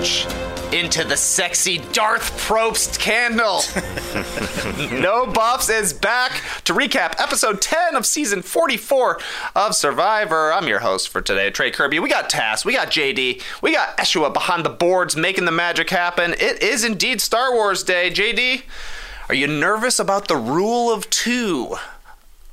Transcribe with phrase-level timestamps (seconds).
[0.00, 0.26] Torch
[0.72, 3.60] into the sexy Darth Probst candle.
[5.02, 6.32] no Buffs is back
[6.64, 9.18] to recap episode 10 of season 44
[9.54, 10.54] of Survivor.
[10.54, 11.98] I'm your host for today, Trey Kirby.
[11.98, 15.90] We got Tas, we got JD, we got Eshua behind the boards making the magic
[15.90, 16.32] happen.
[16.32, 18.10] It is indeed Star Wars Day.
[18.10, 18.62] JD,
[19.28, 21.76] are you nervous about the rule of two?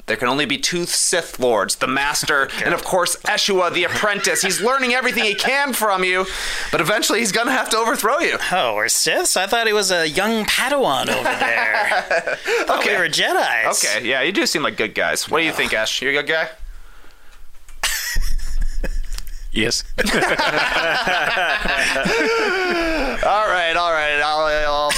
[0.08, 4.42] There can only be two Sith Lords, the Master, and of course Eshua, the apprentice.
[4.42, 6.26] He's learning everything he can from you,
[6.72, 8.38] but eventually he's gonna have to overthrow you.
[8.52, 9.36] Oh, we're Siths?
[9.36, 11.76] I thought he was a young Padawan over there.
[11.86, 12.02] I
[12.66, 13.84] thought we were Jedi's.
[13.84, 15.30] Okay, yeah, you do seem like good guys.
[15.30, 16.02] What do you think, Ash?
[16.02, 16.50] You a good guy?
[19.54, 19.84] Yes.
[19.98, 20.04] All
[23.48, 24.22] right, all right.
[24.24, 24.68] I'll, I'll believe it.
[24.70, 24.92] I'll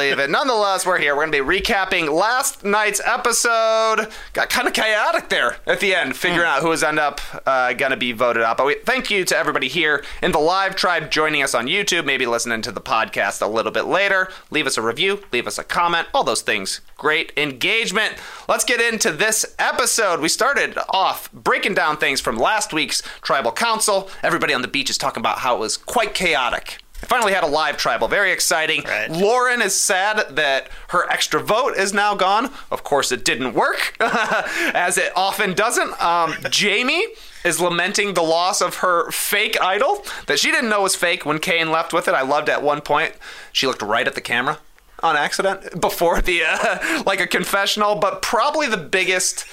[0.00, 0.30] believe it.
[0.30, 1.14] Nonetheless, we're here.
[1.14, 4.08] We're going to be recapping last night's episode.
[4.32, 7.74] Got kind of chaotic there at the end, figuring out who was end up uh,
[7.74, 8.56] going to be voted out.
[8.56, 12.06] But we, thank you to everybody here in the live tribe joining us on YouTube,
[12.06, 14.30] maybe listening to the podcast a little bit later.
[14.50, 16.80] Leave us a review, leave us a comment, all those things.
[16.96, 18.14] Great engagement.
[18.48, 20.20] Let's get into this episode.
[20.20, 24.08] We started off breaking down things from last week's tribal council.
[24.22, 26.79] Everybody on the beach is talking about how it was quite chaotic.
[27.06, 28.08] Finally had a live tribal.
[28.08, 28.82] Very exciting.
[28.84, 29.10] Right.
[29.10, 32.52] Lauren is sad that her extra vote is now gone.
[32.70, 35.90] Of course, it didn't work, as it often doesn't.
[36.02, 37.06] Um, Jaime
[37.44, 41.38] is lamenting the loss of her fake idol that she didn't know was fake when
[41.38, 42.14] Kane left with it.
[42.14, 43.14] I loved at one point,
[43.52, 44.58] she looked right at the camera
[45.02, 49.46] on accident before the, uh, like a confessional, but probably the biggest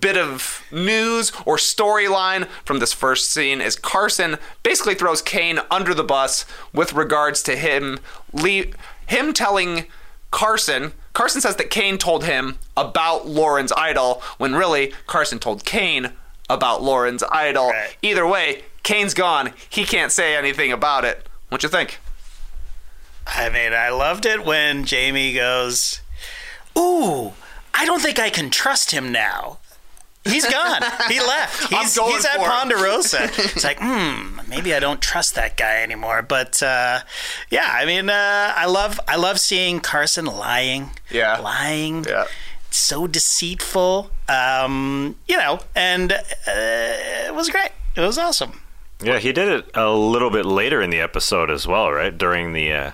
[0.00, 5.92] bit of news or storyline from this first scene is Carson basically throws Kane under
[5.92, 7.98] the bus with regards to him
[8.32, 8.64] le-
[9.06, 9.84] him telling
[10.30, 16.12] Carson Carson says that Kane told him about Lauren's idol when really Carson told Kane
[16.50, 17.70] about Lauren's idol.
[17.70, 17.96] Right.
[18.02, 19.52] Either way, Kane's gone.
[19.68, 21.26] He can't say anything about it.
[21.50, 22.00] What you think?
[23.26, 26.00] I mean, I loved it when Jaime goes,
[26.76, 27.32] Ooh,
[27.72, 29.58] I don't think I can trust him now.
[30.26, 30.82] He's gone.
[31.08, 31.72] He left.
[31.72, 32.48] I'm He's, going he's at for it.
[32.48, 33.24] Ponderosa.
[33.36, 36.22] It's like, hmm, maybe I don't trust that guy anymore.
[36.22, 37.00] But uh,
[37.50, 40.90] yeah, I mean, uh, I love, I love seeing Carson lying.
[41.10, 41.38] Yeah.
[41.38, 42.04] lying.
[42.04, 42.24] Yeah.
[42.70, 44.10] So deceitful.
[44.28, 47.70] Um, you know, and uh, it was great.
[47.94, 48.60] It was awesome.
[49.02, 52.16] Yeah, he did it a little bit later in the episode as well, right?
[52.16, 52.90] During the uh,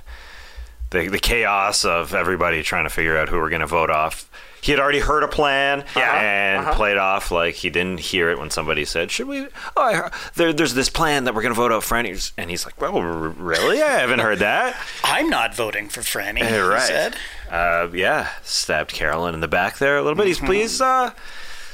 [0.90, 4.28] the, the chaos of everybody trying to figure out who we're going to vote off.
[4.62, 6.12] He had already heard a plan Yeah.
[6.20, 6.74] and Uh-huh.
[6.74, 10.74] played off like he didn't hear it when somebody said, "Should we?" Oh, there, there's
[10.74, 13.82] this plan that we're going to vote out Frannie, and he's like, "Well, r- really?
[13.82, 16.40] I haven't heard that." I'm not voting for Frannie.
[16.40, 17.16] Yeah, he said.
[17.50, 20.26] Uh, yeah, stabbed Carolyn in the back there a little bit.
[20.26, 21.10] He's he's uh,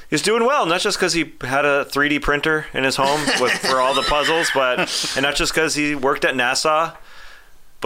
[0.09, 0.65] he's doing well.
[0.67, 4.03] Not just because he had a 3D printer in his home with, for all the
[4.03, 4.79] puzzles, but
[5.17, 6.97] and not just because he worked at NASA,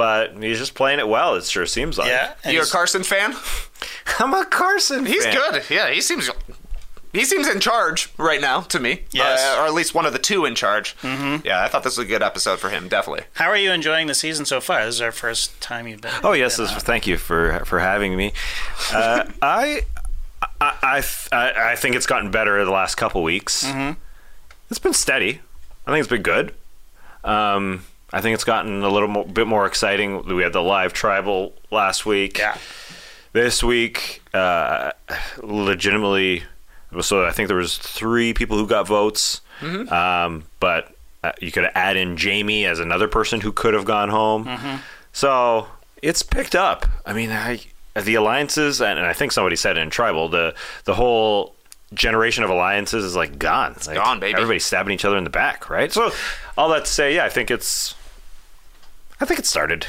[0.01, 1.35] but he's just playing it well.
[1.35, 2.09] It sure seems like.
[2.09, 2.33] Yeah.
[2.43, 3.35] and You a Carson fan?
[4.19, 5.05] I'm a Carson.
[5.05, 5.35] He's fan.
[5.35, 5.63] good.
[5.69, 6.31] Yeah, he seems
[7.13, 9.03] he seems in charge right now to me.
[9.11, 9.41] Yes.
[9.43, 10.97] Uh, or at least one of the two in charge.
[11.03, 11.45] Mm-hmm.
[11.47, 12.89] Yeah, I thought this was a good episode for him.
[12.89, 13.25] Definitely.
[13.35, 14.87] How are you enjoying the season so far?
[14.87, 16.13] This is our first time you've been.
[16.25, 18.33] Oh yes, been this- thank you for for having me.
[18.91, 19.83] Uh, I,
[20.63, 23.67] I I I I think it's gotten better the last couple weeks.
[24.71, 25.41] it's been steady.
[25.87, 26.55] I think it's been good.
[27.23, 30.27] Um, I think it's gotten a little mo- bit more exciting.
[30.27, 32.39] We had the live tribal last week.
[32.39, 32.57] Yeah.
[33.33, 34.91] This week, uh,
[35.43, 36.43] legitimately,
[37.01, 39.41] so I think there was three people who got votes.
[39.63, 40.93] Um, but
[41.23, 44.49] uh, you could add in Jaime as another person who could have gone home.
[45.13, 45.67] So
[46.03, 46.87] it's picked up.
[47.05, 47.61] I mean, I,
[47.95, 50.55] the alliances, and, and I think somebody said in tribal, the
[50.85, 51.55] the whole
[51.93, 53.73] generation of alliances is like gone.
[53.77, 54.35] It's gone, baby.
[54.35, 55.93] Everybody's stabbing each other in the back, right?
[55.93, 56.11] So
[56.57, 57.95] all that to say, yeah, I think it's,
[59.21, 59.87] I think it started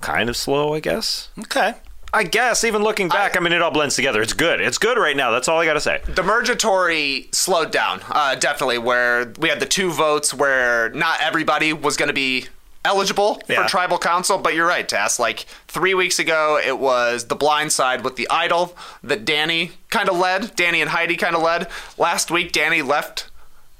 [0.00, 1.30] kind of slow, I guess.
[1.38, 1.74] Okay.
[2.12, 4.22] I guess even looking back, I, mean, it all blends together.
[4.22, 4.60] It's good.
[4.62, 5.30] It's good right now.
[5.30, 6.00] That's all I got to say.
[6.06, 11.74] the Mergatory slowed down, uh, definitely, where we had the two votes where not everybody
[11.74, 12.46] was going to be
[12.84, 13.62] eligible Yeah.
[13.62, 14.38] for tribal council.
[14.38, 15.18] But you're right, Tess.
[15.18, 20.08] Like three weeks ago, it was the blind side with the idol that Danny kind
[20.08, 20.56] of led.
[20.56, 21.66] Danny and Heidi kind of led.
[21.98, 23.28] Last week, Danny left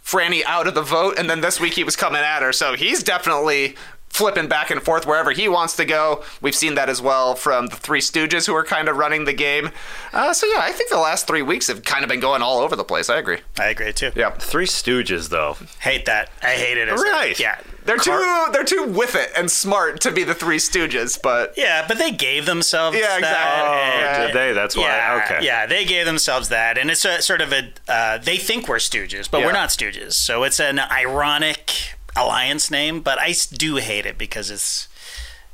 [0.05, 2.53] Frannie out of the vote, and then this week he was coming at her.
[2.53, 3.75] So he's definitely
[4.11, 6.25] flipping back and forth wherever he wants to go.
[6.41, 9.33] We've seen that as well from the Three Stooges, who are kind of running the
[9.33, 9.71] game.
[10.13, 12.59] Uh, so yeah, I think the last three weeks have kind of been going all
[12.59, 13.09] over the place.
[13.11, 13.39] I agree.
[13.59, 14.11] I agree too.
[14.17, 14.31] Yeah.
[14.31, 15.57] Three Stooges, though.
[15.81, 16.31] Hate that.
[16.43, 16.89] I hate it.
[16.89, 17.39] As a- Right.
[17.39, 17.59] yeah.
[17.85, 21.87] They're too they're too with it and smart to be the Three Stooges, but Yeah,
[21.89, 23.19] but they gave themselves Yeah, that.
[23.21, 23.79] exactly.
[23.79, 24.53] and- Oh, Did they?
[24.53, 24.83] That's why.
[24.83, 25.47] Yeah, okay.
[25.47, 27.73] yeah, they gave themselves that, and it's a sort of a.
[27.89, 29.47] Uh, they think we're Stooges, but Yeah.
[29.47, 30.13] we're not Stooges.
[30.15, 34.89] So it's an ironic alliance name, but I do hate it because it's.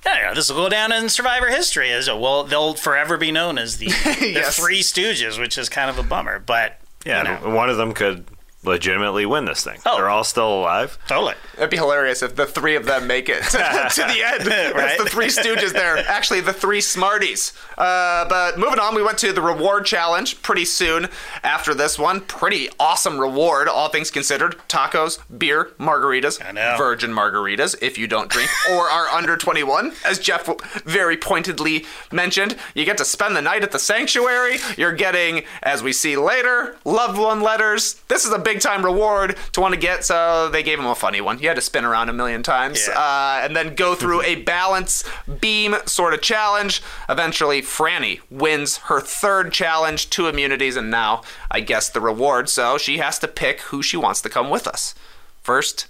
[0.06, 0.34] I don't know.
[0.34, 2.44] This will go down in Survivor history as a, well.
[2.44, 3.86] They'll forever be known as the,
[4.20, 4.56] the Yes.
[4.58, 6.38] Three Stooges, which is kind of a bummer.
[6.38, 8.26] But Yeah, you know, one of them could
[8.64, 9.78] legitimately win this thing.
[9.86, 9.96] Oh.
[9.96, 10.98] They're all still alive.
[11.06, 11.34] totally.
[11.56, 13.58] it'd be hilarious if the three of them make it to,
[13.94, 14.44] to the end.
[14.74, 14.94] Right.
[14.94, 15.72] It's the Three Stooges.
[15.72, 17.52] They're actually the Three Smarties.
[17.78, 21.08] Uh, but moving on, we went to the reward challenge pretty soon
[21.42, 22.20] after this one.
[22.22, 24.56] Pretty awesome reward, all things considered.
[24.68, 26.38] Tacos, beer, margaritas,
[26.78, 30.48] virgin margaritas if you don't drink or are under 21, as Jeff
[30.84, 32.56] very pointedly mentioned.
[32.74, 34.56] You get to spend the night at the sanctuary.
[34.76, 37.94] You're getting, as we see later, loved one letters.
[38.08, 40.94] This is a big time reward to want to get, so they gave him a
[40.94, 41.38] funny one.
[41.38, 42.98] You had to spin around a million times Yeah.
[42.98, 45.04] uh, and then go through a balance
[45.40, 46.82] beam sort of challenge.
[47.08, 52.48] Eventually, Frannie wins her third challenge, two immunities, and now, I guess, the reward.
[52.48, 54.94] So she has to pick who she wants to come with us.
[55.42, 55.86] First,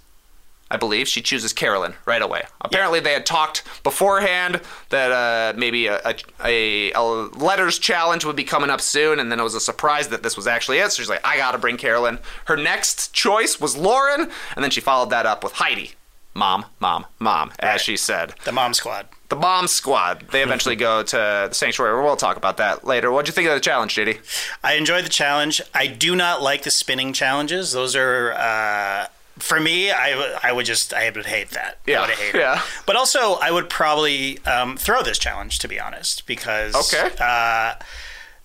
[0.71, 2.45] I believe she chooses Carolyn right away.
[2.61, 6.01] Apparently, they had talked beforehand that uh, maybe a,
[6.43, 10.09] a, a, letters challenge would be coming up soon, and then it was a surprise
[10.09, 10.91] that this was actually it.
[10.91, 12.19] So she's like, I gotta bring Carolyn.
[12.47, 15.93] Her next choice was Lauren, and then she followed that up with Heidi.
[16.35, 18.35] Mom, mom, mom, as she said.
[18.45, 19.07] The Mom Squad.
[19.29, 20.27] The bomb squad.
[20.33, 22.03] They eventually go to the sanctuary.
[22.03, 23.11] We'll talk about that later.
[23.11, 24.19] What'd you think of the challenge, JD?
[24.63, 25.63] I enjoyed the challenge.
[25.73, 27.73] I do not like the spinning challenges.
[27.73, 29.07] Those are uh,
[29.39, 29.91] for me.
[29.91, 31.79] I w- I would just I would hate that.
[31.87, 32.59] Yeah, I would hate yeah.
[32.59, 32.65] it.
[32.87, 37.11] But also, I would probably um, throw this challenge to be honest, because Okay.
[37.21, 37.75] uh,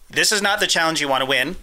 [0.09, 1.55] this is not the challenge you want to win.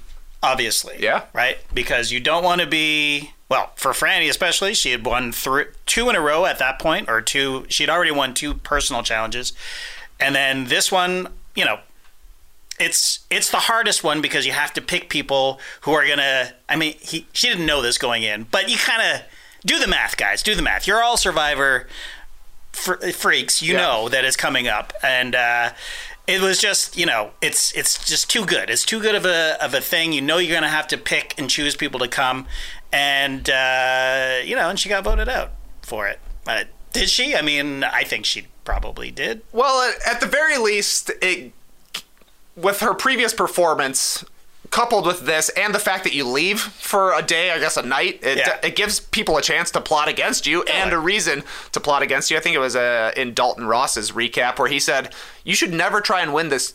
[0.43, 1.23] Obviously, Yeah.
[1.33, 1.59] right.
[1.75, 4.75] Because you don't want to be well for Frannie especially.
[4.75, 7.67] She had won thr two in a row at that point, or two.
[7.69, 9.53] She had already won two personal challenges,
[10.21, 11.81] and then this one, you know,
[12.79, 16.53] it's it's the hardest one because you have to pick people who are gonna.
[16.69, 19.23] I mean, he she didn't know this going in, but you kind of
[19.65, 20.43] do the math, guys.
[20.43, 20.87] Do the math.
[20.87, 21.89] You're all Survivor
[22.73, 23.63] fr- freaks.
[23.63, 23.81] You Yeah.
[23.81, 25.71] know that it's coming up, and uh,
[26.27, 28.71] it was just you know it's it's just too good.
[28.71, 30.13] It's too good of a of a thing.
[30.13, 32.47] You know you're gonna have to pick and choose people to come,
[32.93, 35.53] and uh, you know, and she got voted out
[35.83, 36.19] for it.
[36.47, 37.35] Uh, did she?
[37.37, 39.43] I mean, I think she probably did.
[39.53, 41.53] Well, at the very least, it
[42.57, 44.25] with her previous performance,
[44.71, 47.83] coupled with this, and the fact that you leave for a day, I guess a
[47.83, 48.59] night, it, Yeah.
[48.63, 52.31] it gives people a chance to plot against you and a reason to plot against
[52.31, 52.37] you.
[52.37, 56.01] I think it was uh, in Dalton Ross's recap where he said, "You should never
[56.01, 56.75] try and win this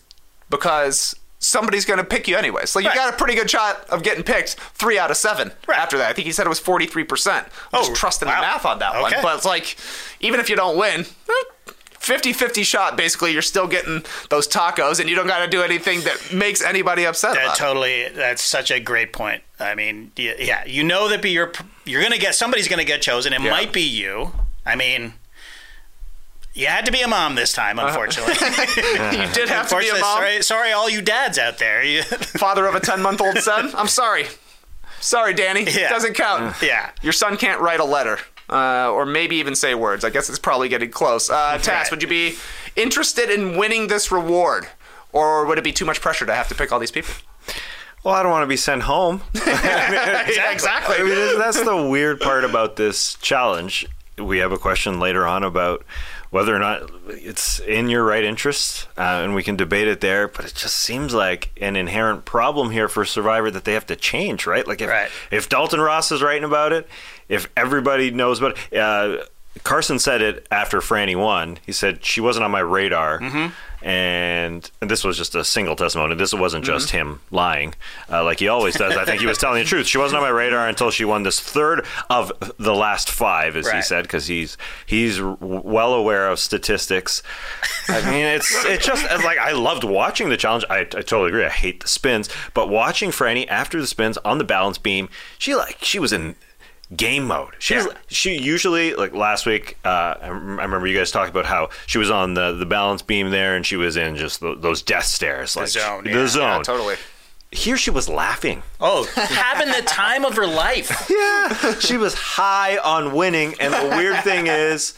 [0.50, 2.76] because." Somebody's going to pick you anyways.
[2.76, 2.94] Like Right.
[2.94, 5.76] you got a pretty good shot of getting picked three out of seven Right.
[5.80, 6.12] after that.
[6.12, 7.48] I think he said it was forty three percent.
[7.74, 8.36] Oh, Just trusting wow.
[8.36, 9.12] the math on that one.
[9.24, 9.76] But it's like,
[10.20, 11.08] even if you don't win,
[12.02, 15.62] 50 50 shot, basically, you're still getting those tacos and you don't got to do
[15.62, 17.60] anything that makes anybody upset That about it.
[17.60, 18.10] totally.
[18.10, 19.44] That's such a great point.
[19.60, 21.52] I mean, yeah, you know that be your
[21.86, 23.34] you're gonna get somebody's gonna get chosen.
[23.34, 23.52] It Yeah.
[23.52, 24.32] might be you.
[24.66, 25.14] I mean,
[26.56, 27.90] you had to be a mom this time, uh-huh.
[27.90, 28.34] unfortunately.
[29.22, 32.02] You did have to be a mom, sorry, sorry, all you dads out there.
[32.04, 33.70] Father of a 10 month old son.
[33.76, 34.26] I'm sorry.
[35.00, 35.66] Sorry, Danny.
[35.70, 35.90] Yeah.
[35.90, 36.56] Doesn't count.
[36.64, 38.18] yeah, Your son can't write a letter.
[38.52, 40.04] Uh, or maybe even say words.
[40.04, 41.30] I guess it's probably getting close.
[41.30, 41.92] Uh, Tas, Right.
[41.92, 42.36] would you be
[42.76, 44.68] interested in winning this reward?
[45.14, 47.14] Or would it be too much pressure to have to pick all these people?
[48.04, 49.22] well, I don't want to be sent home.
[49.36, 50.96] exactly.
[51.00, 53.86] I mean, that's the weird part about this challenge.
[54.18, 55.84] We have a question later on about
[56.30, 60.28] whether or not it's in your right interest, uh, and we can debate it there.
[60.28, 63.96] But it just seems like an inherent problem here for Survivor that they have to
[63.96, 64.66] change, right?
[64.68, 65.10] Like if Right.
[65.30, 66.88] if Dalton Ross is writing about it,
[67.32, 68.78] if everybody knows about it.
[68.78, 69.24] Uh,
[69.64, 71.58] Carson said it after Frannie won.
[71.66, 73.20] He said she wasn't on my radar,
[73.82, 76.16] and, and this was just a single testimony.
[76.16, 77.74] This wasn't just him lying,
[78.10, 78.96] uh, like he always does.
[78.96, 79.88] I think he was telling the truth.
[79.88, 83.66] She wasn't on my radar until she won this third of the last five, as
[83.70, 87.22] he said, because he's he's well aware of statistics.
[87.90, 90.64] I mean, it's it's just it's like I loved watching the challenge.
[90.70, 91.46] I, I totally agree.
[91.46, 95.56] I hate the spins, but watching Frannie after the spins on the balance beam, she
[95.56, 96.36] like she was in
[96.96, 97.54] game mode.
[97.60, 97.86] She Yeah.
[98.08, 99.78] she usually like last week.
[99.86, 102.66] Uh, I rem- I remember you guys talked about how she was on the the
[102.66, 106.28] balance beam there, and she was in just tho- those death stares, like zone, the
[106.28, 106.42] zone.
[106.58, 106.96] Yeah, totally.
[107.54, 108.64] Here she was laughing.
[108.80, 111.10] Oh, having the time of her life.
[111.10, 114.94] Yeah, she was high on winning, and the weird thing is,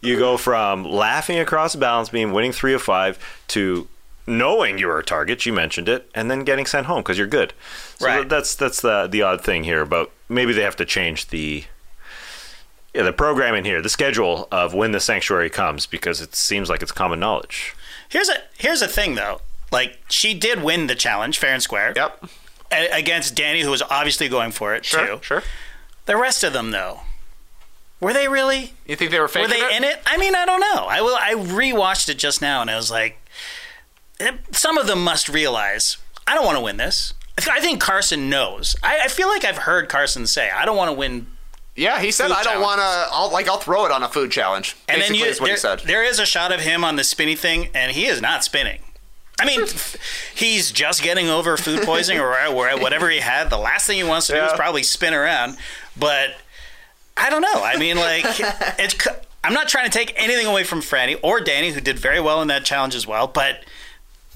[0.00, 3.88] you go from laughing across the balance beam, winning three of five, to
[4.26, 5.46] knowing you were a target.
[5.46, 7.52] You mentioned it, and then getting sent home because you're good.
[7.98, 8.16] So Right.
[8.18, 9.84] th- that's that's the the odd thing here.
[9.84, 11.64] But maybe they have to change the.
[12.94, 16.80] Yeah, the programming here, the schedule of when the sanctuary comes, because it seems like
[16.80, 17.74] it's common knowledge.
[18.08, 19.40] Here's a here's a thing though.
[19.70, 21.92] Like she did win the challenge fair and square.
[21.94, 22.24] Yep.
[22.72, 25.06] a- Against Danny, who was obviously going for it Sure.
[25.06, 25.18] too.
[25.22, 25.42] Sure.
[26.06, 27.00] The rest of them, though,
[28.00, 28.72] were they really?
[28.86, 30.00] You think they were Were they in it?
[30.06, 30.86] I mean, I don't know.
[30.88, 31.16] I will.
[31.16, 33.18] I rewatched it just now, and I was like,
[34.20, 37.12] eh, some of them must realize I don't want to win this.
[37.38, 38.76] I think Carson knows.
[38.82, 41.26] I, I feel like I've heard Carson say, "I don't want to win."
[41.74, 44.30] Yeah, he said, "I don't want to." I'll like I'll throw it on a food
[44.30, 44.76] challenge.
[44.88, 47.68] And Basically, then you, there, there is a shot of him on the spinny thing,
[47.74, 48.80] and he is not spinning.
[49.38, 49.66] I mean,
[50.34, 53.50] he's just getting over food poisoning or whatever he had.
[53.50, 55.58] The last thing he wants to do is probably spin around.
[55.96, 56.36] But
[57.16, 57.62] I don't know.
[57.62, 58.24] I mean, like,
[58.78, 59.06] it's.
[59.44, 62.42] I'm not trying to take anything away from Frannie or Danny, who did very well
[62.42, 63.28] in that challenge as well.
[63.28, 63.60] But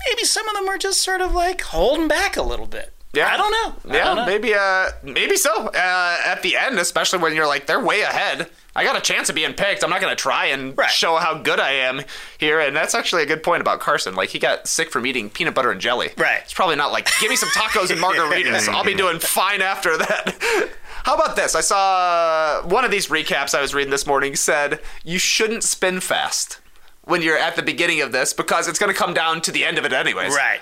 [0.09, 2.93] maybe some of them are just sort of like holding back a little bit.
[3.13, 3.29] Yeah.
[3.33, 3.91] I don't know.
[3.93, 4.27] I Yeah, don't know.
[4.27, 5.67] maybe uh maybe so.
[5.69, 8.49] Uh, at the end, especially when you're like they're way ahead.
[8.77, 9.83] I got a chance of being picked.
[9.83, 10.89] I'm not going to try and Right.
[10.89, 12.03] show how good I am
[12.39, 12.61] here.
[12.61, 14.15] And that's actually a good point about Carson.
[14.15, 16.11] Like he got sick from eating peanut butter and jelly.
[16.17, 16.39] Right.
[16.45, 18.69] It's probably not like give me some tacos and margaritas.
[18.69, 20.69] I'll be doing fine after that.
[21.03, 21.57] How about this?
[21.57, 25.99] I saw one of these recaps I was reading this morning said you shouldn't spin
[25.99, 26.61] fast
[27.05, 29.65] when you're at the beginning of this because it's going to come down to the
[29.65, 30.35] end of it anyways.
[30.35, 30.61] Right.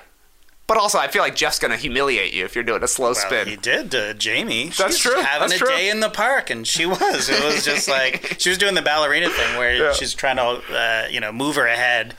[0.67, 3.07] But also, I feel like Jeff's going to humiliate you if you're doing a slow
[3.13, 3.49] Well, spin.
[3.49, 4.65] he did to Jaime.
[4.65, 5.19] That's She's true.
[5.23, 5.69] Having That's a true.
[5.69, 7.31] day in the park, and she was.
[7.31, 9.93] It was just like she was doing the ballerina thing, where Yeah.
[9.95, 10.43] she's trying to,
[10.77, 12.15] uh, you know, move her ahead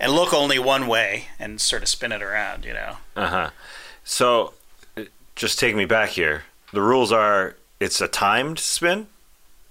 [0.00, 2.64] and look only one way and sort of spin it around.
[2.64, 2.96] You know.
[3.14, 3.50] Uh huh.
[4.02, 4.54] So,
[4.96, 5.02] uh,
[5.36, 6.42] just take me back here.
[6.72, 9.06] The rules are it's a timed spin.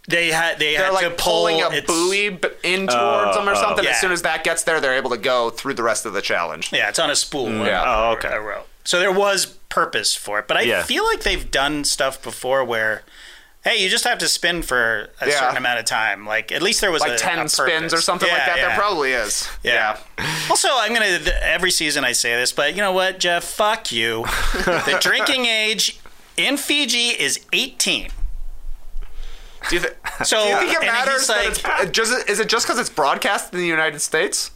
[0.08, 2.26] They had they they're had like to pull pulling a it's- buoy
[2.64, 3.84] in towards them or oh, something.
[3.86, 3.92] yeah.
[3.92, 6.22] As soon as that gets there, they're able to go through the rest of the
[6.22, 6.72] challenge.
[6.74, 7.48] Yeah, it's on a spool.
[7.48, 7.84] Mm, yeah.
[7.86, 8.30] Oh, okay.
[8.30, 8.68] A rope.
[8.84, 10.84] So there was purpose for it, but I Yeah.
[10.84, 13.04] feel like they've done stuff before where.
[13.64, 15.40] Hey, you just have to spin for a Yeah.
[15.40, 16.26] certain amount of time.
[16.26, 18.58] Like at least there was Like a, 10 a spins or something like that.
[18.58, 18.70] yeah.
[18.70, 19.48] There probably is.
[19.62, 19.98] Yeah.
[20.50, 23.44] Also, I'm gonna th- every season I say this, but you know what, Jeff?
[23.44, 24.24] Fuck you.
[24.54, 26.00] the drinking age
[26.38, 28.10] in Fiji is 18.
[29.70, 32.30] Do you, th- So do you think it and he's matters that like- it's, just,
[32.30, 34.52] is it just because it's broadcast in the United States?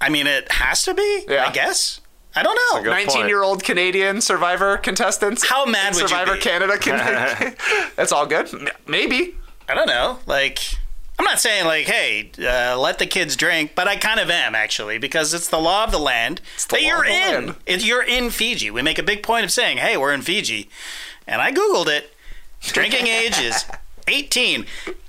[0.00, 1.24] I mean, it has to be.
[1.28, 1.46] Yeah.
[1.46, 2.00] I guess.
[2.34, 2.90] I don't know.
[2.90, 5.46] 19 year old Canadian Survivor contestants.
[5.48, 6.40] How mad in would you Survivor be?
[6.40, 7.54] Canada can
[7.96, 8.48] That's all good.
[8.86, 9.36] Maybe.
[9.68, 10.18] I don't know.
[10.26, 10.58] Like,
[11.18, 14.54] I'm not saying like, hey, uh, let the kids drink, but I kind of am
[14.54, 17.46] actually because it's the law of the land the that law you're of the in.
[17.68, 17.84] land.
[17.86, 18.70] You're in Fiji.
[18.70, 20.68] We make a big point of saying, hey, we're in Fiji,
[21.26, 22.12] and I googled it.
[22.62, 23.64] Drinking age is
[24.08, 24.66] 18.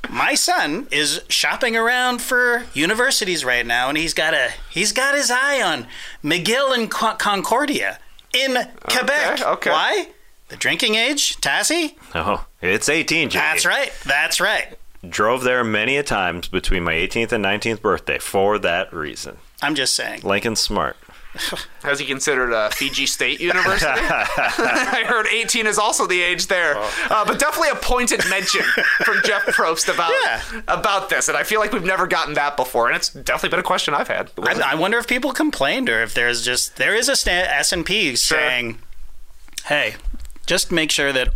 [0.10, 5.16] My son is shopping around for universities right now, and he's got a he's got
[5.16, 5.88] his eye on
[6.24, 8.00] McGill and Concordia
[8.34, 8.58] in
[8.90, 9.42] Quebec.
[9.42, 9.70] okay.
[9.70, 10.08] Why?
[10.50, 11.96] The drinking age, Tassie?
[12.14, 13.42] Oh, it's 18, Jimmy.
[13.42, 13.92] That's right.
[14.06, 14.78] That's right.
[15.08, 19.38] Drove there many a times between my 18th and 19th birthday for that reason.
[19.62, 20.22] I'm just saying.
[20.22, 20.96] Lincoln's smart.
[21.84, 23.86] Has he considered a Fiji State University?
[23.90, 28.62] I heard 18 is also the age there, uh, but definitely a pointed mention
[29.04, 30.62] from Jeff Probst about Yeah.
[30.68, 33.60] about this, and I feel like we've never gotten that before, and it's definitely been
[33.60, 34.30] a question I've had.
[34.44, 38.16] I, I wonder if people complained or if there's just there is a sta- S&P
[38.16, 38.78] saying,
[39.66, 39.96] "Hey,
[40.46, 41.30] just make sure that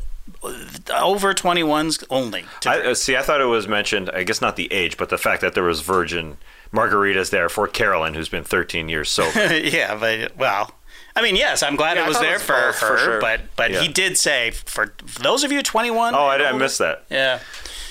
[0.94, 4.56] over 21s only." to I, uh, see, I thought it was mentioned, I guess not
[4.58, 6.38] the age, but the fact that there was virgin
[6.72, 9.56] margaritas there for Carolyn, who's been 13 years sober.
[9.58, 10.72] yeah, but well,
[11.16, 12.76] I mean, yes, I'm glad Yeah, I it was thought it there was for both,
[12.80, 13.22] for her, sure.
[13.22, 13.82] but but Yeah.
[13.82, 16.14] he did say for, for those of you 21.
[16.14, 17.06] Oh, I, and I missed that.
[17.10, 17.40] Yeah,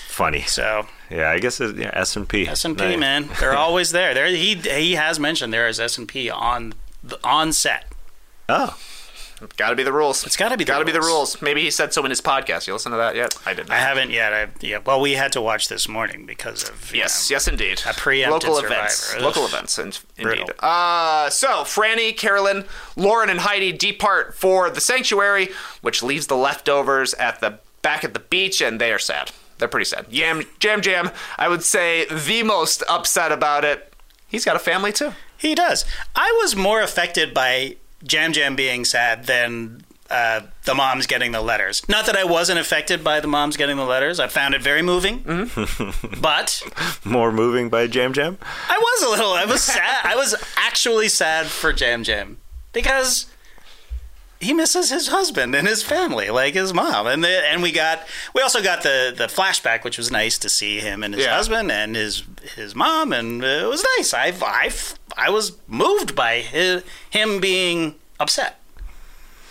[0.09, 0.43] Funny.
[0.43, 2.47] so Yeah, I guess it's yeah, S and P.
[2.49, 4.15] S and P, man, they're always there.
[4.15, 7.87] There, he he has mentioned there is S and P on the- on set.
[8.49, 8.77] Oh,
[9.57, 10.25] Got to be the rules.
[10.25, 11.43] It's gotta be the Got to be the rules.
[11.43, 12.67] Maybe he said so in his podcast.
[12.67, 13.37] You listen to that yet?
[13.45, 13.71] I didn't.
[13.71, 14.33] I haven't yet.
[14.33, 17.83] I, yeah, well, we had to watch this morning because of Yes, know, yes, indeed.
[17.87, 18.75] A preempted local Survivor.
[18.81, 19.23] events, Ugh.
[19.23, 20.51] local events, and indeed.
[20.61, 22.65] Uh, so Frannie, Carolyn,
[22.97, 25.49] Lauren, and Heidi depart for the sanctuary,
[25.83, 29.33] which leaves the leftovers at the back at the beach, and they are sad.
[29.59, 30.07] They're pretty sad.
[30.11, 33.93] Yam, Jam Jam, I would say the most upset about it.
[34.29, 35.13] He's got a family too.
[35.37, 35.85] He does.
[36.15, 37.77] I was more affected by
[38.11, 41.83] Yam Yam being sad than uh, the moms getting the letters.
[41.89, 44.21] Not that I wasn't affected by the moms getting the letters.
[44.21, 45.51] I found it very moving.
[46.21, 46.63] but
[47.05, 48.39] more moving by Yam Yam.
[48.69, 49.33] I was a little.
[49.33, 50.05] I was sad.
[50.05, 52.39] I was actually sad for Yam Yam
[52.73, 53.27] because
[54.41, 58.01] he misses his husband and his family, like his mom, and the, and we got
[58.35, 61.35] we also got the the flashback, which was nice to see him and his Yeah.
[61.35, 62.23] husband and his
[62.55, 64.13] his mom, and it was nice.
[64.15, 64.71] I I
[65.17, 68.61] I was moved by his, him being upset.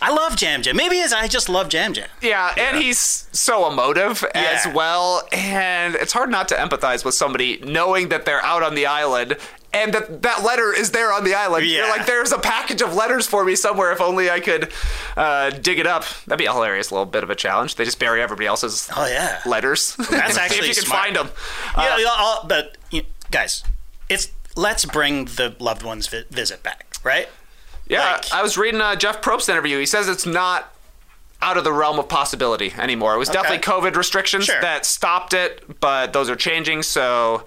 [0.01, 0.75] I love Yam Yam.
[0.75, 2.07] Maybe it's I just love Yam Yam.
[2.21, 7.59] Yeah, and he's so emotive as well, and it's hard not to empathize with somebody
[7.63, 9.37] knowing that they're out on the island
[9.75, 11.65] and that that letter is there on the island.
[11.67, 13.91] You're like, there's a package of letters for me somewhere.
[13.91, 14.71] If only I could
[15.17, 16.05] uh, dig it up.
[16.25, 17.75] That'd be a hilarious little bit of a challenge.
[17.75, 19.41] They just bury everybody else's Oh yeah.
[19.45, 19.95] letters.
[19.97, 21.03] That's See actually if you can smart.
[21.03, 21.29] find them.
[21.77, 23.63] yeah, yeah, all, but you guys,
[24.09, 27.27] it's let's bring the loved ones vi- visit back, right?
[27.87, 29.77] Yeah, Like- I was reading a Jeff Probst interview.
[29.79, 30.71] He says it's not
[31.41, 33.13] out of the realm of possibility anymore.
[33.13, 34.59] It was definitely COVID restrictions Sure.
[34.61, 36.81] that stopped it, but those are changing.
[36.81, 37.43] So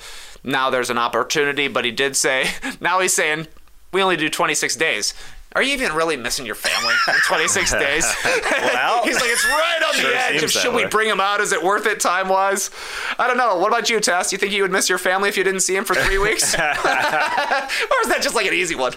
[0.48, 1.68] now there's an opportunity.
[1.68, 2.46] But he did say
[2.80, 3.46] now he's saying
[3.92, 5.14] we only do 26 days.
[5.54, 8.04] Are you even really missing your family in 26 days?
[8.24, 10.34] Well- he's like, it's right on Sure the edge.
[10.34, 11.40] Of, seems that should we bring him out?
[11.40, 12.70] Is it worth it time wise?
[13.18, 13.56] I don't know.
[13.56, 14.30] What about you, Tess?
[14.30, 16.54] You think you would miss your family if you didn't see him for three weeks?
[16.54, 18.92] or is that just like an easy one?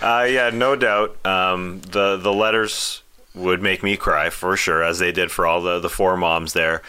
[0.00, 1.16] Uh, yeah, no doubt.
[1.26, 3.02] Um, the the letters
[3.34, 6.52] would make me cry for sure, as they did for all the the four moms
[6.52, 6.80] there.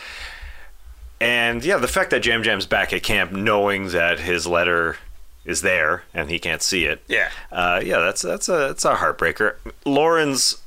[1.21, 4.97] And yeah, the fact that Yam Yam's back at camp, knowing that his letter
[5.45, 7.01] is there and he can't see it.
[7.07, 7.29] Yeah.
[7.51, 9.55] uh, yeah, that's that's a that's a heartbreaker.
[9.85, 10.61] Lauren's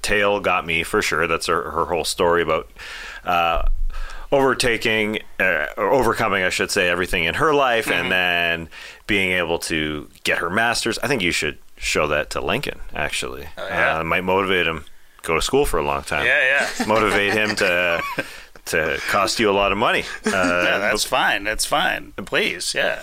[0.00, 1.26] tale got me for sure.
[1.26, 2.70] That's her, her whole story about.
[3.24, 3.62] Uh,
[4.30, 7.92] overtaking uh, or overcoming i should say everything in her life Mm-hmm.
[8.04, 8.68] and then
[9.06, 13.46] being able to get her masters i think you should show that to lincoln actually
[13.58, 13.98] Oh, yeah.
[13.98, 14.86] uh, might motivate him
[15.20, 16.86] go to school for a long time Yeah, yeah.
[16.86, 18.02] motivate him to
[18.66, 21.44] to cost you a lot of money uh, Yeah, that's fine.
[21.44, 22.12] That's fine.
[22.16, 23.02] Please, yeah.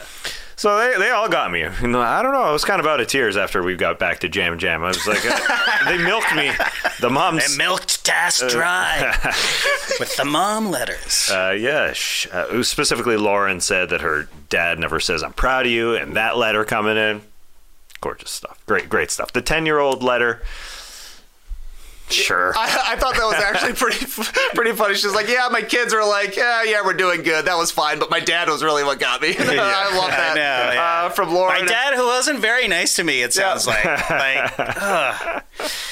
[0.55, 2.85] so they, they all got me You know, i don't know i was kind of
[2.85, 5.97] out of tears after we got back to Yam Yam i was like uh, they
[5.97, 6.51] milked me
[6.99, 9.15] the moms They milked Tas dry
[9.99, 11.29] with the mom letters.
[11.31, 15.71] Uh, yeah, sh- uh, specifically Lauren said that her dad never says "I'm proud of
[15.71, 17.21] you," and that letter coming in,
[18.01, 18.59] gorgeous stuff.
[18.65, 19.31] Great, great stuff.
[19.31, 20.41] The ten-year-old letter,
[22.09, 22.53] sure.
[22.55, 24.05] I, I thought that was actually pretty
[24.53, 24.95] pretty funny.
[24.95, 27.45] She's like, "Yeah, my kids were like, yeah, yeah, we're doing good.
[27.45, 30.35] That was fine, but my dad was really what got me." I love that I
[30.35, 31.03] know, yeah.
[31.05, 31.65] uh, from Lauren.
[31.65, 33.85] My dad, who wasn't very nice to me, it sounds like.
[33.85, 34.57] Like,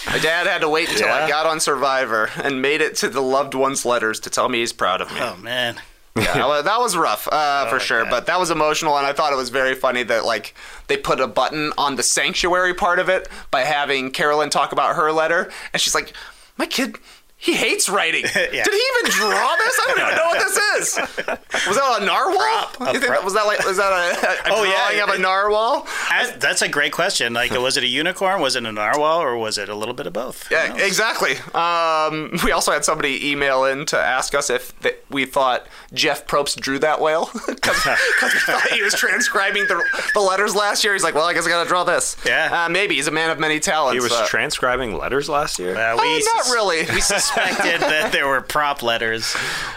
[0.07, 3.21] My dad had to wait until I got on Survivor and made it to the
[3.21, 5.19] loved ones' letters to tell me he's proud of me.
[5.19, 5.75] oh man.
[6.17, 8.09] Yeah, that was- rough uh, for sure, God.
[8.11, 10.55] but that was emotional, and I thought it was very funny that like
[10.87, 14.95] they put a button on the sanctuary part of it by having Carolyn talk about
[14.95, 16.13] her letter, and she's like,
[16.57, 16.97] "My kid."
[17.39, 18.23] He hates writing.
[18.33, 19.79] Did he even draw this?
[19.79, 21.67] I don't even know what this is.
[21.67, 22.35] Was that a narwhal?
[22.73, 25.03] Prop, a you think that was that like was that a, a Oh, drawing yeah.
[25.03, 25.83] of a narwhal?
[26.09, 27.33] I- that's a great question.
[27.33, 28.41] Like, was it a unicorn?
[28.41, 29.21] Was it a narwhal?
[29.21, 30.47] Or was it a little bit of both?
[30.47, 30.81] Who Yeah, knows?
[30.81, 31.33] exactly.
[31.53, 36.25] Um, we also had somebody email in to ask us if th- we thought Jeff
[36.25, 39.83] Probst drew that whale because we thought he was transcribing the,
[40.15, 40.93] the letters last year.
[40.93, 42.17] He's like, well, I guess I got to draw this.
[42.25, 42.65] Yeah.
[42.65, 43.93] uh, maybe he's a man of many talents.
[43.95, 45.75] he was uh, transcribing letters last year.
[45.77, 46.79] Uh, uh, we not really.
[46.93, 49.33] We suspected that there were prop letters.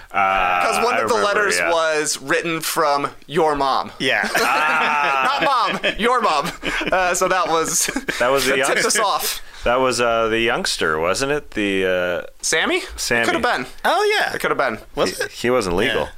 [0.09, 1.71] Because one I of the remember, letters yeah.
[1.71, 3.93] was written from your mom.
[3.99, 4.29] Yeah.
[4.39, 5.45] Not
[5.83, 6.51] mom, your mom.
[6.91, 7.87] Uh, so that was
[8.19, 9.43] That was the that tipped us off.
[9.65, 11.51] That was uh, the youngster, wasn't it?
[11.53, 11.87] The
[12.27, 12.81] uh, Sammy?
[12.97, 13.27] Sammy.
[13.27, 13.67] Could have been.
[13.85, 14.35] oh yeah.
[14.35, 14.79] It could have been.
[14.95, 15.31] Was it?
[15.31, 16.03] he wasn't legal.
[16.05, 16.11] Yeah.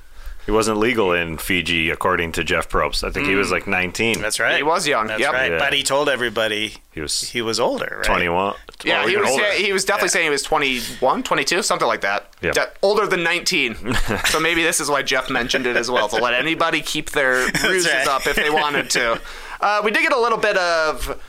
[0.44, 3.04] He wasn't legal in Fiji, according to Jeff Probst.
[3.06, 4.20] I think he was like 19.
[4.20, 4.56] That's right.
[4.56, 5.32] He was young, That's yep.
[5.32, 5.52] right.
[5.52, 5.58] Yeah.
[5.58, 7.98] But he told everybody He was he was older.
[7.98, 8.04] Right?
[8.04, 8.54] 21.
[8.84, 9.30] Yeah, well, he even was.
[9.32, 9.44] older.
[9.44, 12.32] Yeah, he was definitely saying he was 21, 22, something like that.
[12.42, 12.52] Yeah.
[12.52, 13.94] De- older than 19.
[14.26, 17.48] so maybe this is why Jeff mentioned it as well to let anybody keep their
[17.60, 18.08] bruises right.
[18.08, 19.20] up if they wanted to.
[19.62, 21.22] Uh, we did get a little bit of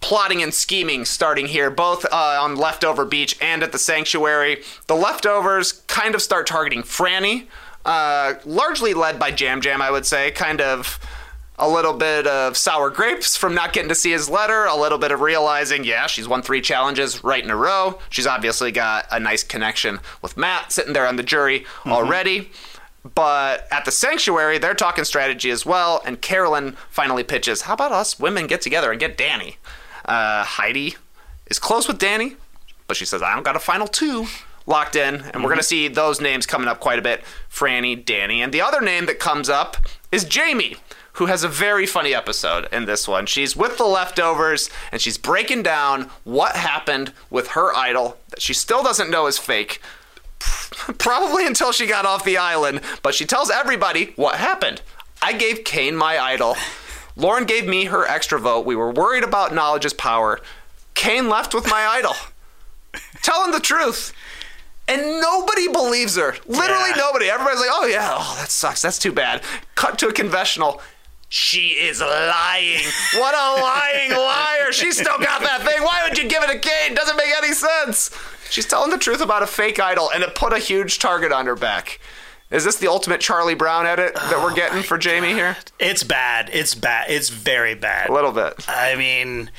[0.00, 4.64] plotting and scheming starting here, both uh, on Leftover Beach and at the Sanctuary.
[4.88, 7.46] The leftovers kind of start targeting Frannie,
[7.84, 10.30] uh, largely led by Yam Yam, I would say.
[10.30, 11.00] Kind of
[11.58, 14.98] a little bit of sour grapes from not getting to see his letter, a little
[14.98, 17.98] bit of realizing, yeah, she's won three challenges right in a row.
[18.10, 22.50] She's obviously got a nice connection with Matt sitting there on the jury already.
[23.14, 27.92] But at the sanctuary, they're talking strategy as well, and Carolyn finally pitches, How about
[27.92, 29.56] us women get together and get Danny?
[30.04, 30.96] Uh, Heidi
[31.46, 32.36] is close with Danny,
[32.86, 34.26] but she says, I don't got a final two
[34.68, 35.42] locked in, and we're mm-hmm.
[35.42, 38.80] going to see those names coming up quite a bit Frannie, Danny, and the other
[38.80, 39.76] name that comes up
[40.12, 40.76] is Jaime.
[41.14, 43.26] Who has a very funny episode in this one?
[43.26, 48.54] She's with the leftovers and she's breaking down what happened with her idol that she
[48.54, 49.80] still doesn't know is fake,
[50.98, 54.80] probably until she got off the island, but she tells everybody what happened.
[55.20, 56.56] I gave Kane my idol.
[57.16, 58.64] Lauren gave me her extra vote.
[58.64, 60.40] We were worried about knowledge's power.
[60.94, 62.14] Kane left with my idol.
[63.22, 64.12] Telling the truth.
[64.88, 66.34] And nobody believes her.
[66.46, 66.96] Literally Yeah.
[66.96, 67.28] nobody.
[67.30, 68.82] Everybody's like, oh yeah, oh, that sucks.
[68.82, 69.42] That's too bad.
[69.74, 70.80] Cut to a confessional.
[71.28, 72.80] She is lying.
[73.16, 74.72] What a lying liar.
[74.72, 75.82] She still got that thing.
[75.82, 76.94] Why would you give it to Kane?
[76.94, 78.10] Doesn't make any sense.
[78.48, 81.44] She's telling the truth about a fake idol, and it put a huge target on
[81.44, 82.00] her back.
[82.50, 85.58] Is this the ultimate Charlie Brown edit that we're getting for Jaime here?
[85.78, 86.48] It's bad.
[86.50, 87.10] It's bad.
[87.10, 88.08] It's very bad.
[88.08, 88.66] A little bit.
[88.66, 89.50] I mean,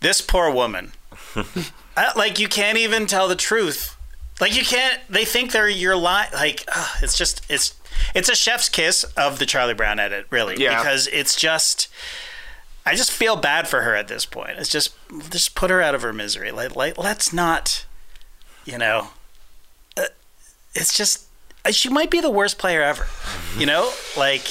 [0.00, 0.92] this poor woman.
[1.94, 3.98] Uh, like you can't even tell the truth.
[4.42, 4.98] Like you can't.
[5.08, 6.28] They think they're your lie.
[6.34, 7.74] Like ugh, it's just it's
[8.14, 10.56] it's a chef's kiss of the Charlie Brown edit, really.
[10.62, 10.76] Yeah.
[10.78, 11.88] Because it's just.
[12.84, 14.58] I just feel bad for her at this point.
[14.58, 14.92] It's just
[15.30, 16.50] just put her out of her misery.
[16.50, 17.86] Like, like let's not,
[18.64, 19.10] you know.
[19.96, 20.06] Uh,
[20.74, 21.26] it's just
[21.64, 23.06] uh, she might be the worst player ever.
[23.56, 24.42] You know, like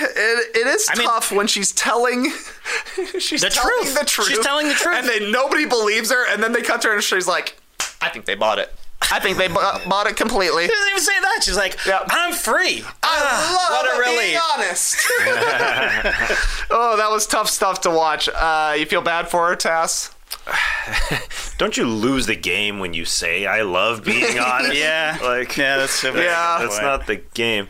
[0.00, 2.32] It, it is mean- tough when she's telling
[3.18, 3.98] she's The telling truth.
[3.98, 4.28] the truth.
[4.28, 4.96] She's telling the truth.
[5.00, 6.26] and then nobody believes her.
[6.32, 7.60] And then they cut to her and she's like,
[8.00, 8.72] "I think they bought it.
[9.10, 9.54] I think they bu-
[9.88, 11.40] bought it completely." she doesn't even say that.
[11.42, 12.04] She's like, Yeah.
[12.10, 12.84] I'm free.
[13.02, 14.40] I love what a being relief.
[14.54, 14.96] honest.
[16.70, 18.28] oh, that was tough stuff to watch.
[18.28, 20.14] Uh, you feel bad for her, Tas?
[21.58, 24.74] Don't you lose the game when you say I love being honest?
[24.76, 25.18] Yeah.
[25.22, 26.58] like Yeah, that's a Yeah.
[26.60, 26.82] that's point.
[26.82, 27.68] not the game.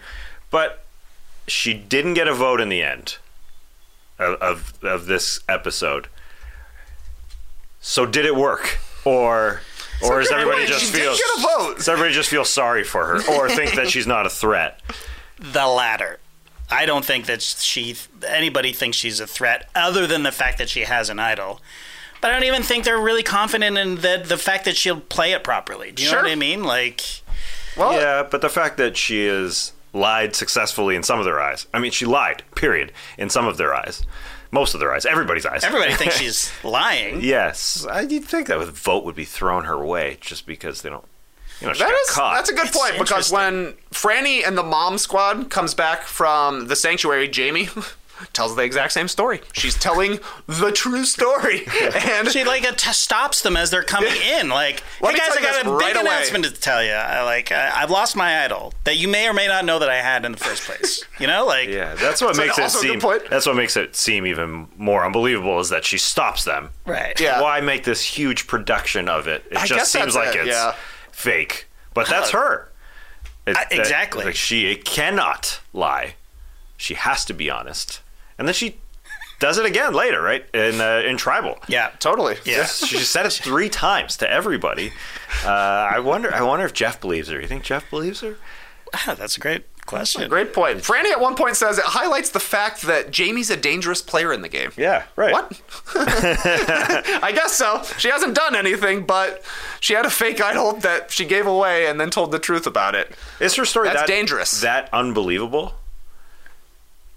[0.50, 0.84] But
[1.46, 3.16] she didn't get a vote in the end
[4.18, 6.08] of of, of this episode.
[7.80, 9.60] So did it work, or
[10.02, 11.76] or does Wait, everybody wait, just she feel get a vote.
[11.78, 14.80] does everybody just feel sorry for her, or think that she's not a threat?
[15.38, 16.18] the latter.
[16.70, 20.68] I don't think that she anybody thinks she's a threat other than the fact that
[20.68, 21.60] she has an idol.
[22.20, 25.32] But I don't even think they're really confident in the the fact that she'll play
[25.32, 25.92] it properly.
[25.92, 26.18] Do you Sure.
[26.18, 26.64] know what I mean?
[26.64, 27.02] Like
[27.76, 31.66] Well, Yeah, but the fact that she has lied successfully in some of their eyes.
[31.72, 32.42] I mean, she lied.
[32.54, 32.92] Period.
[33.16, 34.02] In some of their eyes,
[34.50, 35.64] most of their eyes, everybody's eyes.
[35.64, 37.20] everybody thinks she's lying.
[37.20, 40.88] Yes, I, you'd think that a vote would be thrown her way just because they
[40.90, 41.04] don't.
[41.60, 42.34] You know, she That got is caught.
[42.36, 46.68] that's a good It's point because when Frannie and the mom squad comes back from
[46.68, 47.68] the sanctuary, Jaime
[48.32, 49.40] tells the exact same story.
[49.52, 54.48] She's telling the true story, and She like t- stops them as they're coming in.
[54.48, 56.00] Like, hey guys, I got a big away.
[56.00, 56.92] announcement to tell you.
[56.92, 59.88] I, like, I, I've lost my idol that you may or may not know that
[59.90, 61.04] I had in the first place.
[61.18, 63.00] You know, like, yeah, that's what makes it seem.
[63.00, 63.22] point.
[63.30, 66.70] That's what makes it seem even more unbelievable is that she stops them.
[66.86, 67.18] right?
[67.20, 67.40] Yeah.
[67.42, 69.44] Why make this huge production of it?
[69.50, 70.74] It I just seems like it, it's yeah.
[71.12, 71.68] fake.
[71.94, 72.70] But that's her.
[73.46, 74.24] It- I- that- exactly.
[74.24, 76.14] like she cannot lie.
[76.76, 78.00] She has to be honest,
[78.38, 78.78] and then she
[79.40, 80.44] does it again later, right?
[80.54, 81.58] In uh, in tribal.
[81.68, 82.36] Yeah, totally.
[82.44, 82.64] Yeah.
[82.66, 84.92] she said it three times to everybody.
[85.44, 86.34] Uh, I wonder.
[86.34, 87.40] I wonder if Jeff believes her.
[87.40, 88.36] You think Jeff believes her?
[88.94, 90.28] Ah, that's a great question.
[90.28, 90.78] Great point.
[90.78, 94.42] Frannie at one point says it highlights the fact that Jaime's a dangerous player in
[94.42, 94.70] the game.
[94.76, 95.32] Yeah, right.
[95.32, 95.60] What?
[95.94, 97.82] I guess so.
[97.98, 99.42] She hasn't done anything, but
[99.80, 102.94] she had a fake idol that she gave away and then told the truth about
[102.94, 103.12] it.
[103.40, 104.60] Is her story That's that dangerous.
[104.60, 105.74] That unbelievable?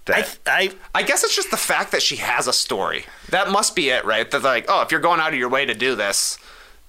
[0.07, 3.05] I, I, I guess it's just the fact that she has a story.
[3.29, 4.29] That must be it, right?
[4.29, 6.37] That like, oh, if you're going out of your way to do this,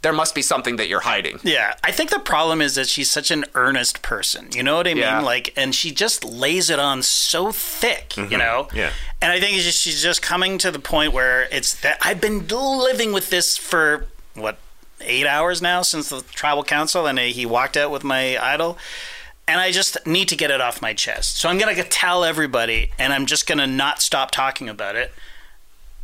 [0.03, 1.39] there must be something that you're hiding.
[1.45, 4.49] yeah, I think the problem is that she's such an earnest person.
[4.53, 5.05] You know what I mean?
[5.05, 5.21] Yeah.
[5.21, 8.17] Like, and she just lays it on so thick.
[8.17, 8.39] You mm-hmm.
[8.39, 8.69] know?
[8.75, 8.91] Yeah.
[9.21, 12.47] And I think just, she's just coming to the point where it's that I've been
[12.49, 14.59] living with this for what
[15.01, 18.79] eight hours now since the tribal council, and he walked out with my idol.
[19.49, 21.37] And I just need to get it off my chest.
[21.39, 24.95] So I'm going to tell everybody, and I'm just going to not stop talking about
[24.97, 25.13] it.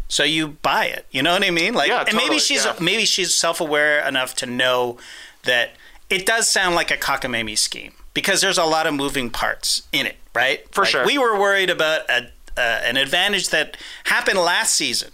[0.08, 1.06] So you buy it.
[1.10, 1.74] You know what I mean?
[1.74, 2.74] Like, Yeah, and maybe she's yeah.
[2.80, 4.98] maybe she's self-aware enough to know
[5.44, 5.72] that
[6.10, 10.06] it does sound like a cockamamie scheme because there's a lot of moving parts in
[10.06, 10.66] it, right?
[10.74, 11.06] For Like, sure.
[11.06, 15.10] We were worried about a, uh, an advantage that happened last season,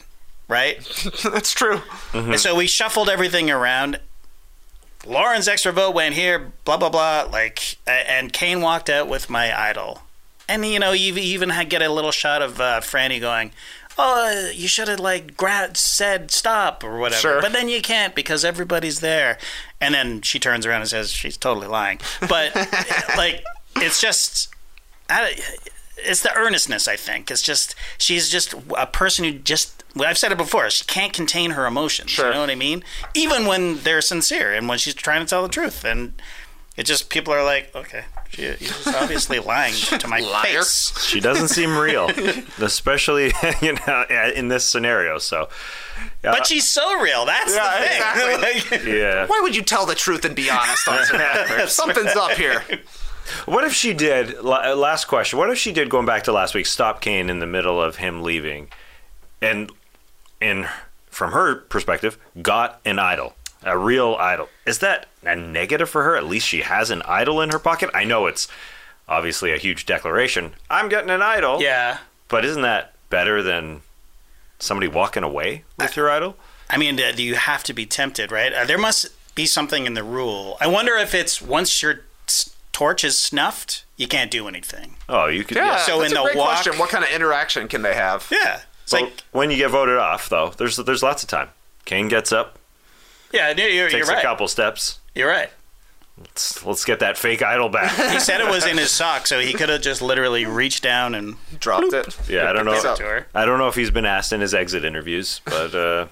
[0.49, 0.79] right?
[1.25, 1.83] That's true.
[2.15, 3.99] And so we shuffled everything around.
[5.07, 7.29] Lauren's extra vote went here, blah blah blah.
[7.31, 10.03] Like, and Kane walked out with my idol,
[10.49, 13.53] and you know, you even had get a little shot of uh, Frannie going,
[13.99, 17.41] "Oh, you should have like gra- said stop or whatever," Sure.
[17.43, 19.39] but then you can't because everybody's there.
[19.81, 22.55] And then she turns around and says she's totally lying, but
[23.17, 23.45] like,
[23.77, 24.49] it's just.
[25.11, 25.35] I,
[25.99, 27.31] it's the earnestness, I think.
[27.31, 29.84] It's just she's just a person who just.
[29.95, 30.69] Well, I've said it before.
[30.71, 32.11] She can't contain her emotions.
[32.11, 32.27] Sure.
[32.29, 32.83] You know what I mean?
[33.15, 36.15] Even when they're sincere and when she's trying to tell the truth, and
[36.77, 40.43] it just people are like, okay, she, she's obviously lying to my Liar.
[40.43, 40.93] face.
[41.07, 42.11] She doesn't seem real,
[42.61, 44.05] especially you know
[44.35, 45.19] in this scenario.
[45.19, 45.49] So,
[46.23, 47.25] But she's so real.
[47.25, 47.97] That's Yeah, the thing.
[47.97, 48.79] exactly.
[48.79, 49.27] Like- yeah.
[49.29, 51.67] Why would you tell the truth and be honest on Survivor?
[51.69, 52.65] Something's up here.
[53.47, 54.35] What if she did?
[54.39, 55.39] uh, Last question.
[55.39, 56.67] What if she did going back to last week?
[56.67, 58.69] Stop Kane in the middle of him leaving,
[59.41, 59.71] and
[60.45, 60.67] in
[61.11, 64.49] from her perspective, got an idol, a real idol.
[64.67, 66.17] Is that a negative for her?
[66.17, 67.91] At least she has an idol in her pocket.
[67.95, 68.49] I know it's
[69.09, 70.55] obviously a huge declaration.
[70.71, 71.61] I'm getting an idol.
[71.63, 71.99] yeah.
[72.29, 73.83] But isn't that better than
[74.59, 76.37] somebody walking away with your idol?
[76.71, 78.53] I mean, uh, you have to be tempted, right?
[78.53, 80.57] Uh, there must be something in the rule.
[80.61, 84.97] I wonder if it's once your s- torch is snuffed, you can't do anything.
[85.09, 85.59] Oh, you could.
[85.59, 86.79] Yeah, So that's in a the great walk- question.
[86.79, 88.27] What kind of interaction can they have?
[88.33, 88.63] Yeah.
[88.85, 91.49] It's Well, like, when you get voted off, though, there's there's lots of time.
[91.85, 92.59] Kane gets up,
[93.33, 94.19] yeah, you're, you're takes right.
[94.19, 95.01] a couple steps.
[95.15, 95.51] You're right.
[96.17, 97.91] Let's, let's get that fake idol back.
[98.13, 101.15] He said it was in his sock, so he could have just literally reached down
[101.17, 102.17] and Dropped it.
[102.29, 102.73] Yeah, I don't know.
[102.81, 103.27] gave it to her.
[103.35, 106.07] I don't know if he's been asked in his exit interviews, but uh,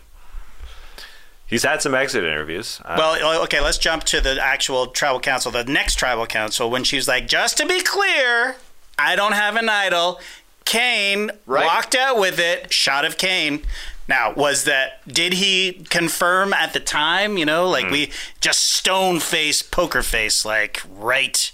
[1.47, 2.81] he's had some exit interviews.
[2.85, 6.83] Uh, Well, okay, let's jump to the actual tribal council, the next tribal council, when
[6.83, 8.57] she was like, just to be clear,
[8.99, 10.19] I don't have an idol.
[10.65, 11.65] Kane Right.
[11.65, 13.63] walked out with it, shot of Kane.
[14.09, 17.93] Now, was that, did he confirm at the time, you know, like hmm.
[17.93, 21.53] we just stone face, poker face, like right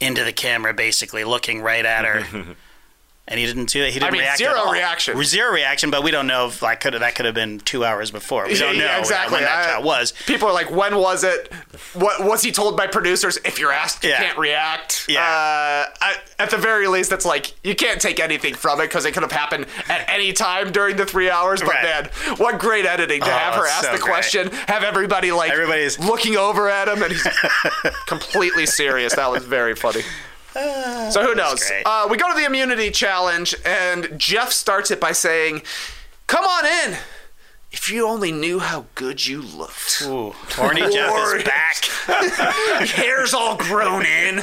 [0.00, 2.56] into the camera, basically looking right at her.
[3.30, 3.92] And he didn't do it.
[3.92, 5.22] He didn't I mean, react zero reaction.
[5.22, 8.10] Zero reaction, but we don't know if like could that could have been two hours
[8.10, 8.46] before.
[8.48, 9.36] We don't know Yeah, exactly.
[9.36, 10.12] when that I- shot was.
[10.26, 11.52] People are like, when was it?
[11.94, 13.38] What was he told by producers?
[13.44, 14.18] If you're asked, you Yeah.
[14.18, 15.06] can't react.
[15.08, 15.20] Yeah.
[15.20, 19.04] Uh, I, at the very least, it's like you can't take anything from it because
[19.06, 21.60] it could have happened at any time during the three hours.
[21.60, 21.82] But Right.
[21.84, 24.10] man, what great editing to Oh, have her ask so the great.
[24.12, 27.22] question, have everybody like Everybody's- looking over at him, and he's
[28.06, 29.14] completely serious.
[29.14, 30.02] That was very funny.
[30.52, 31.62] So who knows?
[31.84, 35.62] Uh, we go to the immunity challenge, and Jeff starts it by saying,
[36.26, 36.98] "Come on in."
[37.72, 40.02] If you only knew how good you looked.
[40.02, 41.84] Ooh, Horny Jeff is back.
[42.88, 44.38] Hair's all grown in.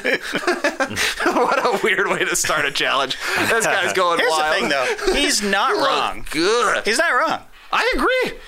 [1.25, 3.17] what a weird way to start a challenge.
[3.49, 4.53] This guy's going Here's wild.
[4.55, 5.13] the thing, though.
[5.13, 6.25] He's not You look wrong.
[6.31, 6.85] Good.
[6.85, 7.41] He's not wrong.
[7.71, 8.39] I agree.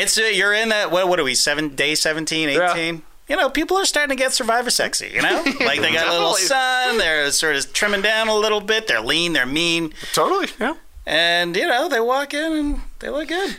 [0.00, 0.92] It's uh, you're in that.
[0.92, 1.34] What, what are we?
[1.34, 3.02] Seven day 17, 18?
[3.30, 5.08] You know, people are starting to get Survivor sexy.
[5.14, 6.98] You know, like they got a little sun.
[6.98, 8.88] They're sort of trimming down a little bit.
[8.88, 9.34] They're lean.
[9.34, 10.48] They're mean, Totally.
[10.58, 10.74] Yeah.
[11.06, 13.56] and you know they walk in and they look good.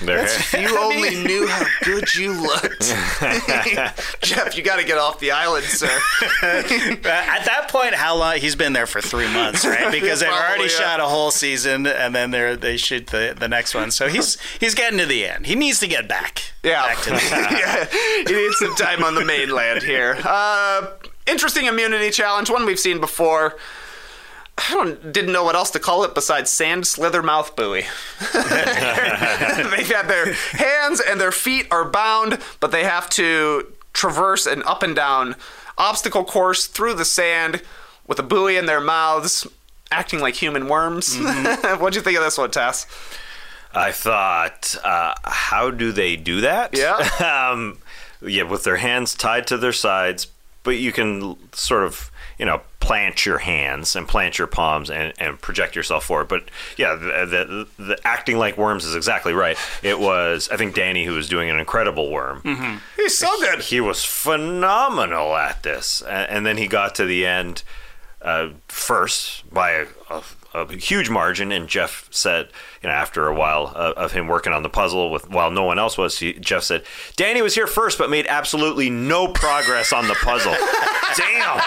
[0.00, 2.82] If you only knew how good you looked.
[4.20, 5.86] Jeff, you got to get off the island, sir.
[6.42, 8.36] At that point, how long?
[8.36, 9.90] He's been there for three months, right?
[9.90, 10.68] Because they've already yeah.
[10.68, 13.90] shot a whole season, and then they they shoot the the next one.
[13.90, 15.46] So he's he's getting to the end.
[15.46, 16.52] He needs to get back.
[16.62, 16.86] Yeah.
[16.86, 18.24] Back to the yeah.
[18.26, 20.18] He needs some time on the mainland here.
[20.24, 20.86] Uh,
[21.26, 23.56] interesting immunity challenge, one we've seen before.
[24.58, 27.82] I don't didn't know what else to call it besides sand slither mouth buoy.
[28.32, 34.62] They've got their hands and their feet are bound, but they have to traverse an
[34.64, 35.36] up and down
[35.78, 37.62] obstacle course through the sand
[38.06, 39.46] with a buoy in their mouths,
[39.90, 41.16] acting like human worms.
[41.62, 42.86] What'd you think of this one, Tess?
[43.72, 46.76] I thought, uh, how do they do that?
[46.76, 46.96] Yeah.
[47.52, 47.78] um,
[48.20, 50.26] yeah, with their hands tied to their sides,
[50.64, 55.12] but you can sort of, you know, plant your hands and plant your palms and,
[55.18, 56.28] and project yourself forward.
[56.28, 56.44] But
[56.76, 59.58] yeah, the, the, the acting like worms is exactly right.
[59.82, 62.80] It was, I think, Danny who was doing an incredible worm.
[62.96, 63.60] He's so good.
[63.60, 67.62] He was phenomenal at this, A- and then he got to the end
[68.22, 70.22] uh, first by a, a,
[70.68, 71.52] a huge margin.
[71.52, 72.48] And Jeff said,
[72.82, 75.64] you know, after a while uh, of him working on the puzzle with while no
[75.64, 76.84] one else was, he, Jeff said,
[77.16, 80.52] "Danny was here first, but made absolutely no progress on the puzzle.
[81.16, 81.58] Damn,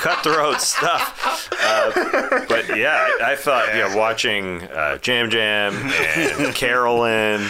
[0.00, 7.46] cutthroat stuff." Uh, but yeah, I, I thought, yeah, watching uh, Yam Yam and Carolyn.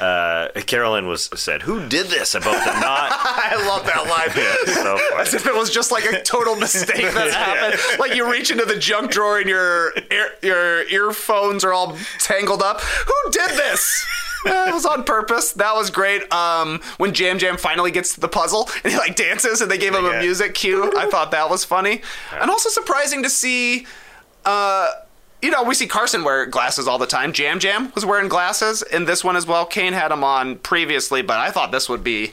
[0.00, 4.30] Uh, Carolyn was said, "Who did this about the knot?" I love that line.
[4.74, 5.20] so funny.
[5.22, 7.80] As if it was just like a total mistake that happened.
[7.98, 12.62] Like you reach into the junk drawer and your ear, your earphones are all tangled
[12.62, 12.80] up.
[12.80, 14.06] Who did this?
[14.46, 15.52] Uh, it was on purpose.
[15.52, 16.32] That was great.
[16.32, 19.78] Um, when Yam Yam finally gets to the puzzle and he like dances and they
[19.78, 22.00] gave him a music cue, I thought that was funny.
[22.32, 23.86] And also surprising to see.
[24.44, 24.88] Uh,
[25.42, 27.32] you know, we see Carson wear glasses all the time.
[27.36, 29.64] Yam Yam was wearing glasses in this one as well.
[29.66, 32.32] Kane had them on previously, but I thought this would be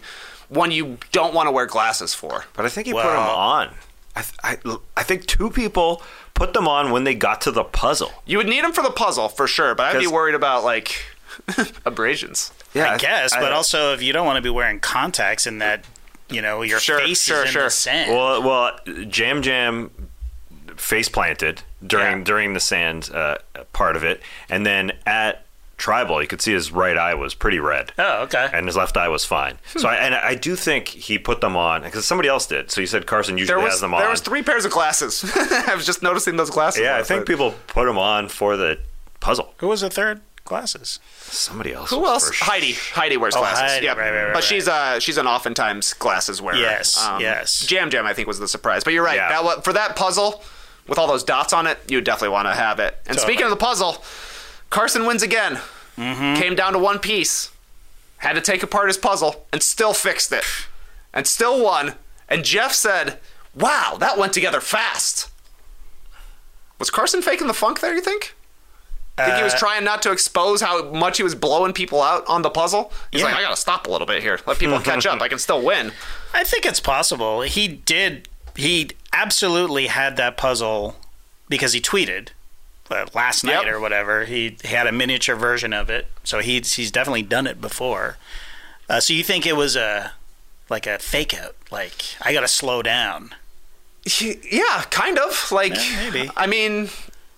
[0.49, 2.45] one you don't want to wear glasses for.
[2.53, 3.73] But I think he put them on.
[4.15, 6.01] I, th- I, I think two people
[6.33, 8.11] put them on when they got to the puzzle.
[8.25, 10.99] You would need them for the puzzle for sure, but I'd be worried about like
[11.85, 12.51] abrasions.
[12.73, 15.59] Yeah, I guess, but I- also if you don't want to be wearing contacts in
[15.59, 15.85] that,
[16.29, 17.63] you know, your Sure, face sure, is in sure.
[17.65, 18.11] the sand.
[18.11, 18.79] Well, well,
[19.13, 19.91] Yam Yam
[20.75, 22.23] face planted during Yeah.
[22.23, 23.37] during the sand uh,
[23.73, 25.43] part of it, and then at
[25.77, 27.91] tribal, you could see his right eye was pretty red.
[27.99, 28.49] oh, okay.
[28.51, 29.59] And his left eye was fine.
[29.75, 32.71] So, I, and I do think he put them on because somebody else did.
[32.71, 33.99] So you said Carson usually There was has them on.
[34.01, 35.23] there was three pairs of glasses.
[35.35, 36.81] I was just noticing those glasses.
[36.81, 37.27] yeah, I think night.
[37.27, 38.79] people put them on for the
[39.19, 39.53] puzzle.
[39.57, 40.21] Who was the third?
[40.45, 40.99] Glasses.
[41.19, 41.89] Somebody else.
[41.91, 42.33] Who else?
[42.33, 42.47] sure.
[42.47, 42.71] Heidi.
[42.71, 43.59] Heidi wears Oh, glasses.
[43.73, 43.97] Heidi, Yep.
[43.97, 46.55] right, right, right, but she's uh she's an oftentimes glasses wearer.
[46.55, 47.69] Um, Yes, yes.
[47.69, 48.83] Yam Yam I think was the surprise.
[48.85, 49.17] But you're right.
[49.17, 49.43] Yeah.
[49.43, 50.41] That for that puzzle
[50.87, 52.97] with all those dots on it, you definitely want to have it.
[53.05, 53.33] And Totally.
[53.33, 54.03] speaking of the puzzle,
[54.69, 55.59] Carson wins again.
[55.97, 56.35] Mm-hmm.
[56.41, 57.51] Came down to one piece.
[58.17, 60.43] Had to take apart his puzzle and still fixed it.
[61.13, 61.95] And still won.
[62.29, 63.19] And Jeff said,
[63.55, 65.29] "Wow, that went together fast."
[66.79, 68.35] Was Carson faking the funk there, you think?
[69.17, 72.23] think he was Uh, trying not to expose how much he was blowing people out
[72.27, 72.93] on the puzzle.
[73.11, 73.27] He's Yeah.
[73.29, 74.39] like, I gotta stop a little bit here.
[74.45, 75.19] Let people catch up.
[75.23, 75.91] I can still win.
[76.35, 77.41] I think it's possible.
[77.41, 78.27] He did.
[78.55, 80.95] He absolutely had that puzzle
[81.49, 82.29] because he tweeted
[82.89, 83.73] uh, last night Yep.
[83.73, 84.25] or whatever.
[84.25, 88.17] He, he had a miniature version of it, so he's he's definitely done it before.
[88.89, 90.13] Uh, so you think it was a
[90.69, 91.55] like a fake out?
[91.71, 93.31] Like I got to slow down.
[94.21, 95.51] Yeah, kind of.
[95.51, 96.31] Like, Yeah, maybe.
[96.37, 96.89] I mean,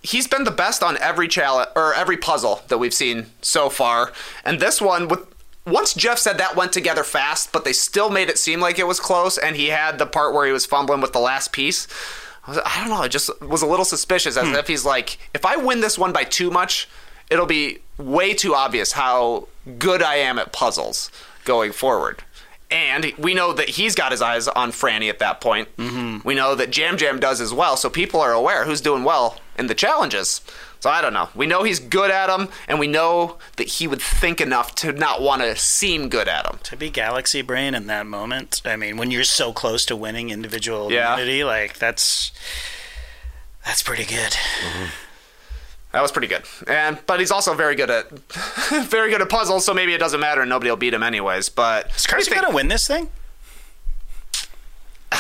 [0.04, 4.14] he's been the best on every challenge or every puzzle that we've seen so far.
[4.46, 5.22] And this one, with
[5.70, 8.88] once Jeff said that went together fast, but they still made it seem like it
[8.88, 11.88] was close, and he had the part where he was fumbling with the last piece.
[12.46, 13.04] I, was, I don't know.
[13.04, 16.14] It just was a little suspicious, as if he's like, if I win this one
[16.14, 16.88] by too much,
[17.30, 21.12] it'll be way too obvious how good I am at puzzles
[21.46, 22.24] going forward.
[22.72, 25.76] And we know that he's got his eyes on Frannie at that point.
[25.78, 26.28] Mm-hmm.
[26.28, 29.40] We know that Yam Yam does as well, so people are aware who's doing well
[29.58, 30.42] in the challenges.
[30.82, 31.28] So I don't know.
[31.36, 34.94] We know he's good at them, and we know that he would think enough to
[34.94, 36.60] not want to seem good at them.
[36.64, 40.30] To be Galaxy Brain in that moment, I mean, when you're so close to winning
[40.30, 41.14] individual Yeah.
[41.14, 42.32] immunity, like that's
[43.66, 44.32] that's pretty good.
[44.32, 44.86] Mm-hmm.
[45.92, 46.44] That was pretty good.
[46.68, 48.10] And but he's also very good at
[48.90, 51.50] very good at puzzles, so maybe it doesn't matter and nobody will beat him anyways.
[51.50, 53.10] But Is Carson gonna win this thing?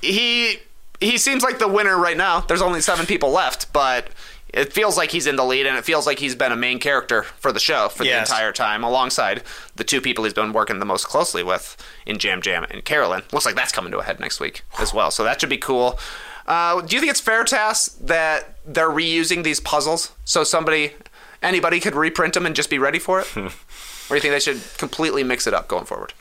[0.00, 0.60] he
[1.00, 2.40] he seems like the winner right now.
[2.40, 4.08] There's only seven people left, but
[4.54, 6.78] it feels like he's in the lead, and it feels like he's been a main
[6.78, 8.28] character for the show for Yes.
[8.28, 9.42] the entire time, alongside
[9.76, 13.22] the two people he's been working the most closely with in Yam Yam and Carolyn.
[13.32, 15.58] Looks like that's coming to a head next week as well, so that should be
[15.58, 15.98] cool.
[16.46, 20.92] Uh, do you think it's fair to ask that they're reusing these puzzles so somebody,
[21.42, 23.36] anybody could reprint them and just be ready for it?
[23.36, 23.48] or
[24.10, 26.12] do you think they should completely mix it up going forward?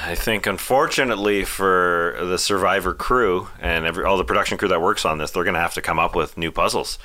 [0.00, 5.04] I think, unfortunately, for the Survivor crew and every, all the production crew that works
[5.04, 6.98] on this, they're going to have to come up with new puzzles.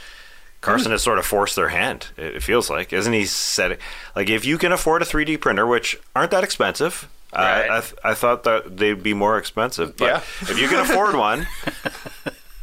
[0.63, 2.07] Carson has sort of forced their hand.
[2.17, 3.25] It, feels like, isn't he?
[3.25, 3.77] Said
[4.15, 7.07] like if you can afford a 3D printer, which aren't that expensive.
[7.35, 7.67] Right.
[7.67, 10.17] Uh, I, th- I thought that they'd be more expensive, but Yeah.
[10.41, 11.47] if you can afford one,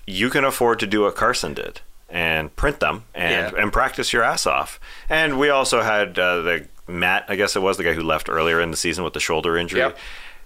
[0.06, 3.62] you can afford to do what Carson did and print them and Yeah.
[3.62, 4.78] and practice your ass off.
[5.08, 8.28] And we also had uh, the Matt, I guess it was the guy who left
[8.28, 9.80] earlier in the season with the shoulder injury.
[9.80, 9.98] Yep.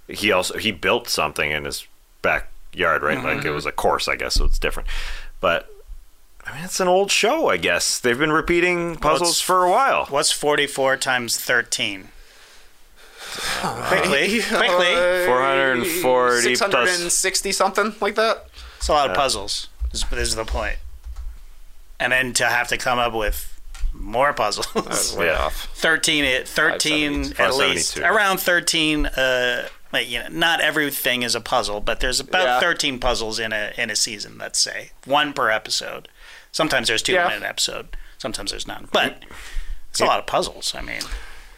[0.09, 1.87] He also he built something in his
[2.21, 3.23] backyard, right?
[3.23, 4.89] Like it was a course, I guess, so it's different.
[5.41, 5.69] But
[6.47, 7.99] I mean, it's an old show, I guess.
[7.99, 10.07] They've been repeating puzzles it's- for a while.
[10.07, 12.09] What's 44 times 13?
[13.89, 14.95] quickly, quickly.
[14.95, 18.47] Uh, 440 plus- 660 something like that.
[18.77, 19.69] It's a lot of puzzles.
[19.93, 20.77] Is, is the point.
[21.99, 23.59] And then to have to come up with
[23.93, 25.17] more puzzles.
[25.17, 25.39] Way Yeah.
[25.47, 25.69] off.
[25.75, 31.41] 13 it 13 at least around 13 uh like you know not everything is a
[31.41, 32.61] puzzle but there's about Yeah.
[32.61, 36.09] 13 puzzles in a in a season let's say one per episode
[36.55, 37.27] sometimes there's two Yeah.
[37.29, 37.89] in an episode
[38.19, 39.23] sometimes there's none but
[39.91, 41.03] it's a lot of puzzles i mean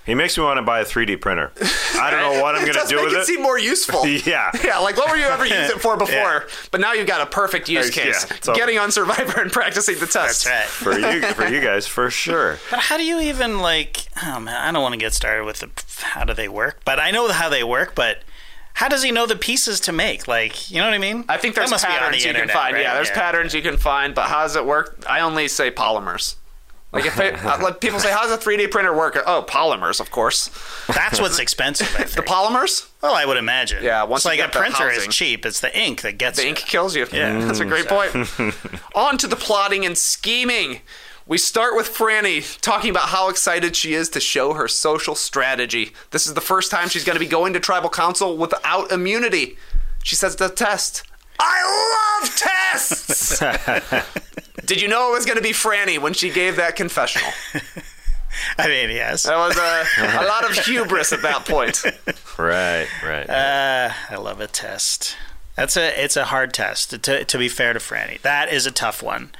[0.05, 1.51] He makes me want to buy a 3D printer.
[1.99, 3.27] I don't know what I'm going to do make with it it.
[3.27, 4.07] seem more useful.
[4.33, 4.53] Yeah.
[4.65, 6.15] Yeah, like what were you ever use it for before?
[6.15, 6.43] Yeah.
[6.71, 8.25] But now you've got a perfect use Yeah, case.
[8.41, 10.45] so- Getting on Survivor and practicing the test.
[10.45, 10.65] That's right.
[10.69, 12.61] for you, for you guys, for sure.
[12.71, 14.07] But how do you even like?
[14.23, 15.71] Oh man, I don't want to get started with the
[16.15, 16.83] how do they work.
[16.85, 17.97] But I know how they work.
[17.97, 18.23] But
[18.77, 20.29] how does he know the pieces to make?
[20.29, 21.25] Like, you know what I mean?
[21.31, 22.75] I think there's must be on patterns the you can find.
[22.75, 22.83] right?
[22.83, 25.03] Yeah, there's patterns you can find, but how does it work?
[25.09, 26.35] I only say polymers.
[26.93, 29.17] Like if it, uh, like people say, how does a 3D printer work?
[29.27, 30.51] Oh, polymers, of course.
[30.89, 31.89] That's what's expensive.
[31.99, 33.83] I The polymers, well, I would imagine.
[33.83, 35.09] Yeah, once it's you like get a printer housing.
[35.09, 35.47] is cheap.
[35.47, 36.51] It's the ink that gets the you.
[36.51, 37.07] ink kills you.
[37.11, 37.41] Yeah.
[37.47, 38.15] that's a great point.
[38.95, 40.81] On to the plotting and scheming.
[41.29, 45.93] We start with Frannie talking about how excited she is to show her social strategy.
[46.13, 49.57] This is the first time she's going to be going to tribal council without immunity.
[50.05, 51.03] She says the test.
[51.41, 53.41] I love tests.
[54.67, 57.31] Did you know it was going to be Frannie when she gave that confessional?
[58.59, 59.25] I mean, yes.
[59.25, 61.83] That was a, a lot of hubris at that point.
[62.39, 63.29] Right, right.
[63.29, 65.17] Uh, I love a test.
[65.57, 66.91] That's a it's a hard test.
[67.03, 69.33] To to be fair to Frannie, that is a tough one.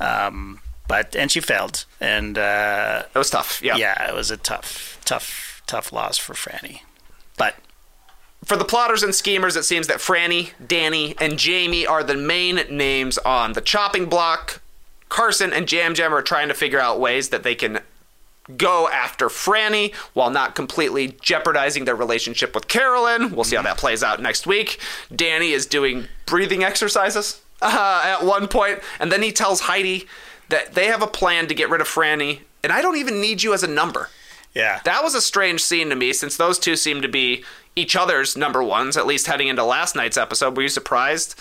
[0.00, 3.60] Um, but and she failed, and uh, It was tough.
[3.62, 3.76] Yeah.
[3.76, 6.80] yeah, it was a tough, tough, tough loss for Frannie.
[7.36, 7.56] But
[8.44, 12.56] For the plotters and schemers, it seems that Frannie, Danny, and Jaime are the main
[12.70, 14.60] names on the chopping block.
[15.08, 17.80] Carson and Yam Yam are trying to figure out ways that they can
[18.58, 23.34] go after Frannie while not completely jeopardizing their relationship with Carolyn.
[23.34, 24.78] We'll see how that plays out next week.
[25.14, 30.06] Danny is doing breathing exercises uh, at one point, and then he tells Heidi
[30.48, 33.42] that they have a plan to get rid of Frannie, and I don't even need
[33.42, 34.10] you as a number.
[34.54, 37.44] yeah, That was a strange scene to me since those two seem to be
[37.76, 40.56] each other's number ones, at least heading into last night's episode.
[40.56, 41.34] Were you surprised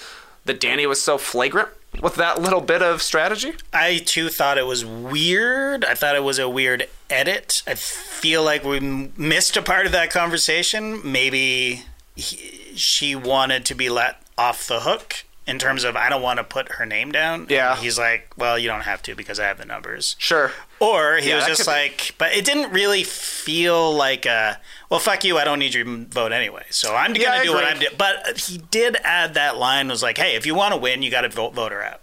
[0.45, 1.69] that Danny was so flagrant
[2.01, 3.53] with that little bit of strategy?
[3.71, 5.85] I too thought it was weird.
[5.85, 7.61] I thought it was a weird edit.
[7.67, 10.99] I feel like we missed a part of that conversation.
[11.03, 11.83] Maybe
[12.15, 16.37] he, she wanted to be let off the hook in terms of I don't want
[16.37, 17.47] to put her name down.
[17.49, 17.75] Yeah.
[17.75, 20.15] He's like, well, you don't have to because I have the numbers.
[20.17, 20.51] Sure.
[20.79, 24.59] Or he Yeah, was just could be- like, but it didn't really feel like a,
[24.89, 26.63] well, fuck you, I don't need your vote anyway.
[26.69, 27.65] So I'm Yeah, going to do what.
[27.65, 27.91] I'm doing.
[27.97, 31.11] But he did add that line, was like, hey, if you want to win, you
[31.11, 31.99] got to vote, vote her out.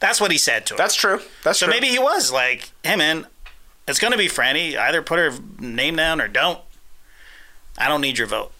[0.00, 0.78] That's what he said to her.
[0.78, 1.20] That's true.
[1.42, 1.66] That's true.
[1.66, 1.74] so true.
[1.74, 3.26] maybe he was like, hey, man,
[3.88, 4.76] it's going to be Frannie.
[4.76, 6.60] Either put her name down or don't.
[7.78, 8.52] I don't need your vote.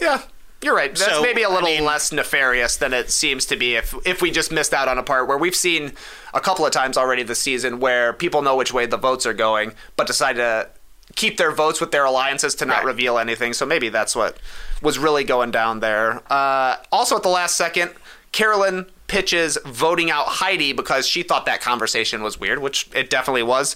[0.00, 0.22] Yeah.
[0.62, 0.94] You're right.
[0.94, 4.20] That's So, maybe a little mean- less nefarious than it seems to be if if
[4.20, 5.92] we just missed out on a part where we've seen
[6.34, 9.32] a couple of times already this season where people know which way the votes are
[9.34, 10.68] going, but decide to
[11.14, 12.86] keep their votes with their alliances to not Right.
[12.86, 13.52] reveal anything.
[13.54, 14.36] So maybe that's what
[14.82, 16.22] was really going down there.
[16.30, 17.92] Uh, also, at the last second,
[18.32, 23.42] Carolyn pitches voting out Heidi because she thought that conversation was weird, which it definitely
[23.44, 23.74] was.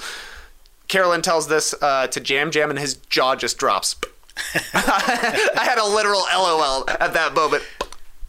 [0.89, 3.97] Carolyn tells this uh, to Yam Yam, and his jaw just drops.
[4.75, 7.63] I had a literal LOL at that moment.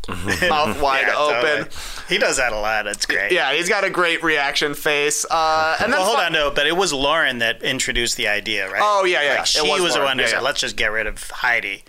[0.10, 1.42] Mouth wide Yeah, open.
[1.66, 1.70] totally.
[2.10, 2.88] He does that a lot.
[2.88, 3.32] It's great.
[3.32, 5.26] Yeah, he's got a great reaction face.
[5.30, 8.28] Uh, and then Well, hold fi- on, no, but it was Lauren that introduced the
[8.28, 8.82] idea, right?
[8.84, 9.42] Oh, yeah, yeah, Like, yeah.
[9.44, 10.42] It she was was, the one who yeah, said, yeah.
[10.42, 11.86] "Let's just get rid of Heidi,"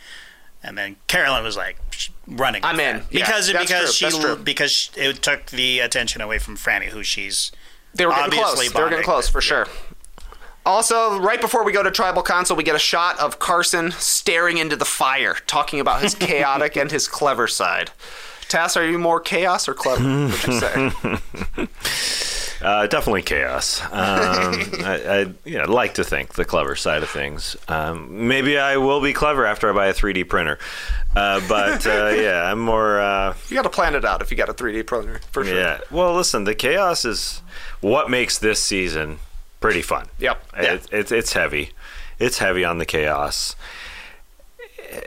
[0.63, 1.77] and then Carolyn was like
[2.29, 2.65] running.
[2.65, 2.99] I'm in.
[2.99, 4.37] Yeah, because that's because true, she that's true.
[4.37, 7.51] because sh- it took the attention away from Frannie, who she's
[7.95, 8.73] They were getting close.
[8.73, 9.33] They were getting close with.
[9.33, 9.67] for sure.
[10.67, 14.57] Also, right before we go to tribal council, we get a shot of Carson staring
[14.59, 17.91] into the fire, talking about his chaotic and his clever side.
[18.49, 20.03] Tas, are you more chaos or clever?
[20.03, 21.67] Would you say?
[22.63, 23.83] Uh, definitely chaos.
[23.83, 27.57] Um, I, I you know, like to think the clever side of things.
[27.69, 30.59] Um, maybe I will be clever after I buy a 3D printer.
[31.15, 33.01] Uh, but uh, yeah, I'm more.
[33.01, 35.55] Uh, You got to plan it out if you got a 3D printer for sure.
[35.55, 35.81] yeah.
[35.91, 37.43] Well, listen, the chaos is
[37.83, 39.19] what makes this season
[39.65, 40.07] pretty fun.
[40.19, 40.45] Yep.
[40.59, 41.71] It, it's it's heavy.
[42.19, 43.57] It's heavy on the chaos,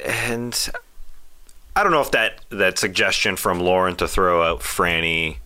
[0.05, 0.69] and
[1.75, 5.37] I don't know if that that suggestion from Lauren to throw out Frannie.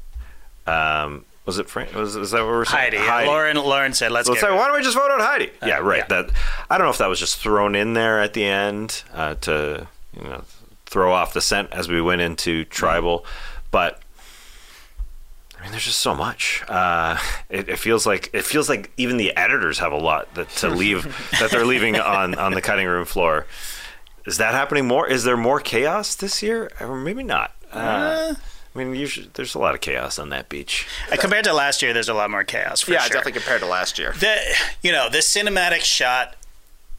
[0.66, 1.93] Um, was it Fran?
[1.93, 2.93] Was is that what we're saying?
[2.95, 3.28] Heidi.
[3.28, 5.49] Lauren Lauren said, "Let's So get." say, why don't we just vote out Heidi?
[5.66, 5.97] yeah, right.
[6.09, 6.22] yeah.
[6.24, 6.32] That
[6.70, 9.88] I don't know if that was just thrown in there at the end uh, to
[10.16, 10.43] you know
[10.86, 13.26] throw off the scent as we went into tribal,
[13.72, 14.01] but
[15.62, 16.64] I mean, there's just so much.
[16.68, 20.49] Uh, it, it feels like it feels like even the editors have a lot that
[20.57, 21.03] to leave
[21.39, 23.45] that they're leaving on on the cutting room floor.
[24.26, 25.07] Is that happening more?
[25.07, 27.53] Is there more chaos this year, or maybe not?
[27.72, 28.34] Uh,
[28.74, 30.88] I mean, usually there's a lot of chaos on that beach.
[31.12, 32.82] Uh, compared to last year, there's a lot more chaos.
[32.82, 33.09] For Yeah, sure.
[33.09, 34.14] definitely compared to last year.
[34.20, 34.38] the
[34.82, 36.36] you know the cinematic shot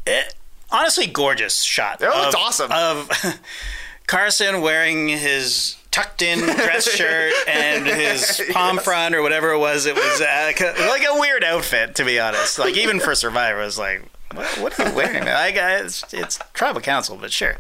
[0.07, 0.35] it,
[0.71, 2.71] honestly gorgeous shot It looks awesome.
[2.73, 3.11] of
[4.07, 9.87] carson wearing his tucked in dress shirt and his palm front or whatever it was.
[9.87, 10.53] It was uh,
[10.89, 12.59] like a weird outfit, to be honest.
[12.59, 14.03] Like even for Survivor, it was like,
[14.35, 15.25] what, what are you wearing?
[15.25, 17.57] Like it's, it's tribal council, but sure,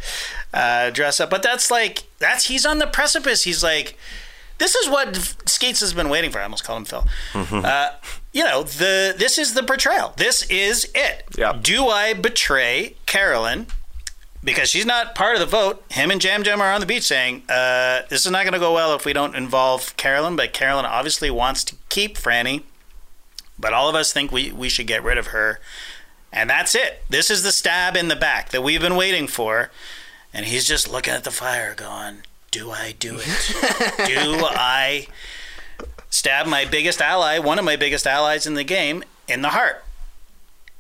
[0.53, 1.31] uh, dress up.
[1.31, 3.45] But that's like that's he's on the precipice.
[3.45, 3.97] He's like,
[4.59, 5.17] this is what
[5.47, 6.39] Skates has been waiting for.
[6.39, 7.07] I almost called him Phil.
[7.35, 7.91] Uh,
[8.33, 10.15] you know, the this is the betrayal.
[10.17, 11.25] This is it.
[11.37, 11.53] Yeah.
[11.61, 13.67] Do I betray Carolyn
[14.45, 15.85] because she's not part of the vote.
[15.91, 18.59] Him and Yam Yam are on the beach saying, uh, "This is not going to
[18.59, 22.63] go well if we don't involve Carolyn." But Carolyn obviously wants to keep Frannie,
[23.59, 25.61] but all of us think we we should get rid of her,
[26.33, 27.05] and that's it.
[27.09, 29.71] This is the stab in the back that we've been waiting for,
[30.35, 33.27] and he's just looking at the fire, going, "Do I do it?
[34.07, 35.07] do I
[36.11, 39.85] stab my biggest ally, one of my biggest allies in the game, in the heart?"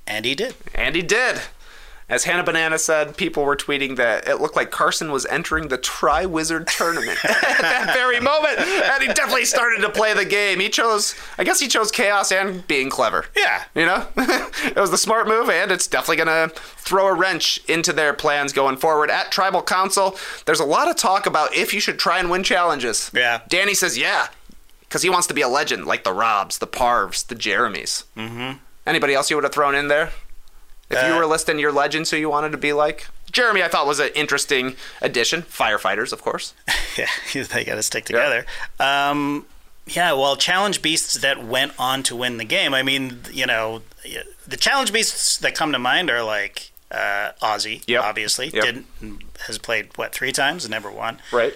[0.05, 0.57] And he did.
[0.75, 1.43] And he did.
[2.09, 5.79] As Hannah Banana said, people were tweeting that it looked like Carson was entering the
[5.79, 8.59] Triwizard tournament at that very moment.
[8.59, 10.61] And he definitely started to play the game.
[10.61, 13.27] He chose, I guess he chose chaos and being clever.
[13.37, 13.65] Yeah.
[13.75, 14.07] You know?
[14.17, 18.13] it was the smart move, and it's definitely going to throw a wrench into their
[18.13, 19.11] plans going forward.
[19.11, 22.43] At Tribal Council, there's a lot of talk about if you should try and win
[22.43, 23.11] challenges.
[23.15, 23.43] Yeah.
[23.49, 24.29] Danny says, yeah,
[24.81, 28.05] because he wants to be a legend like the Robs, the Parvs, the Jeremys.
[28.17, 28.59] Mm-hmm.
[28.87, 30.11] Anybody else you would have thrown in there?
[30.93, 33.09] If you Uh, were listing your legends who you wanted to be like?
[33.31, 35.43] Jeremy, I thought was an interesting addition.
[35.43, 36.55] Firefighters, of course.
[36.99, 38.45] Yeah, they got to stick together.
[38.79, 39.47] Um,
[39.87, 42.75] yeah, well, challenge beasts that went on to win the game.
[42.75, 43.81] I mean, you know,
[44.47, 48.05] the challenge beasts that come to mind are like uh, Ozzy, Yep.
[48.05, 48.63] obviously, Yep.
[48.65, 48.85] did
[49.47, 51.21] has played what three times, never won.
[51.33, 51.55] Right.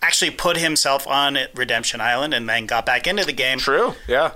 [0.00, 3.58] Actually, put himself on Redemption Island and then got back into the game.
[3.58, 3.96] True.
[4.06, 4.34] Yeah.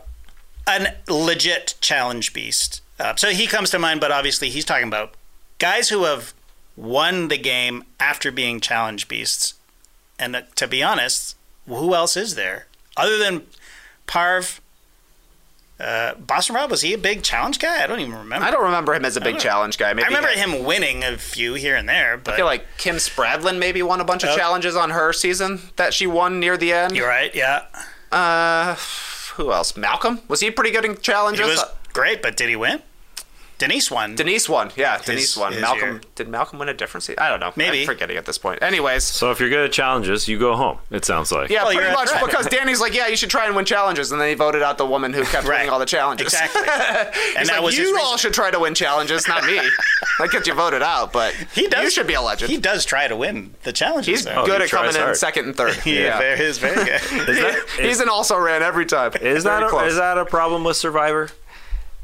[0.66, 2.80] An legit challenge beast.
[2.98, 5.14] Uh, so he comes to mind, but obviously he's talking about
[5.58, 6.34] guys who have
[6.76, 9.54] won the game after being challenge beasts.
[10.18, 11.36] And uh, to be honest,
[11.66, 12.66] who else is there
[12.96, 13.42] other than
[14.06, 14.60] Parv?
[15.80, 17.82] Uh, Boston Rob was he a big challenge guy?
[17.82, 18.46] I don't even remember.
[18.46, 19.92] I don't remember him as a big challenge guy.
[19.92, 22.64] Maybe I remember he him winning a few here and there, but I feel like
[22.78, 24.36] Kim Spradlin maybe won a bunch of Oh.
[24.36, 26.94] challenges on her season that she won near the end.
[26.94, 27.34] you're right.
[27.34, 27.64] Yeah,
[28.12, 28.76] Uh,
[29.34, 29.76] who else?
[29.76, 31.46] Malcolm was he pretty good in he challenges?
[31.48, 32.82] was great, but did he win?
[33.58, 34.16] Denise won.
[34.16, 34.72] Denise won.
[34.74, 35.60] Yeah, Denise won.
[35.60, 36.00] Malcolm year.
[36.16, 37.22] did Malcolm win a different season?
[37.22, 37.52] I don't know.
[37.54, 37.82] Maybe.
[37.82, 38.60] I'm forgetting at this point.
[38.60, 40.78] Anyways, So if you're good at challenges, you go home.
[40.90, 41.48] It sounds like.
[41.48, 42.24] yeah, Well, pretty much right.
[42.24, 44.78] because Danny's like, yeah, you should try and win challenges, and then he voted out
[44.78, 45.58] the woman who kept Right.
[45.58, 46.26] winning all the challenges.
[46.26, 46.62] Exactly.
[47.38, 49.54] And that like, was you all should try to win challenges, not me.
[50.18, 51.84] that gets you voted out, but He does.
[51.84, 52.50] You should be a legend.
[52.50, 54.06] He does try to win the challenges.
[54.18, 54.42] He's though.
[54.42, 55.74] Oh, good he at coming tries in second and third.
[55.84, 56.18] He yeah.
[56.18, 57.28] very, he's very good.
[57.28, 59.12] Is that, He's an also ran every time.
[59.20, 61.30] Is that a, is that a problem with Survivor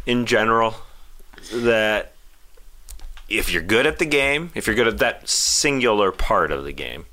[0.08, 0.74] in general?
[1.52, 2.12] That
[3.28, 6.72] if you're good at the game, if you're good at that singular part of the
[6.72, 7.06] game,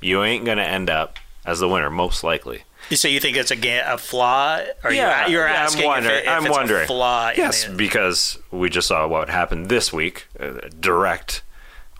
[0.00, 2.62] you ain't gonna end up as the winner, most likely.
[2.92, 4.60] so you think it's a, ga- a flaw?
[4.84, 6.84] Or Yeah, you're, you're yeah, I'm asking wondering- if, it, if I'm it's wondering.
[6.84, 7.32] a flaw.
[7.36, 10.26] Yes, because we just saw what happened this week.
[10.38, 11.42] A direct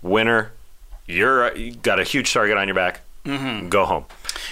[0.02, 0.52] winner.
[1.06, 3.00] You're you got a huge target on your back.
[3.26, 3.68] Mm-hmm.
[3.70, 4.04] Go home.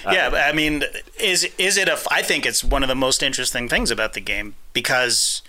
[0.05, 0.83] yeah, but I mean,
[1.19, 1.99] is is it a?
[2.11, 5.41] I think it's one of the most interesting things about the game because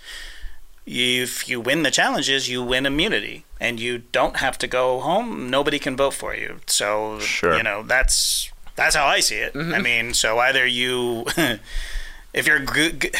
[0.85, 5.49] if you win the challenges, you win immunity, and you don't have to go home.
[5.49, 6.59] Nobody can vote for you.
[6.67, 7.57] So Sure.
[7.57, 9.53] you know that's that's how I see it.
[9.53, 9.73] Mm-hmm.
[9.73, 11.25] I mean, so either you,
[12.33, 13.15] if you're good,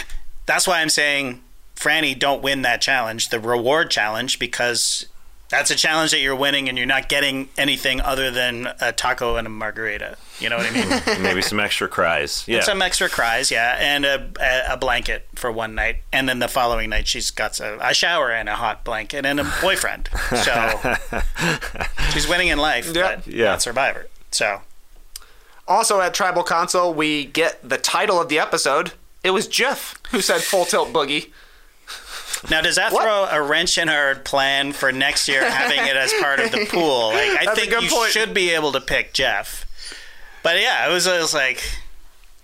[0.45, 1.41] that's why I'm saying,
[1.75, 5.05] Frannie, don't win that challenge, the reward challenge, because
[5.49, 9.35] that's a challenge that you're winning, and you're not getting anything other than a taco
[9.35, 10.17] and a margarita.
[10.39, 11.21] You know what I mean?
[11.23, 12.43] Maybe some extra cries.
[12.47, 12.61] Yeah.
[12.61, 16.47] Some extra cries, yeah, and a, a, a blanket for one night, and then the
[16.47, 20.09] following night she's got a, a shower and a hot blanket and a boyfriend.
[20.29, 20.95] So
[22.11, 23.15] she's winning in life, Yeah.
[23.17, 23.45] but Yeah.
[23.45, 24.07] not Survivor.
[24.31, 24.61] So
[25.67, 28.93] Also at Tribal Console, we get the title of the episode.
[29.23, 31.31] It was Jeff who said full tilt boogie.
[32.49, 33.03] Now, does that What?
[33.03, 36.65] throw a wrench in our plan for next year, having it as part of the
[36.69, 37.09] pool?
[37.09, 38.11] Like, I That's think good you point.
[38.11, 39.65] should be able to pick Jeff.
[40.43, 41.61] But yeah, it was, it was like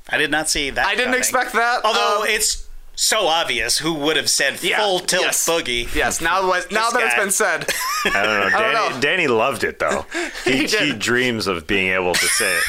[0.09, 0.85] I did not see that.
[0.85, 1.19] I didn't coming.
[1.19, 1.85] expect that.
[1.85, 5.47] Although Um, it's so obvious who would have said yeah, full tilt yes.
[5.47, 5.93] boogie.
[5.95, 7.21] Yes, now, what- now This that it's guy.
[7.21, 7.65] been said.
[8.05, 8.49] I don't know.
[8.49, 8.99] Danny, don't know.
[9.01, 10.05] Danny loved it though.
[10.43, 12.63] He, He he, dreams of being able to say it.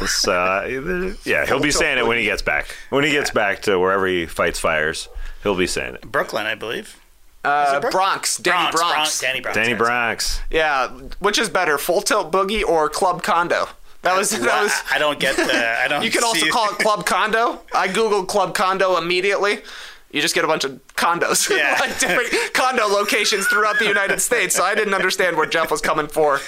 [0.00, 2.74] It's, uh, yeah, he'll be saying it when he gets back.
[2.90, 5.08] When he gets back to wherever he fights fires,
[5.52, 6.02] he'll be saying it.
[6.02, 7.00] Brooklyn, I believe.
[7.44, 9.20] Uh, Brook- Bronx, Danny Bronx.
[9.20, 9.56] Danny Bronx.
[9.56, 9.78] Danny yes.
[9.78, 10.40] Bronx.
[10.50, 10.88] Yeah,
[11.20, 13.68] which is better, full tilt boogie or club condo?
[14.02, 14.72] That was that was.
[14.90, 15.42] I I don't get the.
[15.82, 16.02] I don't.
[16.04, 17.60] You can also see- call it club condo.
[17.74, 19.60] I googled club condo immediately.
[20.10, 21.76] You just get a bunch of condos, Yeah.
[21.80, 24.54] like different condo locations throughout the United States.
[24.54, 26.40] So I didn't understand where Jeff was coming for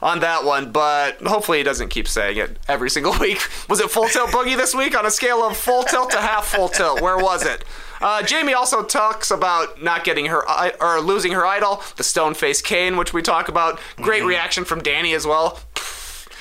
[0.00, 3.40] on that one, but hopefully he doesn't keep saying it every single week.
[3.68, 6.46] Was it full tilt boogie this week on a scale of full tilt to half
[6.46, 7.00] full tilt?
[7.00, 7.64] Where was it?
[8.00, 10.42] Uh, Jaime also talks about not getting her
[10.80, 13.78] or losing her idol, the stone face Kane, which we talk about.
[13.96, 14.28] Great mm-hmm.
[14.28, 15.60] reaction from Danny as well.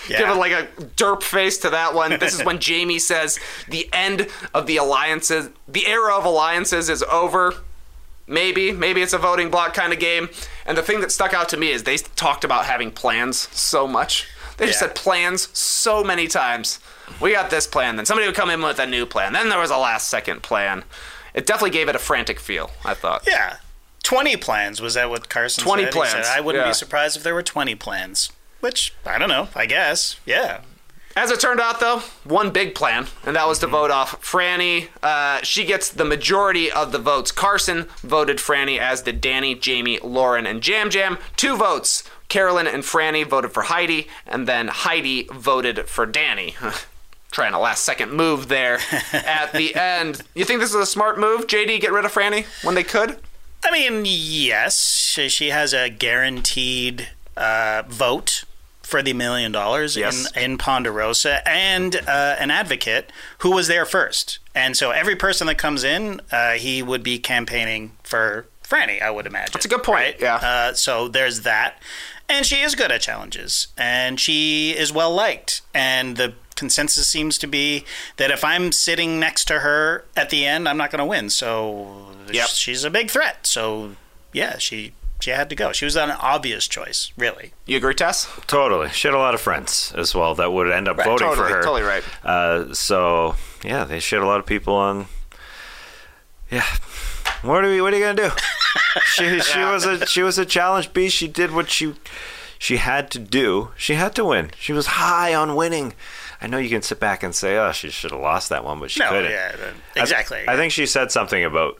[0.09, 0.19] Yeah.
[0.19, 2.17] Give it like a derp face to that one.
[2.19, 7.03] This is when Jaime says the end of the alliances, the era of alliances is
[7.03, 7.53] over.
[8.25, 10.29] Maybe, maybe it's a voting block kind of game.
[10.65, 13.87] And the thing that stuck out to me is they talked about having plans so
[13.87, 14.27] much.
[14.57, 14.87] They just yeah.
[14.87, 16.79] said plans so many times.
[17.21, 19.33] We got this plan, then somebody would come in with a new plan.
[19.33, 20.83] Then there was a last second plan.
[21.33, 23.27] It definitely gave it a frantic feel, I thought.
[23.27, 23.57] Yeah.
[24.03, 25.91] 20 plans, was that what Carson 20 said?
[25.93, 26.11] plans.
[26.11, 26.69] Said, I wouldn't yeah.
[26.69, 28.31] be surprised if there were 20 plans.
[28.59, 30.19] Which, I don't know, I guess.
[30.25, 30.61] Yeah.
[31.17, 34.89] As it turned out, though, one big plan, and that was to vote off Frannie.
[35.01, 37.31] Uh, she gets the majority of the votes.
[37.31, 41.17] Carson voted Frannie, as did Danny, Jaime, Lauren, and Yam Yam.
[41.35, 42.03] Two votes.
[42.29, 46.55] Carolyn and Frannie voted for Heidi, and then Heidi voted for Danny.
[47.31, 48.79] Trying a last second move there
[49.13, 50.21] at the end.
[50.33, 53.19] You think this is a smart move, JD, get rid of Frannie when they could?
[53.65, 54.79] I mean, yes.
[55.27, 58.45] She has a guaranteed uh, vote
[58.87, 60.31] for the million dollars yes.
[60.31, 64.39] in, in Ponderosa and uh, an advocate who was there first.
[64.55, 69.11] And so every person that comes in, uh, he would be campaigning for Frannie, I
[69.11, 69.51] would imagine.
[69.51, 69.97] That's a good point.
[69.97, 70.21] Right?
[70.21, 70.35] Yeah.
[70.35, 71.81] Uh, so there's that.
[72.29, 75.61] And she is good at challenges, and she is well liked.
[75.73, 77.85] And the consensus seems to be
[78.17, 81.29] that if I'm sitting next to her at the end, I'm not going to win.
[81.29, 82.47] So yep.
[82.49, 83.47] she's a big threat.
[83.47, 83.95] So
[84.33, 85.71] yeah, she she had to go.
[85.71, 87.53] She was an obvious choice, really.
[87.65, 88.27] You agree, Tas?
[88.45, 88.89] Totally.
[88.89, 91.47] She had a lot of friends as well that would end up right, voting totally,
[91.49, 91.61] for her.
[91.63, 92.03] Totally right.
[92.23, 95.07] Uh, so yeah, they shit a lot of people on.
[96.51, 96.65] Yeah.
[97.41, 97.81] What are we?
[97.81, 98.35] What are you gonna do?
[99.05, 101.15] she she was a she was a challenge beast.
[101.15, 101.93] She did what she
[102.59, 103.71] she had to do.
[103.77, 104.51] She had to win.
[104.57, 105.93] She was high on winning.
[106.41, 108.79] I know you can sit back and say, "Oh, she should have lost that one,"
[108.79, 109.31] but she no, couldn't.
[109.31, 109.55] Yeah,
[109.95, 110.47] exactly.
[110.47, 111.79] I, I think she said something about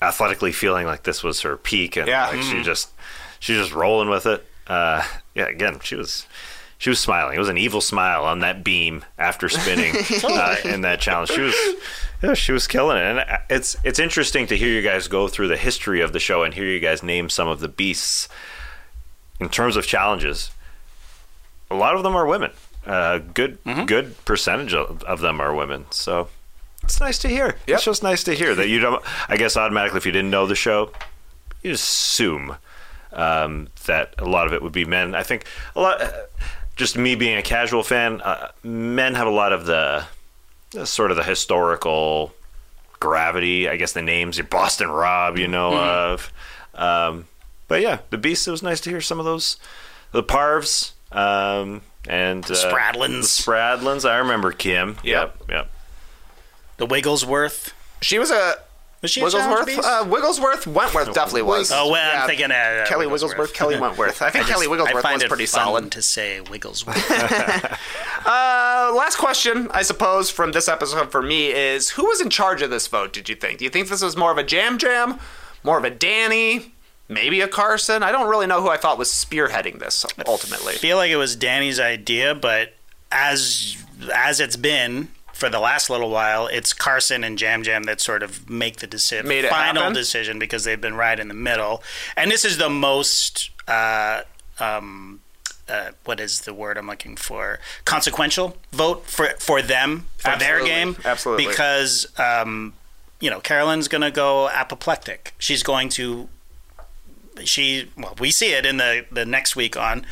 [0.00, 2.28] athletically feeling like this was her peak, and yeah.
[2.28, 2.58] like mm-hmm.
[2.58, 2.90] she just
[3.38, 4.44] she's just rolling with it.
[4.66, 6.26] Uh, yeah, again, she was
[6.78, 7.36] she was smiling.
[7.36, 11.30] It was an evil smile on that beam after spinning uh, in that challenge.
[11.30, 11.54] She was
[12.22, 15.48] yeah, she was killing it, and it's it's interesting to hear you guys go through
[15.48, 18.28] the history of the show and hear you guys name some of the beasts
[19.40, 20.50] in terms of challenges.
[21.70, 22.52] A lot of them are women.
[22.86, 23.84] Uh, good mm-hmm.
[23.84, 25.86] good percentage of, of them are women.
[25.90, 26.28] So
[26.82, 27.56] it's nice to hear.
[27.66, 27.76] Yep.
[27.76, 29.02] It's just nice to hear that you don't.
[29.28, 30.92] I guess automatically, if you didn't know the show,
[31.62, 32.56] you assume
[33.12, 35.14] um, that a lot of it would be men.
[35.14, 36.00] I think a lot.
[36.00, 36.12] Uh,
[36.76, 40.04] just me being a casual fan, uh, men have a lot of the
[40.84, 42.34] sort of the historical
[43.00, 43.68] gravity.
[43.68, 46.12] I guess the names, your Boston Rob, you know mm-hmm.
[46.12, 46.32] of.
[46.74, 47.26] Um,
[47.66, 48.46] but yeah, the Beast.
[48.46, 49.56] It was nice to hear some of those,
[50.12, 50.92] the Parvs.
[51.10, 53.44] Um, and uh, Spradlins.
[53.44, 54.08] The Spradlins.
[54.08, 54.96] I remember Kim.
[55.02, 55.44] Yep.
[55.48, 55.70] Yep.
[56.78, 57.72] The Wigglesworth.
[58.02, 58.56] She was a
[59.02, 59.78] was she Wigglesworth?
[59.78, 60.66] Uh, Wigglesworth?
[60.66, 61.70] Wentworth definitely was.
[61.70, 62.22] Oh, well, yeah.
[62.22, 63.52] I'm thinking uh, Kelly Wigglesworth.
[63.52, 64.22] Kelly Wentworth.
[64.22, 65.92] I think I just, Kelly Wigglesworth was pretty solid.
[65.92, 67.10] to say Wigglesworth.
[68.26, 72.62] uh, last question, I suppose, from this episode for me is: Who was in charge
[72.62, 73.12] of this vote?
[73.12, 73.58] Did you think?
[73.58, 75.18] Do you think this was more of a Yam Yam,
[75.62, 76.74] more of a Danny?
[77.08, 78.02] Maybe a Carson.
[78.02, 80.74] I don't really know who I thought was spearheading this ultimately.
[80.74, 82.74] I feel like it was Danny's idea, but
[83.12, 83.76] as
[84.12, 88.22] as it's been, for the last little while, it's Carson and Yam Yam that sort
[88.22, 89.94] of make the decision, final happen.
[89.94, 91.82] decision because they've been right in the middle.
[92.16, 94.22] And this is the most, uh,
[94.58, 95.20] um,
[95.68, 97.58] uh, what is the word I'm looking for?
[97.84, 100.68] Consequential vote for for them for Absolutely.
[100.68, 100.96] their game.
[101.04, 102.72] Absolutely, because um,
[103.20, 105.34] you know Carolyn's going to go apoplectic.
[105.38, 106.28] She's going to.
[107.44, 110.06] She well, we see it in the the next week on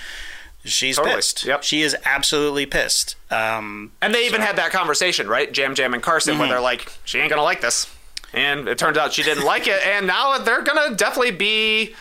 [0.64, 1.16] She's totally.
[1.16, 1.44] pissed.
[1.44, 1.62] Yep.
[1.62, 3.16] She is absolutely pissed.
[3.30, 4.46] Um, and they even so.
[4.46, 5.56] had that conversation, right?
[5.56, 6.40] Yam Yam and Carson, mm-hmm.
[6.40, 7.94] where they're like, she ain't going to like this.
[8.32, 9.86] And it turns out she didn't like it.
[9.86, 11.94] And now they're going to definitely be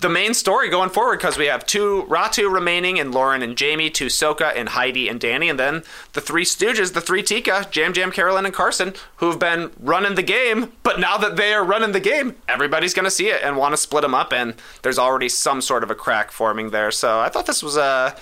[0.00, 3.90] the main story going forward because we have two Ratu remaining and Lauren and Jaime,
[3.90, 5.82] two Soka and Heidi and Danny, and then
[6.12, 10.22] the three Stooges, the three Tika, Yam Yam, Carolyn, and Carson, who've been running the
[10.22, 10.72] game.
[10.82, 13.72] But now that they are running the game, everybody's going to see it and want
[13.72, 16.90] to split them up, and there's already some sort of a crack forming there.
[16.90, 18.16] So I thought this was a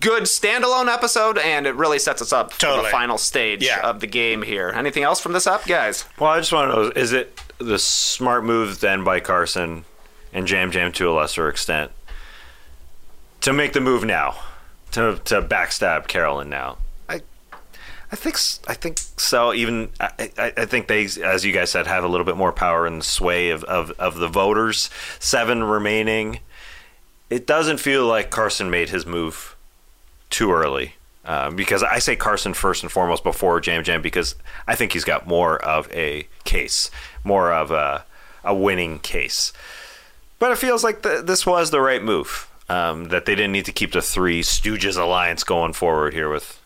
[0.00, 2.78] good standalone episode, and it really sets us up totally.
[2.78, 3.80] for the final stage yeah.
[3.88, 4.70] of the game here.
[4.74, 6.04] Anything else from this up, guys?
[6.18, 9.84] Well, I just want to know: is it the smart move then by Carson
[10.32, 11.90] and Yam Yam to a lesser extent
[13.40, 14.36] to make the move now
[14.92, 16.78] to to backstab Carolyn now.
[17.08, 17.22] I
[18.10, 19.52] I think I think so.
[19.52, 22.52] Even I, I, I think they, as you guys said, have a little bit more
[22.52, 24.90] power and sway of, of, of the voters.
[25.18, 26.40] Seven remaining.
[27.30, 29.56] it doesn't feel like Carson made his move
[30.30, 30.94] too early.
[31.24, 34.34] Uh, because I say Carson first and foremost before Yam Yam because
[34.66, 36.90] I think he's got more of a case,
[37.22, 38.06] more of a,
[38.42, 39.52] a winning case.
[40.38, 42.48] But it feels like the, this was the right move.
[42.70, 46.60] Um, that they didn't need to keep the three Stooges alliance going forward here with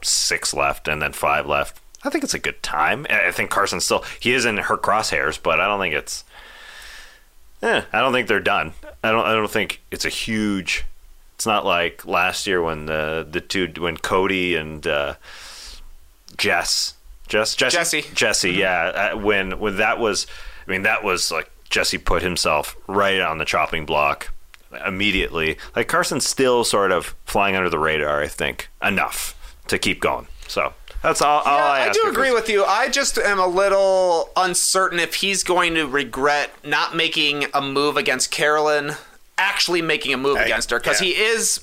[0.00, 1.80] six left and then five left.
[2.04, 3.04] I think it's a good time.
[3.10, 6.22] I think Carson still he is in her crosshairs, but I don't think it's.
[7.62, 8.74] Eh, I don't think they're done.
[9.02, 9.26] I don't.
[9.26, 10.84] I don't think it's a huge.
[11.34, 15.14] It's not like last year when the the two when Cody and uh,
[16.36, 16.94] Jess,
[17.26, 18.14] Jess, Jesse, Jesse.
[18.14, 19.10] Jesse, yeah.
[19.14, 20.28] Uh, when when that was,
[20.66, 24.32] I mean, that was like Jesse put himself right on the chopping block
[24.86, 25.58] immediately.
[25.76, 28.22] Like Carson's still sort of flying under the radar.
[28.22, 29.34] I think enough
[29.68, 30.26] to keep going.
[30.48, 30.72] So
[31.02, 31.42] that's all.
[31.42, 32.64] all Yeah, I, I, ask do agree with you.
[32.64, 37.98] I just am a little uncertain if he's going to regret not making a move
[37.98, 38.92] against Carolyn,
[39.36, 41.08] actually making a move I- against her, because yeah.
[41.08, 41.60] he is,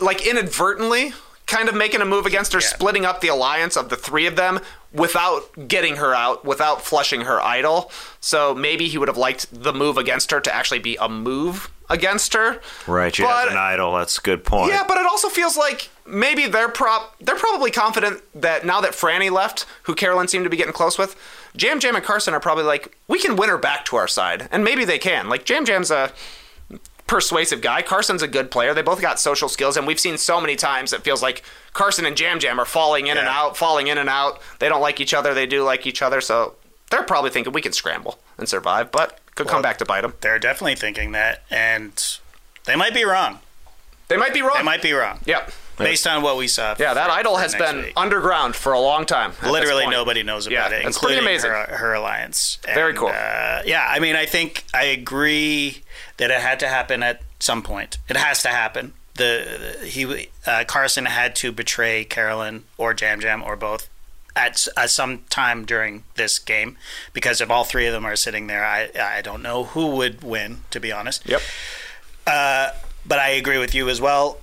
[0.00, 1.12] like, inadvertently
[1.46, 2.68] kind of making a move against her, Yeah.
[2.68, 4.60] splitting up the alliance of the three of them
[4.92, 7.90] without getting her out, without flushing her idol.
[8.20, 11.70] So maybe he would have liked the move against her to actually be a move
[11.90, 12.60] against her.
[12.86, 13.96] Right, she But- has an idol.
[13.96, 14.70] That's a good point.
[14.72, 18.92] Yeah, but it also feels like maybe they're prop they're probably confident that now that
[18.92, 21.16] Frannie left, who Carolyn seemed to be getting close with,
[21.54, 24.48] Yam Yam and Carson are probably like, we can win her back to our side.
[24.52, 25.28] And maybe they can.
[25.28, 26.12] Like Yam Yam's a
[27.08, 27.82] persuasive guy.
[27.82, 28.72] Carson's a good player.
[28.72, 31.42] They both got social skills, and we've seen so many times it feels like
[31.72, 34.40] Carson and Yam Yam are falling in and out, falling in and out.
[34.60, 35.34] They don't like each other.
[35.34, 36.20] They do like each other.
[36.20, 36.54] So
[36.90, 40.14] they're probably thinking we can scramble and survive, but could come back to bite them.
[40.20, 42.18] They're definitely thinking that, and
[42.66, 43.40] they might be wrong.
[44.08, 44.56] They might be wrong.
[44.56, 45.20] They might be wrong.
[45.24, 45.50] Yep.
[45.78, 46.74] Based on what we saw.
[46.78, 47.92] Yeah, that idol has been week.
[47.96, 49.32] underground for a long time.
[49.42, 51.50] Literally nobody knows Yeah, about it, it's pretty including amazing.
[51.50, 52.58] Her, her alliance.
[52.64, 53.08] Very cool.
[53.08, 55.82] Uh, yeah, I mean, I think I agree
[56.16, 57.98] that it had to happen at some point.
[58.08, 58.92] It has to happen.
[59.14, 63.88] The, he uh, Carson had to betray Carolyn or Yam Yam or both
[64.36, 66.76] at some time during this game
[67.12, 70.22] because if all three of them are sitting there, I I don't know who would
[70.22, 70.62] win.
[70.70, 71.28] To be honest.
[71.28, 71.42] Yep.
[72.26, 72.70] Uh,
[73.04, 74.38] but I agree with you as well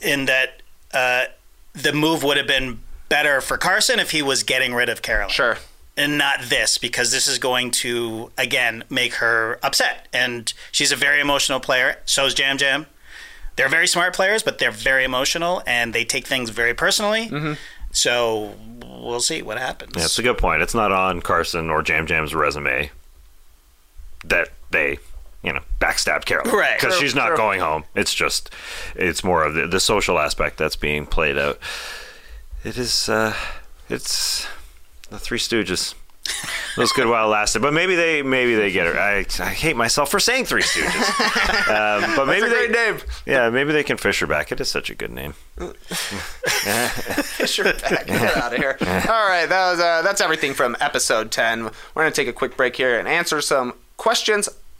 [0.00, 0.61] in that
[0.92, 1.24] uh,
[1.72, 5.30] the move would have been better for Carson if he was getting rid of Carolyn.
[5.30, 5.58] Sure.
[5.96, 10.08] And not this, because this is going to, again, make her upset.
[10.12, 11.96] And she's a very emotional player.
[12.06, 12.86] So is Yam Yam.
[13.56, 17.28] They're very smart players, but they're very emotional and they take things very personally.
[17.28, 17.52] Mm-hmm.
[17.90, 19.92] So we'll see what happens.
[19.94, 20.62] Yeah, it's a good point.
[20.62, 22.90] It's not on Carson or Yam Yam's resume
[24.24, 24.98] that they,
[25.42, 26.52] you know, backstabbed Carolyn.
[26.56, 26.78] Right.
[26.78, 27.84] Because she's not going home.
[27.94, 28.50] It's just,
[28.94, 31.58] it's more of the, the social aspect that's being played out.
[32.64, 33.34] It is, uh,
[33.88, 34.46] it's
[35.10, 35.94] the Three Stooges.
[36.74, 38.96] It was good while it lasted, but maybe they maybe they get it.
[38.96, 42.96] I, I hate myself for saying Three Stooges, um, but maybe they name.
[43.26, 44.50] yeah maybe they can fish her back.
[44.50, 45.34] It is such a good name.
[47.22, 48.06] Fisher back.
[48.06, 48.78] Get out of here.
[48.80, 51.64] All right, that was uh, that's everything from episode ten.
[51.64, 54.48] We're gonna take a quick break here and answer some questions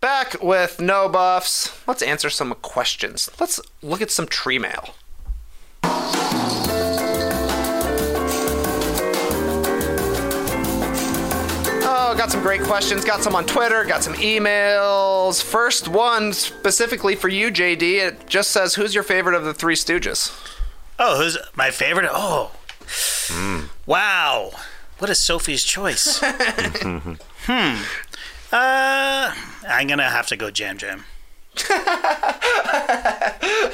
[0.00, 1.72] Back with no buffs.
[1.86, 3.28] Let's answer some questions.
[3.40, 4.94] Let's look at some tree mail.
[11.90, 13.04] Oh, got some great questions.
[13.04, 13.84] Got some on Twitter.
[13.84, 15.42] Got some emails.
[15.42, 17.82] First one specifically for you, JD.
[18.06, 20.32] It just says, "Who's your favorite of the Three Stooges?"
[20.98, 22.08] Oh, who's my favorite?
[22.10, 22.50] Oh,
[23.30, 23.66] Hmm.
[23.86, 24.50] wow!
[24.98, 26.18] What is Sophie's choice?
[26.22, 27.76] hmm.
[28.50, 29.34] Uh,
[29.68, 31.04] I'm gonna have to go Yam Yam.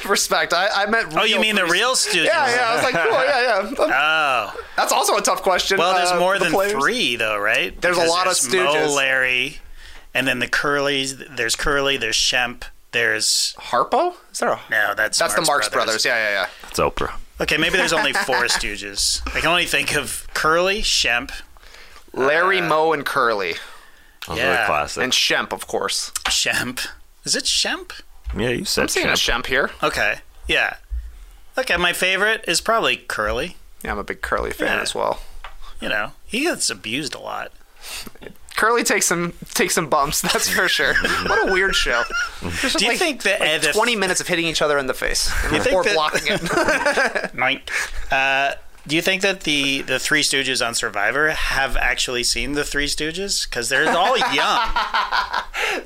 [0.05, 0.53] Respect.
[0.53, 1.13] I, I meant.
[1.15, 2.25] Oh, you real mean the real Stooges?
[2.25, 2.67] Yeah, yeah.
[2.69, 3.11] I was like, cool.
[3.11, 4.51] Yeah, yeah.
[4.57, 5.77] Oh, That's also a tough question.
[5.77, 6.71] well, there's uh, more the than players.
[6.73, 7.79] three, though, right?
[7.79, 8.95] There's a Because lot of there's Moe, Stooges.
[8.95, 9.59] Larry,
[10.13, 11.35] and then the Curlys.
[11.35, 11.97] There's Curly.
[11.97, 12.63] There's Shemp.
[12.91, 14.15] There's Harpo?
[14.31, 14.59] Is there a?
[14.69, 14.93] no.
[14.95, 16.05] That's That's the Marx brothers.
[16.05, 16.69] Yeah, yeah, yeah.
[16.69, 17.13] It's Oprah.
[17.41, 19.21] Okay, maybe there's only four Stooges.
[19.35, 21.31] I can only think of Curly, Shemp,
[22.13, 23.55] Larry, Moe, and Curly,
[24.27, 24.61] Those Yeah.
[24.61, 25.03] the classic.
[25.03, 26.11] and Shemp, of course.
[26.25, 26.87] Shemp.
[27.23, 27.91] Is it Shemp?
[28.37, 29.43] yeah, you said I'm seeing a Shemp.
[29.43, 29.71] Shemp here.
[29.83, 30.75] Okay, yeah.
[31.57, 33.55] Okay, my favorite is probably Curly.
[33.83, 34.81] Yeah, I'm a big Curly fan Yeah.
[34.81, 35.21] as well.
[35.79, 37.51] You know, he gets abused a lot.
[38.55, 40.93] Curly takes some takes some bumps, that's for sure.
[41.27, 42.03] what a weird show.
[42.61, 44.93] Just Do you like, think that like 20 minutes of hitting each other in the
[44.93, 47.33] face you think or that- blocking it?
[47.35, 47.69] Night.
[48.11, 48.53] Uh,
[48.87, 52.87] do you think that the the Three Stooges on Survivor have actually seen the Three
[52.87, 53.49] Stooges?
[53.49, 54.59] Because they're all young,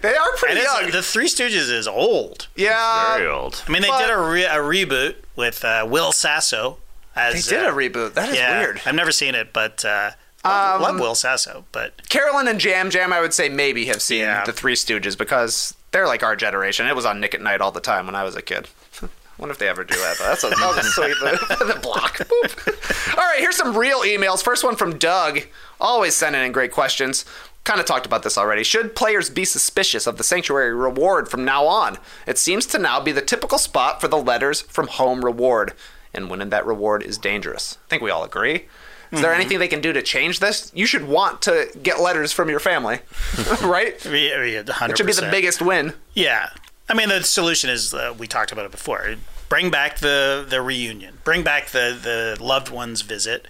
[0.02, 0.92] they are pretty it's- young.
[0.92, 2.48] the Three Stooges is old.
[2.56, 3.64] yeah, Very old.
[3.68, 6.78] I mean, they But- did a, re- a reboot with uh, Will Sasso.
[7.16, 8.14] As, they did uh, a reboot.
[8.14, 8.76] That is yeah, weird.
[8.78, 10.12] Um, I've never seen it, but uh,
[10.46, 11.66] love, love Will Sasso.
[11.72, 14.46] But Carolyn and Yam Yam, I would say maybe have seen Yeah.
[14.46, 16.86] the Three Stooges because they're like our generation.
[16.88, 18.68] It was on Nick at Nite all the time when I was a kid.
[19.40, 20.18] Wonder if they ever do that.
[20.20, 22.18] That's a, that was a sweet the block.
[22.18, 23.18] Boop.
[23.18, 24.44] All right, here's some real emails.
[24.44, 25.42] First one from Doug.
[25.80, 27.24] Always sending in great questions.
[27.64, 28.64] Kind of talked about this already.
[28.64, 31.98] Should players be suspicious of the sanctuary reward from now on?
[32.28, 35.74] It seems to now be the typical spot for the letters from home reward,
[36.14, 37.78] and winning that reward is dangerous.
[37.86, 38.68] I think we all agree.
[39.12, 39.40] Is there mm-hmm.
[39.40, 40.72] anything they can do to change this?
[40.76, 43.00] You should want to get letters from your family,
[43.64, 44.04] right?
[44.06, 44.90] we, 100%.
[44.90, 45.94] It should be the biggest win.
[46.14, 46.50] Yeah,
[46.90, 49.16] I mean the solution is uh, we talked about it before.
[49.48, 51.20] Bring back the the reunion.
[51.24, 53.48] Bring back the the loved ones visit.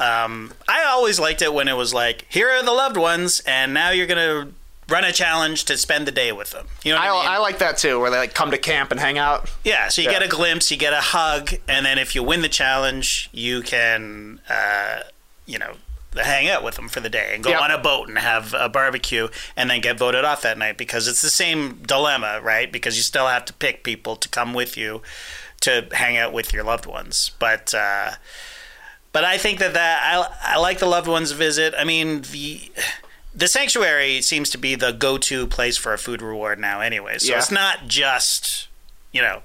[0.00, 3.72] Um, I always liked it when it was like, here are the loved ones, and
[3.72, 4.48] now you're gonna
[4.88, 6.66] run a challenge to spend the day with them.
[6.82, 7.30] You know what I, I, mean?
[7.30, 9.48] I like that too, where they like come to camp and hang out.
[9.64, 10.18] Yeah, so you Yeah.
[10.18, 13.62] get a glimpse, you get a hug, and then if you win the challenge, you
[13.62, 15.00] can, uh,
[15.46, 15.74] you know,
[16.16, 17.60] hang out with them for the day and go Yep.
[17.60, 21.08] on a boat and have a barbecue and then get voted off that night because
[21.08, 22.70] it's the same dilemma, right?
[22.70, 25.02] Because you still have to pick people to come with you
[25.60, 27.30] to hang out with your loved ones.
[27.38, 28.12] But, uh,
[29.12, 30.02] but I think that that
[30.42, 31.74] I, I like the loved ones visit.
[31.78, 32.70] I mean the
[33.34, 37.18] the sanctuary seems to be the go to place for a food reward now, anyway.
[37.18, 37.38] So Yeah.
[37.38, 38.68] it's not just
[39.12, 39.42] you know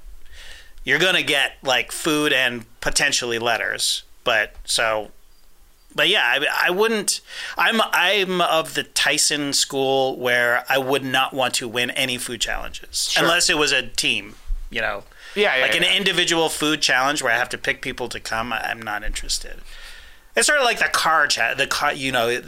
[0.85, 5.11] you're gonna get like food and potentially letters, but so.
[5.97, 7.19] But yeah, I, I wouldn't.
[7.57, 12.39] I'm I'm of the Tyson school where I would not want to win any food
[12.39, 14.35] challenges unless it was a team.
[14.69, 15.03] You know,
[15.35, 15.93] Yeah, yeah, like an yeah.
[15.95, 18.53] individual food challenge where I have to pick people to come.
[18.53, 19.55] I- I'm not interested.
[20.35, 21.57] It's sort of like the car chat.
[21.57, 22.41] The car, you know,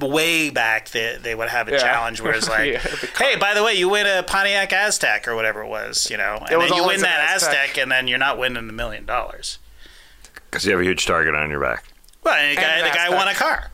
[0.00, 1.78] way back they they would have a Yeah.
[1.78, 2.78] challenge where it's like, Yeah,
[3.18, 6.38] hey, by the way, you win a Pontiac Aztek or whatever it was, you know,
[6.48, 7.52] and was then you win an that Aztek.
[7.74, 9.58] Aztek, and then you're not winning the million dollars.
[10.50, 11.84] Because you have a huge target on your back.
[12.26, 13.70] Well, the guy, an the guy won a car.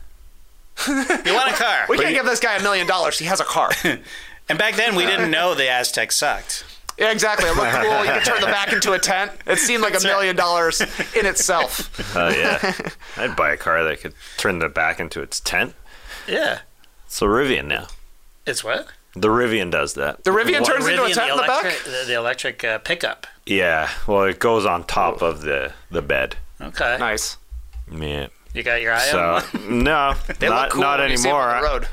[0.85, 1.85] he won a car.
[1.89, 3.17] We can't give this guy a million dollars.
[3.19, 3.71] He has a car.
[4.49, 6.65] And back then, we didn't know the Aztek sucked.
[6.99, 7.47] yeah, exactly.
[7.49, 8.05] It looked cool.
[8.05, 9.31] You could turn the back into a tent.
[9.47, 10.81] It seemed like a million dollars
[11.15, 11.89] in itself.
[12.15, 12.73] Oh yeah,
[13.15, 15.73] I'd buy a car that could turn the back into its tent.
[16.27, 16.59] Yeah.
[17.05, 17.87] It's the Rivian now.
[18.45, 18.87] It's what?
[19.15, 20.25] The Rivian does that.
[20.25, 21.63] The Rivian What, turns into a Rivian, tent in the back.
[21.63, 23.27] electric, The, the electric uh, pickup.
[23.45, 26.35] Yeah, well, it goes on top of the the bed.
[26.59, 26.97] Okay.
[26.99, 27.37] Nice.
[27.89, 28.27] Yeah.
[28.53, 29.83] You got your eye So on one?
[29.83, 31.49] no, They not look cool not when you see 'em anymore.
[31.55, 31.87] on the road.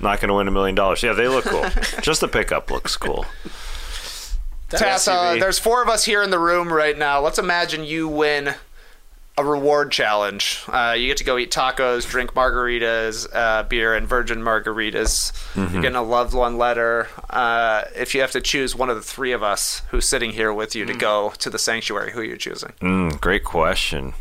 [0.00, 1.02] Not going to win a million dollars.
[1.02, 1.64] Yeah, they look cool.
[2.02, 3.24] Just the pickup looks cool.
[4.68, 7.20] Tas, uh, there's four of us here in the room right now.
[7.20, 8.54] Let's imagine you win
[9.38, 10.62] a reward challenge.
[10.68, 15.32] Uh, you get to go eat tacos, drink margaritas, uh, beer, and virgin margaritas.
[15.54, 15.72] Mm-hmm.
[15.74, 17.08] You're getting a loved one letter.
[17.30, 20.52] Uh, if you have to choose one of the three of us who's sitting here
[20.52, 22.72] with you to go to the sanctuary, who are you choosing?
[22.80, 24.14] Mm, great question.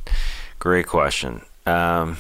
[0.60, 1.41] Great question.
[1.66, 2.18] Um,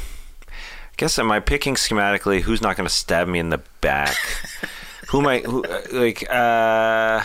[0.47, 2.41] I guess am I picking schematically?
[2.41, 4.15] Who's not going to stab me in the back?
[5.09, 6.29] who might who, uh, like?
[6.29, 7.21] Uh,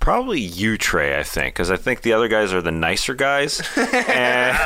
[0.00, 1.18] probably you, Trey.
[1.18, 3.60] I think because I think the other guys are the nicer guys.
[3.76, 4.58] And-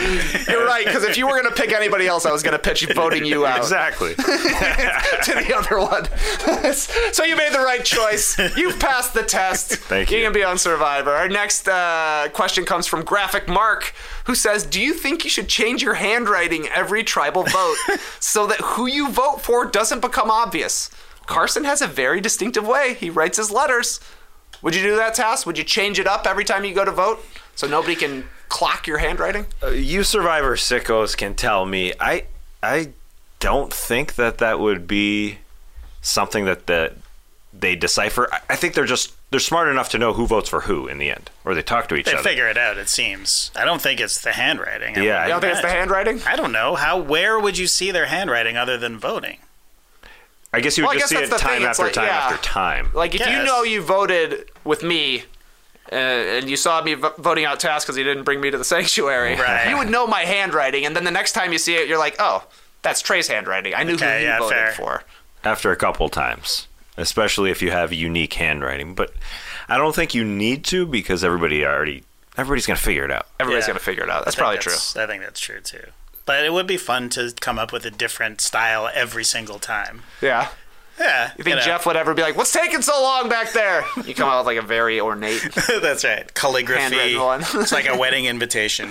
[0.48, 2.58] You're right, because if you were going to pick anybody else, I was going to
[2.58, 4.14] pitch voting you out exactly.
[4.14, 6.72] to the other one.
[7.12, 8.38] so you made the right choice.
[8.56, 9.74] You've passed the test.
[9.74, 10.18] Thank you.
[10.18, 11.10] You can be on Survivor.
[11.10, 13.94] Our next uh, question comes from Graphic Mark,
[14.24, 17.76] who says, "Do you think you should change your handwriting every tribal vote
[18.20, 20.90] so that who you vote for doesn't become obvious?"
[21.26, 24.00] Carson has a very distinctive way he writes his letters.
[24.62, 25.44] Would you do that, Tas?
[25.44, 27.24] Would you change it up every time you go to vote
[27.54, 29.46] so nobody can clock your handwriting?
[29.62, 31.92] Uh, you Survivor sickos can tell me.
[32.00, 32.24] I
[32.62, 32.90] I
[33.40, 35.38] don't think that that would be
[36.02, 36.92] something that the
[37.52, 38.28] they decipher.
[38.32, 40.98] I- I think they're just they're smart enough to know who votes for who in
[40.98, 42.22] the end, or they talk to each They other.
[42.22, 42.76] They figure it out.
[42.78, 43.50] It seems.
[43.56, 44.96] I don't think it's the handwriting.
[44.96, 46.22] I Yeah, would You don't think it's the handwriting?
[46.26, 46.98] I don't know how.
[46.98, 49.38] Where would you see their handwriting other than voting?
[50.52, 52.18] I guess you would Well, just see it time thing, it's after like, time yeah.
[52.28, 52.90] after time.
[52.94, 55.24] Like if you know you voted with me
[55.92, 58.58] uh, and you saw me v- voting out Tas because he didn't bring me to
[58.58, 59.68] the sanctuary, Right.
[59.68, 62.16] you would know my handwriting, and then the next time you see it, you're like,
[62.18, 62.44] oh,
[62.82, 63.74] that's Trey's handwriting.
[63.74, 64.72] I knew Okay, who he yeah, voted fair.
[64.72, 65.02] for.
[65.44, 66.66] After a couple times,
[66.96, 68.94] especially if you have unique handwriting.
[68.94, 69.12] But
[69.68, 72.02] I don't think you need to because everybody already
[72.36, 73.26] everybody's gonna figure it out.
[73.40, 73.68] Everybody's Yeah.
[73.74, 74.24] gonna figure it out.
[74.24, 75.02] That's I think probably true.
[75.02, 75.86] I think that's true too.
[76.24, 80.02] But it would be fun to come up with a different style every single time.
[80.20, 80.48] Yeah.
[80.98, 81.32] Yeah.
[81.36, 81.62] You think know.
[81.62, 84.46] Jeff would ever be like, "What's taking so long back there?" You come out with
[84.46, 85.46] like a very ornate.
[85.82, 86.32] That's right.
[86.34, 87.16] Calligraphy.
[87.16, 87.40] One.
[87.54, 88.90] it's like a wedding invitation.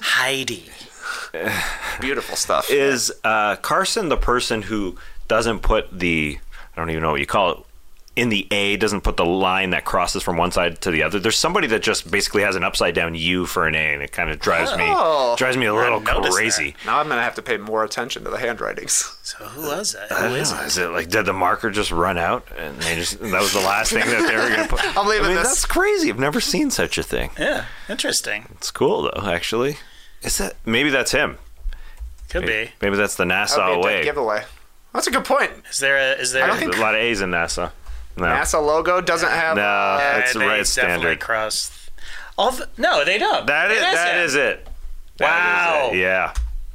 [0.00, 0.70] Heidi.
[2.00, 2.70] Beautiful stuff.
[2.70, 4.96] Is uh, Carson the person who
[5.28, 6.38] doesn't put the
[6.74, 7.58] I don't even know what you call it
[8.16, 11.20] in the A doesn't put the line that crosses from one side to the other.
[11.20, 14.10] There's somebody that just basically has an upside down U for an A, and it
[14.10, 15.32] kind of drives Oh.
[15.32, 16.74] me drives me a little noticed crazy.
[16.86, 19.16] now I'm gonna have to pay more attention to the handwritings.
[19.22, 20.10] So who was that?
[20.10, 20.60] I Who don't is know.
[20.62, 20.66] it?
[20.66, 23.60] Is it like did the marker just run out and they just that was the
[23.60, 24.96] last thing that they were going to put?
[24.96, 25.48] I'm leaving I mean, this.
[25.48, 26.08] That's crazy.
[26.08, 27.30] I've never seen such a thing.
[27.38, 27.66] Yeah.
[27.88, 28.46] Interesting.
[28.52, 29.76] It's cool though, actually.
[30.22, 31.38] Is that maybe that's him?
[32.30, 32.70] Could be.
[32.80, 34.04] Maybe that's the That would NASA be a dead way.
[34.04, 34.44] giveaway.
[34.92, 35.50] That's a good point.
[35.70, 36.12] Is there a?
[36.20, 36.44] Is there?
[36.44, 37.72] I don't a- think- a lot of A's in NASA.
[38.16, 38.26] No.
[38.26, 39.56] NASA logo doesn't have.
[39.56, 41.20] No, Yeah, it's they right it's definitely standard.
[41.20, 41.90] cross.
[42.38, 43.46] All the, no, they don't.
[43.46, 44.24] That is that him.
[44.24, 44.66] is it.
[45.20, 45.90] Wow.
[45.94, 46.34] Yeah.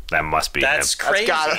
[0.09, 1.07] That must be That's him.
[1.07, 1.25] crazy.
[1.27, 1.49] got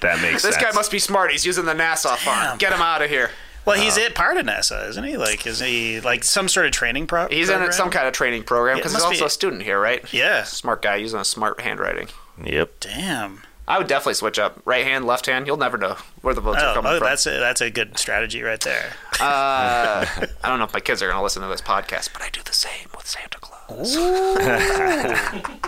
[0.00, 0.56] That makes This sense.
[0.58, 1.30] guy must be smart.
[1.32, 2.58] He's using the NASA font.
[2.60, 3.30] Get him out of here.
[3.64, 4.02] Well, he's uh.
[4.02, 5.16] it part of NASA, isn't he?
[5.16, 7.28] Like, is he like some sort of training pro?
[7.28, 7.72] He's in program?
[7.72, 10.12] some kind of training program Yeah, because he's also be- a student here, right?
[10.12, 10.42] Yeah.
[10.42, 12.08] Smart guy using a smart handwriting.
[12.44, 12.80] Yep.
[12.80, 13.42] Damn.
[13.68, 14.60] I would definitely switch up.
[14.64, 15.46] Right hand, left hand.
[15.46, 17.06] You'll never know where the votes are Oh, coming oh from.
[17.08, 18.92] that's a, that's a good strategy right there.
[19.20, 20.04] Uh,
[20.42, 22.28] I don't know if my kids are going to listen to this podcast, but I
[22.30, 23.96] do the same with Santa Claus.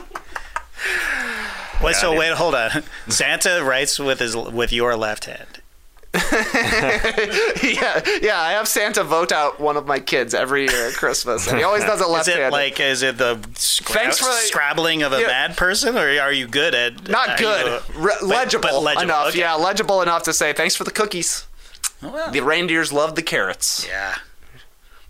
[1.83, 2.83] Wait, so wait, hold on.
[3.09, 5.61] Santa writes with his with your left hand.
[7.62, 8.41] yeah, yeah.
[8.41, 11.65] I have Santa vote out one of my kids every year at Christmas, and he
[11.65, 12.53] always does it Is left-handed.
[12.53, 15.27] like is it the scra- Thanks for the- scrabbling of a Yeah.
[15.27, 18.81] mad person, or are you good at Not are good, you- Re- but- legible, but
[18.83, 19.27] legible, enough.
[19.29, 19.41] okay.
[19.41, 21.47] Yeah, legible enough to say thanks for the cookies.
[22.03, 22.31] Oh, well.
[22.31, 24.17] The reindeers love the carrots yeah.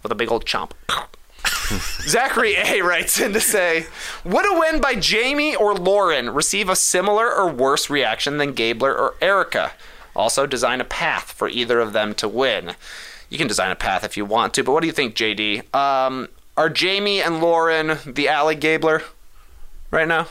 [0.02, 0.70] with a big old chomp.
[2.02, 3.86] Zachary A writes in to say,
[4.24, 8.94] Would a win by Jaime or Lauren receive a similar or worse reaction than Gabler
[8.96, 9.72] or Erika?
[10.16, 12.74] Also, design a path for either of them to win.
[13.30, 15.74] You can design a path if you want to, but what do you think, JD?
[15.74, 19.02] Um, are Jaime and Lauren the Alley Gabler
[19.90, 20.28] right now?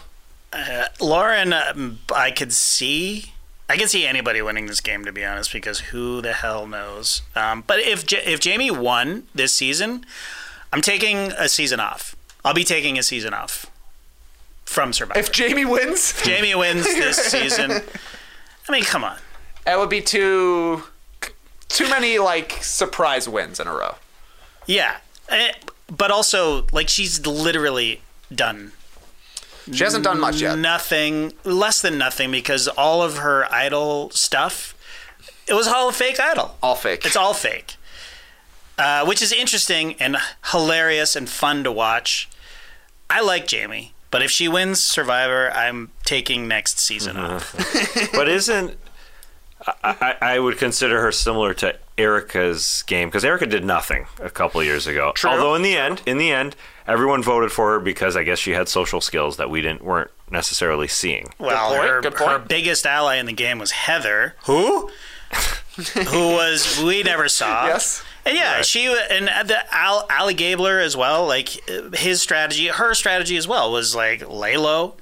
[1.01, 3.33] Lauren, um, I could see.
[3.69, 7.21] I can see anybody winning this game, to be honest, because who the hell knows?
[7.35, 10.05] Um, but if J- if Jaime won this season,
[10.71, 12.15] I'm taking a season off.
[12.45, 13.65] I'll be taking a season off
[14.65, 15.19] from Survivor.
[15.19, 17.71] If Jaime wins, Jaime wins this season,
[18.67, 19.17] I mean, come on.
[19.65, 20.83] That would be too
[21.69, 23.95] too many like surprise wins in a row.
[24.67, 24.97] Yeah,
[25.29, 25.53] Eh,
[25.87, 28.01] but also like she's literally
[28.33, 28.71] done
[29.71, 30.57] She hasn't done much yet.
[30.57, 34.75] nothing, less than nothing, because all of her idol stuff,
[35.47, 36.57] it was all fake idol.
[36.61, 37.05] All fake.
[37.05, 37.75] It's all fake,
[38.77, 40.17] uh, which is interesting and
[40.51, 42.27] hilarious and fun to watch.
[43.09, 47.33] I like Jaime, but if she wins Survivor, I'm taking next season Mm-hmm.
[47.35, 48.11] off.
[48.13, 48.77] But isn't
[49.65, 54.29] I, I, I would consider her similar to Erika's game because Erika did nothing a
[54.29, 55.11] couple years ago.
[55.15, 55.29] True.
[55.29, 56.55] Although in the end, in the end,
[56.87, 60.11] everyone voted for her because I guess she had social skills that we didn't weren't
[60.29, 61.29] necessarily seeing.
[61.39, 62.31] Well, point, her, good point.
[62.31, 64.89] her biggest ally in the game was Heather, who,
[66.07, 67.67] who was we never saw.
[67.67, 68.03] Yes.
[68.25, 71.27] and yeah, she and the Al, Ali Gabler as well.
[71.27, 71.49] Like
[71.95, 74.95] his strategy, her strategy as well was like lay low,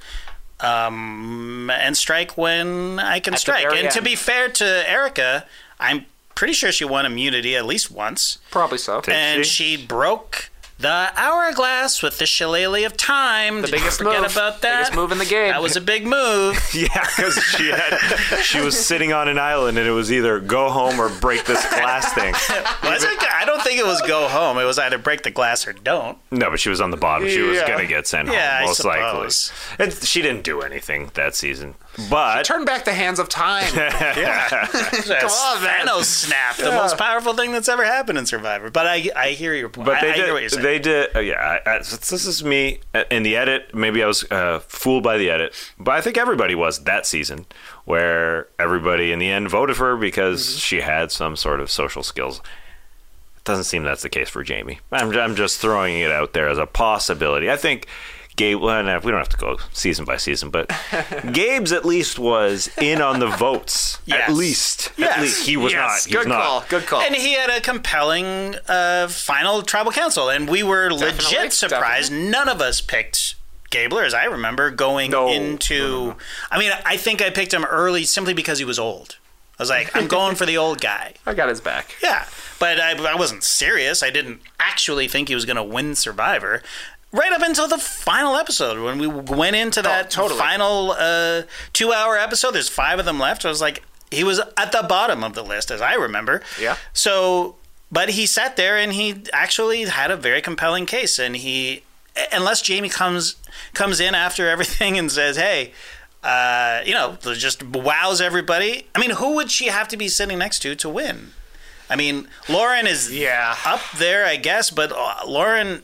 [0.63, 3.63] um, and strike when I can At strike.
[3.63, 5.45] very And to be fair to Erika,
[5.79, 6.05] I'm
[6.35, 9.01] pretty sure she won immunity at least once, Probably so.
[9.01, 9.77] Did and she?
[9.77, 10.50] she broke.
[10.81, 13.61] The hourglass with the shillelagh of time.
[13.61, 14.31] The Did you biggest forget move.
[14.31, 14.79] about that?
[14.79, 15.51] Biggest move in the game.
[15.51, 16.57] That was a big move.
[16.73, 17.97] Yeah, because she had
[18.41, 21.63] she was sitting on an island and it was either go home or break this
[21.69, 22.33] glass thing.
[22.83, 23.09] Was it?
[23.33, 24.57] I don't think it was go home.
[24.57, 26.17] It was either break the glass or don't.
[26.31, 27.27] No, but she was on the bottom.
[27.27, 27.67] She was Yeah.
[27.67, 29.29] gonna get sent Yeah, home most likely.
[29.79, 31.75] And she didn't do anything that season.
[32.09, 33.65] But Turn back the hands of time.
[33.73, 35.57] Come on.
[35.61, 38.69] Thanos snap, the most powerful thing that's ever happened in Survivor.
[38.69, 39.85] But I, I hear your point.
[39.87, 40.51] But I, they I hear what you're did.
[40.51, 40.63] saying.
[40.63, 41.15] They did.
[41.15, 43.73] Uh, yeah, I, I, this is me uh, in the edit.
[43.73, 47.45] Maybe I was uh, fooled by the edit, but I think everybody was that season,
[47.85, 50.57] where everybody in the end voted for her because Mm-hmm.
[50.59, 52.39] she had some sort of social skills.
[53.37, 54.79] It doesn't seem that's the case for Jaime.
[54.91, 57.49] I'm, I'm just throwing it out there as a possibility.
[57.49, 57.87] I think
[58.37, 60.71] Gabe, well, no, we don't have to go season by season, but
[61.31, 63.99] Gabe's at least was in on the votes.
[64.05, 64.29] Yes.
[64.29, 65.15] At least, Yes.
[65.17, 66.09] at least he was yes, not.
[66.11, 66.41] He was good not.
[66.43, 66.63] call.
[66.69, 67.01] Good call.
[67.01, 72.11] And he had a compelling uh, final tribal council, and we were Definitely, legit surprised.
[72.11, 73.35] None of us picked
[73.69, 75.29] Gabler, as I remember, going No.
[75.29, 76.15] into.
[76.49, 79.17] I mean, I think I picked him early simply because he was old.
[79.59, 81.13] I was like, I'm going for the old guy.
[81.25, 81.95] I got his back.
[82.01, 82.25] Yeah,
[82.59, 84.01] but I, I wasn't serious.
[84.01, 86.63] I didn't actually think he was going to win Survivor.
[87.13, 90.39] Right up until the final episode, when we went into that totally.
[90.39, 91.41] final uh,
[91.73, 93.43] two-hour episode, there's five of them left.
[93.45, 96.41] I was like, he was at the bottom of the list, as I remember.
[96.59, 96.77] Yeah.
[96.93, 97.55] So,
[97.91, 101.83] but he sat there and he actually had a very compelling case, and he,
[102.31, 103.35] unless Jaime comes
[103.73, 105.73] comes in after everything and says, "Hey."
[106.23, 108.85] Uh, you know, just wows everybody.
[108.93, 111.31] I mean, who would she have to be sitting next to to win?
[111.89, 113.55] I mean, Lauren is Yeah.
[113.65, 115.81] up there, I guess, but uh, Lauren,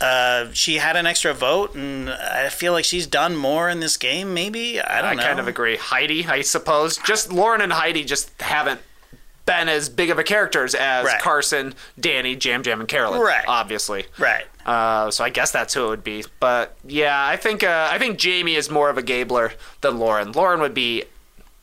[0.00, 3.96] uh, she had an extra vote, and I feel like she's done more in this
[3.96, 4.34] game.
[4.34, 5.22] Maybe I don't I know.
[5.22, 5.76] kind of agree.
[5.76, 6.96] Heidi, I suppose.
[6.98, 8.80] Just Lauren and Heidi just haven't
[9.46, 11.20] been as big of a characters as Right.
[11.20, 13.20] Carson, Danny, Yam Yam, and Carolyn.
[13.20, 13.44] Right.
[13.46, 14.06] Obviously.
[14.18, 14.44] Right.
[14.64, 16.24] Uh, so I guess that's who it would be.
[16.40, 20.32] But yeah, I think uh, I think Jaime is more of a Gabler than Lauren.
[20.32, 21.04] Lauren would be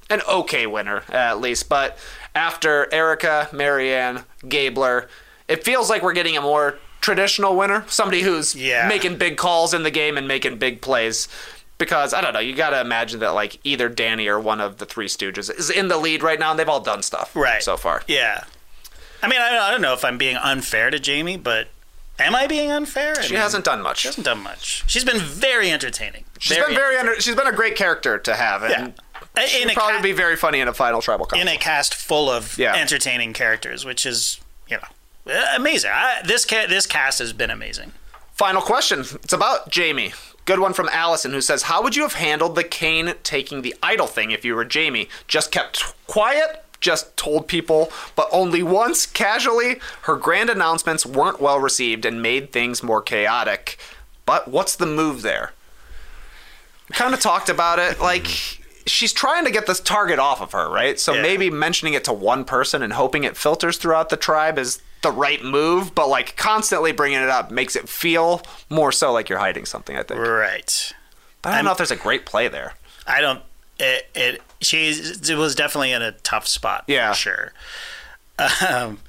[0.09, 1.97] an okay winner at least, but
[2.36, 5.09] after Erika, Maryanne, Gabler,
[5.47, 8.87] it feels like we're getting a more traditional winner, somebody who's Yeah.
[8.87, 11.27] making big calls in the game and making big plays.
[11.77, 14.77] Because I don't know, you got to imagine that like either Danny or one of
[14.77, 17.63] the three Stooges is in the lead right now, and they've all done stuff right
[17.63, 18.03] so far.
[18.07, 18.43] Yeah.
[19.23, 21.69] I mean, I, don't know if I'm being unfair to Jaime, but
[22.19, 23.15] am I being unfair?
[23.17, 23.99] I She mean, hasn't done much.
[23.99, 24.83] She hasn't done much.
[24.87, 26.25] She's been very entertaining.
[26.39, 27.19] She's been very under.
[27.19, 28.93] She's been a great character to have, and
[29.35, 29.45] Yeah.
[29.47, 32.29] she'd In probably ca- be very funny in a final tribal in a cast full
[32.29, 32.75] of Yeah.
[32.75, 34.87] entertaining characters, which is you know
[35.28, 35.91] Uh, amazing.
[35.93, 37.91] I, this ca- this cast has been amazing.
[38.34, 39.01] Final question.
[39.01, 40.13] It's about Jaime.
[40.45, 43.76] Good one from Allison, who says, "How would you have handled the Kane taking the
[43.84, 45.07] idol thing if you were Jaime?
[45.28, 49.80] Just kept quiet." Just told people, but only once, casually.
[50.03, 53.78] Her grand announcements weren't well received and made things more chaotic.
[54.26, 55.53] But what's the move there?
[56.89, 57.99] We kind of talked about it.
[57.99, 58.26] Like,
[58.88, 60.99] she's trying to get this target off of her, right?
[60.99, 61.22] So Yeah.
[61.22, 65.11] maybe mentioning it to one person and hoping it filters throughout the tribe is the
[65.11, 69.39] right move, but like constantly bringing it up makes it feel more so like you're
[69.39, 70.19] hiding something, I think.
[70.19, 70.93] Right.
[71.41, 72.73] But I don't know if there's a great play there.
[73.07, 73.41] I don't.
[73.79, 74.07] It.
[74.13, 75.29] it she's.
[75.29, 76.83] It was definitely in a tough spot.
[76.87, 77.11] Yeah.
[77.13, 77.53] For sure.
[78.39, 78.99] Um.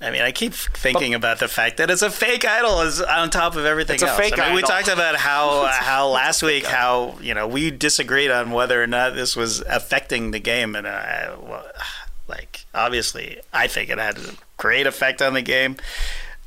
[0.00, 3.30] I mean, I keep thinking about the fact that it's a fake idol is on
[3.30, 6.40] top of everything It's a fake I mean, we talked about how uh, how last
[6.40, 10.76] week how you know we disagreed on whether or not this was affecting the game,
[10.76, 11.66] and uh, well,
[12.28, 15.76] like obviously I think it had a great effect on the game.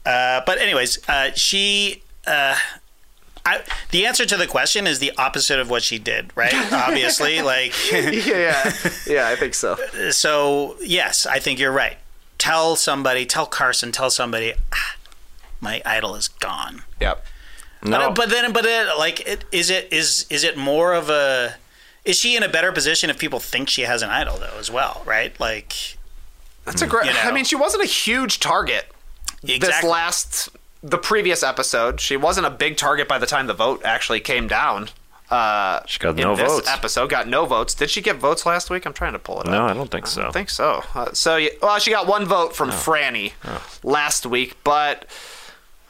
[0.06, 2.04] Uh, but anyways, uh, she.
[2.26, 2.56] Uh,
[3.44, 6.54] I, the answer to the question is the opposite of what she did, right?
[6.72, 8.72] Obviously, like yeah,
[9.08, 9.78] yeah, I think so.
[10.12, 10.76] so.
[10.82, 11.98] Yes, I think you're right.
[12.38, 14.96] Tell somebody, tell Carson, tell somebody, ah,
[15.60, 16.84] my idol is gone.
[17.00, 17.26] Yep.
[17.84, 21.10] No, But, but then, but it, like, it, is it is is it more of
[21.10, 21.56] a?
[22.06, 24.72] Is she in a better position if people think she has an idol though, as
[24.72, 25.38] well, right?
[25.40, 25.98] Like,
[26.66, 27.06] That's a great.
[27.06, 27.20] You know.
[27.22, 28.86] I mean, she wasn't a huge target
[29.44, 29.60] exactly.
[29.60, 30.50] this last,
[30.82, 32.00] the previous episode.
[32.00, 34.90] She wasn't a big target by the time the vote actually came down.
[35.30, 36.68] Uh, She got in no this votes.
[36.68, 37.74] episode got no votes.
[37.74, 38.86] Did she get votes last week?
[38.86, 39.52] I'm trying to pull it up.
[39.54, 40.22] no, I don't think so.
[40.22, 40.84] I don't think so.
[40.94, 43.32] Uh, so, yeah, well, she got one vote from Frannie
[43.84, 45.06] last week, but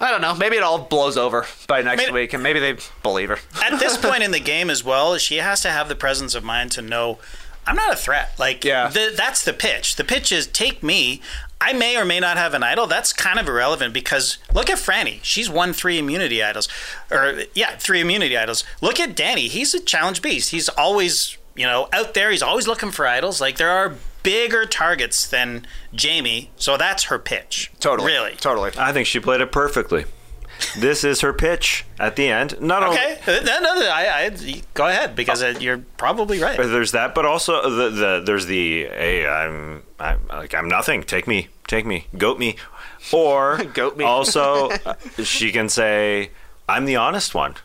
[0.02, 0.34] I don't know.
[0.36, 3.38] Maybe it all blows over by next mean- week, and maybe they believe her.
[3.64, 6.44] At this point in the game as well, she has to have the presence of
[6.44, 7.20] mind to know
[7.68, 8.34] I'm not a threat.
[8.40, 8.88] Like, Yeah.
[8.88, 9.96] the, that's the pitch.
[9.96, 11.22] The pitch is take me.
[11.64, 12.88] I may or may not have an idol.
[12.88, 15.20] That's kind of irrelevant because look at Frannie.
[15.22, 16.68] She's won three immunity idols.
[17.12, 18.64] Or, yeah, three immunity idols.
[18.82, 19.48] Look at Danny.
[19.48, 20.50] He's a challenge beast.
[20.50, 22.32] He's always, you know, out there.
[22.32, 23.40] He's always looking for idols.
[23.40, 23.94] Like, there are
[24.24, 25.66] bigger targets than
[26.00, 26.50] Jaime.
[26.58, 27.72] So that's her pitch.
[27.80, 28.12] Totally.
[28.12, 28.36] Really.
[28.36, 28.72] Totally.
[28.78, 30.06] I think she played it perfectly.
[30.78, 32.62] This is her pitch at the end.
[32.62, 33.20] Not only Okay.
[33.26, 36.56] Uh, No, no, no, I, I, go ahead because uh, you're probably right.
[36.58, 41.04] there's that, but also the, the there's the hey, I'm I'm like I'm nothing.
[41.04, 42.58] Take me, take me, goat me,
[43.12, 44.06] or Goat me.
[44.06, 44.94] also, uh,
[45.24, 46.30] she can say
[46.70, 47.56] I'm the honest one.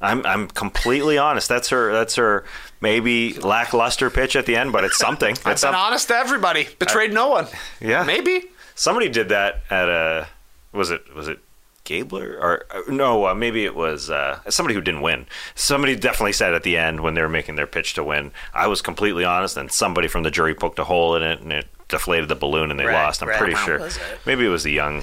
[0.00, 1.48] I'm I'm completely honest.
[1.48, 1.92] That's her.
[1.92, 2.44] That's her.
[2.82, 5.30] Maybe lackluster pitch at the end, but it's something.
[5.46, 6.68] I've It's been some- honest to everybody.
[6.78, 7.46] Betrayed no one.
[7.80, 8.02] Yeah.
[8.02, 8.44] Maybe.
[8.74, 10.28] Somebody did that at a
[10.72, 11.38] was it was it
[11.84, 15.26] Gabler or uh, no uh, maybe it was uh, somebody who didn't win.
[15.54, 18.66] Somebody definitely said at the end when they were making their pitch to win, I
[18.68, 21.66] was completely honest, and somebody from the jury poked a hole in it and it
[21.88, 23.22] deflated the balloon and they Right, lost.
[23.22, 23.38] I'm right.
[23.38, 23.86] pretty How sure.
[23.86, 23.98] it?
[24.26, 25.02] Maybe it was the young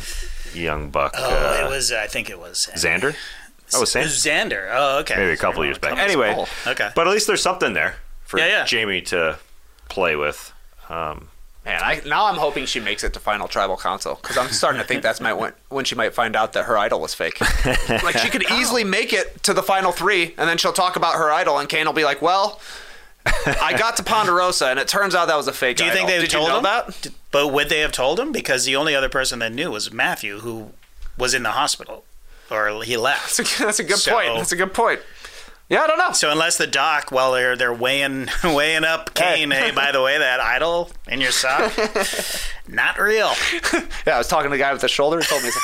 [0.54, 1.24] young buck oh,
[1.62, 2.68] uh, it was, I think it was.
[2.76, 3.16] Xander.
[3.72, 4.04] That was Sam.
[4.06, 4.70] Xander.
[4.72, 5.16] Oh, okay.
[5.16, 5.98] Maybe a couple years back.
[5.98, 6.48] Anyway, small.
[6.68, 6.90] Okay.
[6.96, 8.66] but at least there's something there for Yeah, yeah.
[8.70, 9.38] Jaime to
[9.90, 10.54] play with.
[10.90, 11.30] Um,
[11.66, 14.82] Man, I, now I'm hoping she makes it to final tribal council because I'm starting
[14.82, 17.40] to think that's might when, when she might find out that her idol was fake.
[18.04, 21.16] like she could easily make it to the final three, and then she'll talk about
[21.16, 22.60] her idol, and Kane will be like, "Well,
[23.26, 26.08] I got to Ponderosa, and it turns out that was a fake." Do you think
[26.08, 26.64] they've Did told you know him?
[26.64, 27.08] that?
[27.32, 28.32] But would they have told him?
[28.32, 30.72] Because the only other person that knew was Matthew, who
[31.18, 32.06] was in the hospital,
[32.52, 33.38] or he left.
[33.38, 34.36] That's a, that's a good So- point.
[34.36, 35.00] That's a good point.
[35.70, 36.14] Yeah, I don't know.
[36.14, 40.18] So unless the doc, while they're they're weighing weighing up Kane, hey, by the way,
[40.18, 41.72] that idol in your sock,
[42.68, 43.32] not real.
[44.08, 45.20] Yeah, I was talking to the guy with the shoulder.
[45.20, 45.58] He told me it's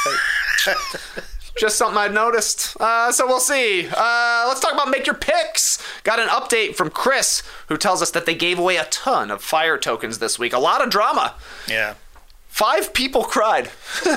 [0.68, 1.24] a fake.
[1.58, 2.76] Just something I noticed.
[2.82, 3.88] Uh, so we'll see.
[3.88, 5.82] Uh, let's talk about make your picks.
[6.04, 9.42] Got an update from Chris, who tells us that they gave away a ton of
[9.42, 10.52] fire tokens this week.
[10.54, 11.34] A lot of drama.
[11.68, 11.94] Yeah.
[12.56, 13.70] Five people cried.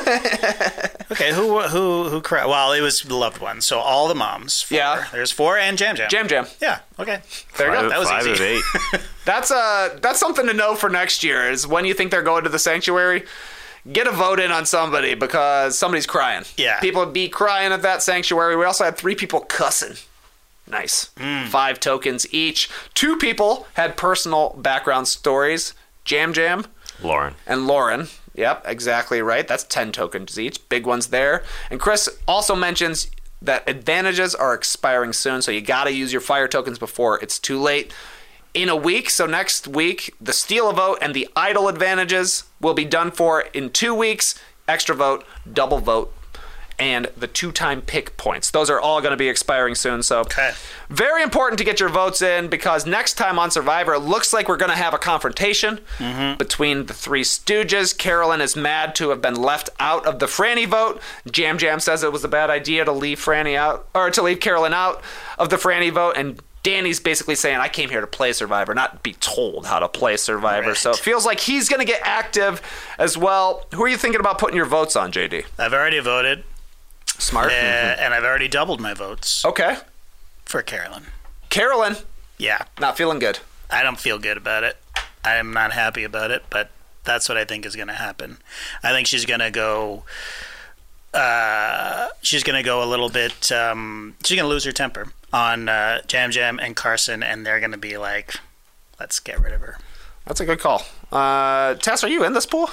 [1.10, 1.32] Okay.
[1.32, 2.46] Who who who cried?
[2.46, 3.64] Well, it was the loved ones.
[3.64, 4.60] So all the moms.
[4.60, 4.76] Four.
[4.76, 5.06] Yeah.
[5.10, 6.08] There's four and Yam Yam.
[6.12, 6.46] Yam Yam.
[6.60, 6.80] Yeah.
[6.98, 7.20] Okay.
[7.56, 7.88] There you go.
[7.88, 8.32] That was five easy.
[8.32, 8.62] of
[8.92, 9.00] eight.
[9.24, 11.50] That's uh that's something to know for next year.
[11.50, 13.24] Is when you think they're going to the sanctuary.
[13.90, 16.44] Get a vote in on somebody because somebody's crying.
[16.58, 16.78] Yeah.
[16.80, 18.54] People would be crying at that sanctuary.
[18.56, 19.96] We also had three people cussing.
[20.66, 21.06] Nice.
[21.48, 22.68] Five tokens each.
[22.92, 25.72] Two people had personal background stories.
[26.06, 26.66] Yam Yam
[27.02, 27.34] Lauren.
[27.46, 28.08] and Lauren.
[28.38, 29.48] Yep, exactly right.
[29.48, 30.66] That's 10 tokens each.
[30.68, 31.42] Big ones there.
[31.72, 33.10] And Chris also mentions
[33.42, 37.40] that advantages are expiring soon, so you got to use your fire tokens before it's
[37.40, 37.92] too late.
[38.54, 42.74] In a week, so next week, the steal a vote and the idle advantages will
[42.74, 44.38] be done for in two weeks.
[44.68, 46.14] Extra vote, double vote,
[46.78, 48.50] and the two time pick points.
[48.50, 50.02] Those are all going to be expiring soon.
[50.02, 50.52] So, Okay.
[50.88, 54.48] very important to get your votes in because next time on Survivor, it looks like
[54.48, 56.36] we're going to have a confrontation mm-hmm.
[56.38, 57.96] between the three Stooges.
[57.96, 61.00] Carolyn is mad to have been left out of the Frannie vote.
[61.34, 64.40] Yam Yam says it was a bad idea to leave Frannie out or to leave
[64.40, 65.02] Carolyn out
[65.38, 69.02] of the Frannie vote, and Danny's basically saying, "I came here to play Survivor, not
[69.02, 72.60] be told how to play Survivor." So it feels like he's going to get active
[72.98, 73.64] as well.
[73.74, 75.44] Who are you thinking about putting your votes on, JD?
[75.58, 76.44] I've already voted,
[77.18, 77.50] Smart.
[77.50, 79.76] uh, and I've already doubled my votes Okay,
[80.44, 81.06] for Carolyn.
[81.50, 81.96] Carolyn,
[82.38, 82.62] Yeah.
[82.80, 83.40] not feeling good.
[83.70, 84.76] I don't feel good about it.
[85.24, 86.70] I am not happy about it, but
[87.04, 88.38] that's what I think is going to happen.
[88.82, 90.04] I think she's going to go.
[91.14, 93.50] Uh, she's going to go a little bit.
[93.50, 97.60] Um, she's going to lose her temper on uh, Yam Yam and Carson, and they're
[97.60, 98.34] going to be like,
[99.00, 99.78] "Let's get rid of her."
[100.28, 100.82] That's a good call.
[101.10, 102.70] Uh, Tas, are you in this pool?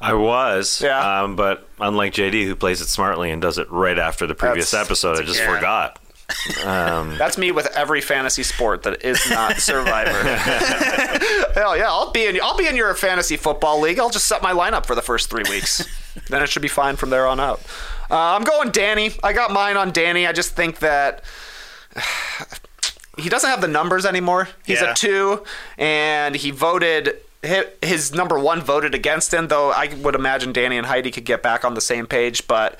[0.00, 0.80] I was.
[0.80, 1.22] Yeah.
[1.22, 4.70] Um, but unlike JD, who plays it smartly and does it right after the previous
[4.70, 5.54] That's- episode, I just yeah.
[5.54, 6.00] forgot.
[6.64, 10.10] That's me with every fantasy sport that is not Survivor.
[11.54, 12.38] Hell yeah, I'll be in.
[12.42, 13.98] I'll be in your fantasy football league.
[13.98, 15.86] I'll just set my lineup for the first three weeks.
[16.28, 17.60] then it should be fine from there on out.
[18.10, 19.12] Uh, I'm going Danny.
[19.22, 20.26] I got mine on Danny.
[20.26, 21.22] I just think that.
[23.18, 24.48] He doesn't have the numbers anymore.
[24.64, 24.92] He's Yeah.
[24.92, 25.42] a two,
[25.76, 27.16] and he voted.
[27.82, 31.42] His number one voted against him, though I would imagine Danny and Heidi could get
[31.42, 32.48] back on the same page.
[32.48, 32.78] But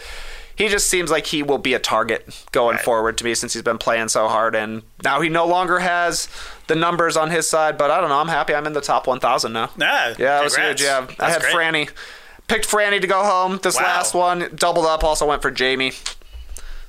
[0.56, 2.84] he just seems like he will be a target going Right.
[2.84, 4.56] forward to me since he's been playing so hard.
[4.56, 6.26] And now he no longer has
[6.66, 7.78] the numbers on his side.
[7.78, 8.18] But I don't know.
[8.18, 9.70] I'm happy I'm in the top 1,000 now.
[9.80, 10.80] Ah, Yeah, it was congrats.
[10.82, 10.88] huge.
[10.90, 11.54] Yeah, I had great.
[11.54, 11.90] Frannie.
[12.48, 13.82] Picked Frannie to go home this Wow.
[13.82, 14.50] last one.
[14.56, 15.04] Doubled up.
[15.04, 15.92] Also went for Jaime.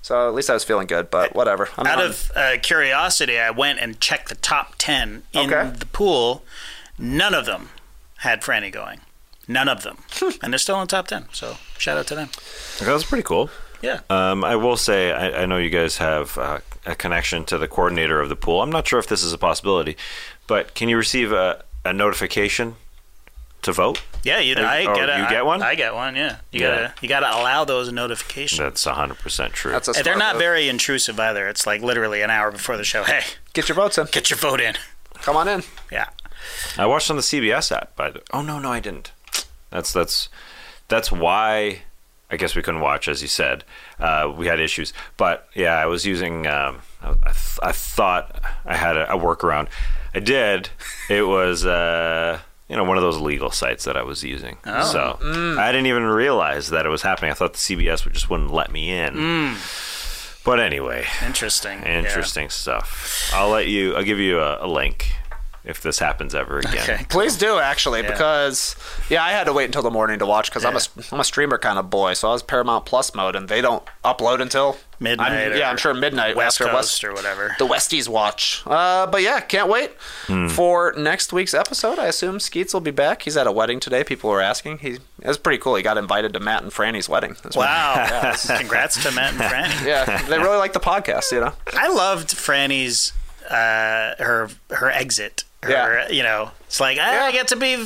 [0.01, 1.09] So at least I was feeling good.
[1.11, 1.69] But whatever.
[1.77, 5.71] I'm Out on- of uh, curiosity, I went and checked the top 10 in Okay.
[5.77, 6.43] the pool.
[6.97, 7.69] None of them
[8.17, 9.01] had Frannie going.
[9.47, 9.97] None of them.
[10.43, 11.25] and they're still in the top 10.
[11.31, 12.29] So shout out to them.
[12.79, 13.49] That was pretty cool.
[13.81, 14.01] Yeah.
[14.09, 17.67] Um, I will say, I, I know you guys have uh, a connection to the
[17.67, 18.61] coordinator of the pool.
[18.61, 19.95] I'm not sure if this is a possibility,
[20.47, 22.75] but can you receive a, a notification
[23.63, 24.01] to vote?
[24.23, 25.61] Yeah, you, Or- I or get a, you get one?
[25.61, 26.15] I, I get one.
[26.15, 26.67] Yeah, you Yeah.
[26.75, 28.59] gotta you gotta allow those notifications.
[28.59, 29.71] That's 100% true.
[29.71, 30.41] that's a And they're not move.
[30.41, 31.47] very intrusive either.
[31.47, 33.03] It's like literally an hour before the show.
[33.03, 33.21] Hey,
[33.53, 34.07] Get your votes in.
[34.11, 34.75] get your vote in.
[35.21, 35.63] Come on in.
[35.91, 36.07] Yeah.
[36.77, 37.95] I watched on the CBS app.
[37.95, 39.11] By the oh no no I didn't.
[39.69, 40.29] That's that's
[40.87, 41.81] that's why
[42.31, 43.63] I guess we couldn't watch as you said.
[43.99, 46.47] Uh, we had issues, but yeah, I was using.
[46.47, 49.67] Um, I, I, th- I thought I had a, a workaround.
[50.13, 50.69] I did.
[51.09, 52.39] It was uh,
[52.69, 54.57] you know one of those legal sites that I was using.
[54.65, 54.91] Oh.
[54.91, 55.57] So mm.
[55.57, 57.31] I didn't even realize that it was happening.
[57.31, 59.15] I thought the CBS would just wouldn't let me in.
[59.15, 60.43] Mm.
[60.45, 61.83] But anyway, Interesting.
[61.83, 63.29] interesting stuff.
[63.33, 63.95] I'll let you.
[63.95, 65.11] I'll give you a, a link.
[65.65, 66.77] If this happens ever again.
[66.77, 67.05] Okay.
[67.09, 68.75] Please do actually, because
[69.09, 70.79] yeah, I had to wait until the morning to watch because I'm a
[71.13, 73.83] I'm a streamer kind of boy, so I was Paramount Plus mode, and they don't
[74.05, 77.55] upload until Midnight I'm, or yeah, I'm sure midnight West after Coast West or whatever.
[77.59, 78.63] the Westies watch.
[78.65, 79.91] Uh, but yeah, can't wait
[80.49, 81.99] for next week's episode.
[81.99, 83.21] I assume Skeets will be back.
[83.23, 84.03] He's at a wedding today.
[84.03, 84.79] People were asking.
[84.79, 84.91] He
[85.21, 85.75] it was pretty cool.
[85.75, 87.35] He got invited to Matt and Frannie's wedding.
[87.43, 88.33] That's what- Wow.
[88.57, 89.85] Congrats to Matt and Frannie.
[89.85, 91.31] yeah, they really like the podcast.
[91.31, 91.53] You know.
[91.73, 93.11] I loved Frannie's
[93.49, 95.43] uh, her her exit.
[95.63, 96.09] Her, Yeah.
[96.09, 97.83] you know, it's like "Ah, I get to be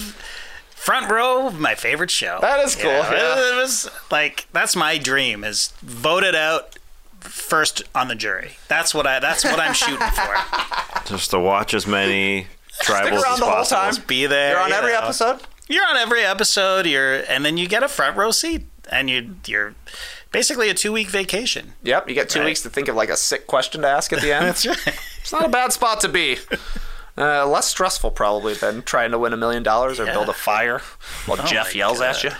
[0.75, 2.39] front row of my favorite show.
[2.41, 3.53] That is You cool, know, yeah.
[3.53, 6.77] It was like that's my dream is voted out
[7.21, 8.51] first on the jury.
[8.67, 10.35] That's what I that's what I'm shooting for.
[11.05, 12.47] Just to watch as many
[12.83, 13.81] tribals around as the whole possible.
[13.97, 14.03] time.
[14.07, 14.51] Be there.
[14.51, 14.99] You're on you every know.
[14.99, 15.39] episode.
[15.67, 16.85] You're on every episode.
[16.85, 19.73] You're and then you get a front row seat and you you're
[20.31, 21.73] basically a two week vacation.
[21.83, 22.47] Yep, you get two Right.
[22.47, 24.45] weeks to think of like a sick question to ask at the end.
[24.47, 24.99] That's right.
[25.21, 26.37] It's not a bad spot to be.
[27.17, 30.13] Uh, less stressful probably than trying to win a million dollars or Yeah.
[30.13, 30.81] build a fire
[31.27, 32.31] while Jeff my yells at you.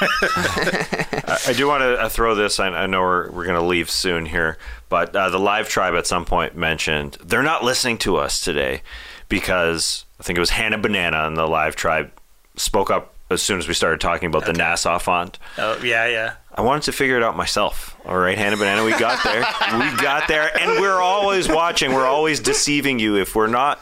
[0.00, 2.60] I do want to uh, throw this.
[2.60, 4.56] I, I know we're, we're going to leave soon here,
[4.88, 8.82] but uh, the live tribe at some point mentioned they're not listening to us today
[9.28, 12.10] because I think it was Hannah Banana and the live tribe
[12.56, 15.38] spoke up as soon as we started talking about the NASA font.
[15.58, 16.34] Oh yeah, yeah.
[16.54, 17.96] I wanted to figure it out myself.
[18.04, 19.40] All right, Hannah Banana, we got there.
[19.78, 21.92] we got there, and we're always watching.
[21.92, 23.16] We're always deceiving you.
[23.16, 23.80] If we're not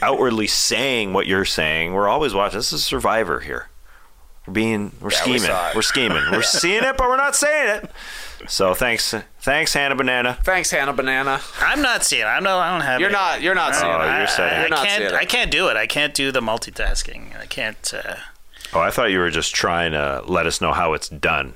[0.00, 2.58] outwardly saying what you're saying, we're always watching.
[2.58, 3.68] This is Survivor here.
[4.46, 5.42] We're being, we're we scheming.
[5.42, 6.22] We are scheming.
[6.32, 7.90] We're seeing it, but we're not saying it.
[8.48, 10.38] So thanks, thanks, Hannah Banana.
[10.42, 11.40] Thanks, Hannah Banana.
[11.60, 12.22] I'm not seeing.
[12.22, 12.26] it.
[12.26, 12.58] I'm no.
[12.58, 13.00] I don't have.
[13.00, 13.12] You're it.
[13.12, 13.40] not.
[13.42, 14.18] You're not seeing Oh, it.
[14.18, 14.98] you're saying- I, You're not can't.
[15.02, 15.14] seeing it.
[15.14, 15.76] I can't do it.
[15.76, 17.38] I can't do the multitasking.
[17.40, 17.94] I can't.
[17.94, 18.16] Uh,
[18.74, 21.52] Oh, I thought you were just trying to let us know how it's done,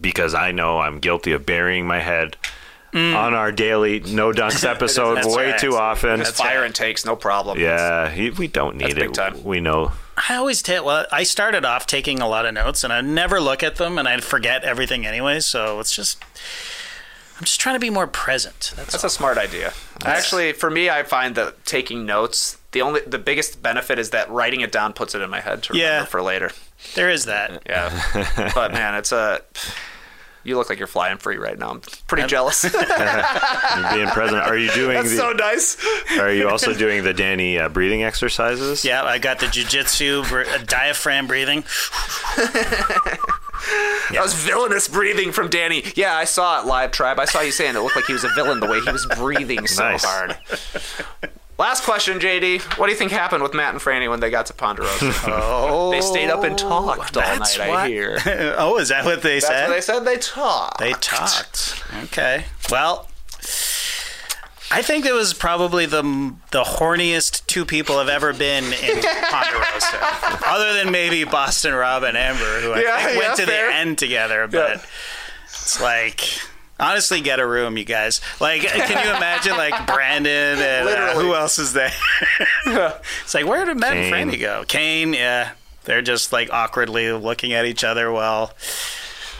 [0.00, 2.38] because I know I'm guilty of burying my head
[2.94, 5.60] on our daily no dunks episode way right.
[5.60, 6.20] too often.
[6.20, 7.60] Just fire and takes, no problem.
[7.60, 9.14] Yeah, he, we don't need That's big it.
[9.14, 9.44] time.
[9.44, 9.92] We know.
[10.28, 10.84] I always take.
[10.84, 13.98] Well, I started off taking a lot of notes, and I never look at them,
[13.98, 15.40] and I forget everything anyway.
[15.40, 16.22] So it's just.
[17.36, 18.72] I'm just trying to be more present.
[18.76, 19.72] That's, That's a smart idea.
[20.04, 24.30] Actually, for me, I find that taking notes the only the biggest benefit is that
[24.30, 26.04] writing it down puts it in my head to remember Yeah.
[26.04, 26.52] for later.
[26.94, 27.62] there is that.
[27.68, 29.40] Yeah, but man, it's a.
[30.44, 31.70] You look like you're flying free right now.
[31.70, 32.62] I'm pretty jealous.
[32.74, 34.42] You're being present.
[34.42, 35.16] Are you doing That's the?
[35.16, 35.76] so nice.
[36.18, 38.84] are you also doing the Danny uh, breathing exercises?
[38.84, 41.64] Yeah, I got the jujitsu br- uh, diaphragm breathing.
[44.10, 45.82] That was villainous breathing from Danny.
[45.96, 47.18] Yeah, I saw it live, tribe.
[47.18, 49.06] I saw you saying it looked like he was a villain the way he was
[49.16, 50.04] breathing so Nice.
[50.04, 50.36] hard.
[51.56, 52.62] Last question, JD.
[52.78, 55.12] What do you think happened with Matt and Frannie when they got to Ponderosa?
[55.26, 57.56] Oh, they stayed up and talked all night.
[57.58, 58.18] what- I hear.
[58.58, 59.68] oh, is that what they That's said?
[59.68, 60.00] what they said.
[60.00, 60.78] They talked.
[60.80, 61.84] They talked.
[62.04, 62.46] Okay.
[62.72, 63.08] Well,
[64.70, 66.02] I think it was probably the
[66.50, 68.72] the horniest two people have ever been in
[69.30, 73.46] Ponderosa, other than maybe Boston Rob and Amber, who I Yeah, think yeah, went to
[73.46, 73.68] fair.
[73.68, 74.48] the end together.
[74.48, 74.84] But
[75.44, 76.20] it's like.
[76.78, 78.20] Honestly, get a room, you guys.
[78.40, 81.92] Like, can you imagine, like Brandon and uh, who else is there?
[82.66, 84.12] it's like, where did Matt Kane.
[84.12, 84.64] and Frannie go?
[84.66, 85.52] Kane, yeah,
[85.84, 88.52] they're just like awkwardly looking at each other while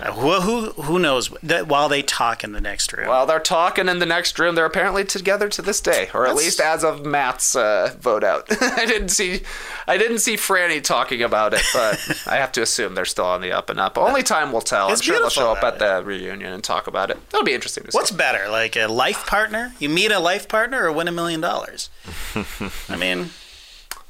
[0.02, 3.08] who who who knows that while they talk in the next room.
[3.08, 4.54] Well, they're talking in the next room.
[4.54, 8.24] They're apparently together to this day, or at That's- least as of Matt's uh, vote
[8.24, 8.46] out.
[8.62, 9.42] I didn't see,
[9.86, 13.40] I didn't see Frannie talking about it, but I have to assume they're still on
[13.40, 13.96] the up and up.
[13.98, 14.90] Only time will tell.
[14.90, 17.18] It's I'm sure they'll show up at the reunion and talk about it.
[17.30, 17.96] That'll be interesting to see.
[17.96, 19.74] What's better, like a life partner?
[19.78, 21.90] You meet a life partner or win a million dollars?
[22.88, 23.30] I mean,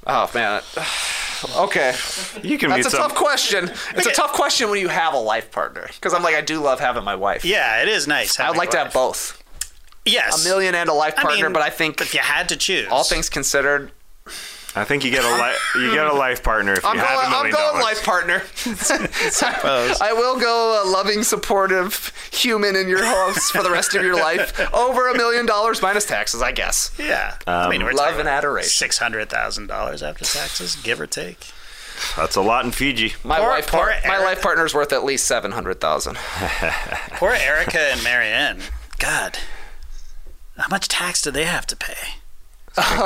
[0.06, 0.62] Oh man.
[1.58, 1.94] Okay,
[2.42, 3.00] You can that's a some.
[3.02, 3.70] tough question.
[3.96, 6.58] It's a tough question when you have a life partner, because I'm like, I do
[6.58, 7.44] love having my wife.
[7.44, 8.40] yeah, it is nice.
[8.40, 9.42] I'd like to have both,
[10.06, 11.42] Yes, a million and a life I partner.
[11.44, 13.92] mean, but I think if you had to choose, all things considered,
[14.76, 17.06] I think you get a li- you get a life partner if you I'm have
[17.08, 17.18] going.
[17.18, 17.84] a I'm million going dollars.
[17.84, 18.42] life partner.
[20.04, 24.16] I will go a loving, supportive human in your house for the rest of your
[24.16, 24.58] life.
[24.74, 26.90] Over a million dollars minus taxes, I guess.
[26.98, 27.36] yeah.
[27.46, 28.68] Um, I mean, we're love and adoration.
[28.70, 31.38] Six hundred thousand dollars after taxes, give or take.
[32.16, 33.12] That's a lot in Fiji.
[33.22, 34.24] My Poor- life, poor my Eric.
[34.24, 36.16] life partner's worth at least seven hundred thousand.
[36.16, 38.60] Poor Erika and Maryanne.
[38.98, 39.38] God,
[40.56, 42.16] how much tax do they have to pay?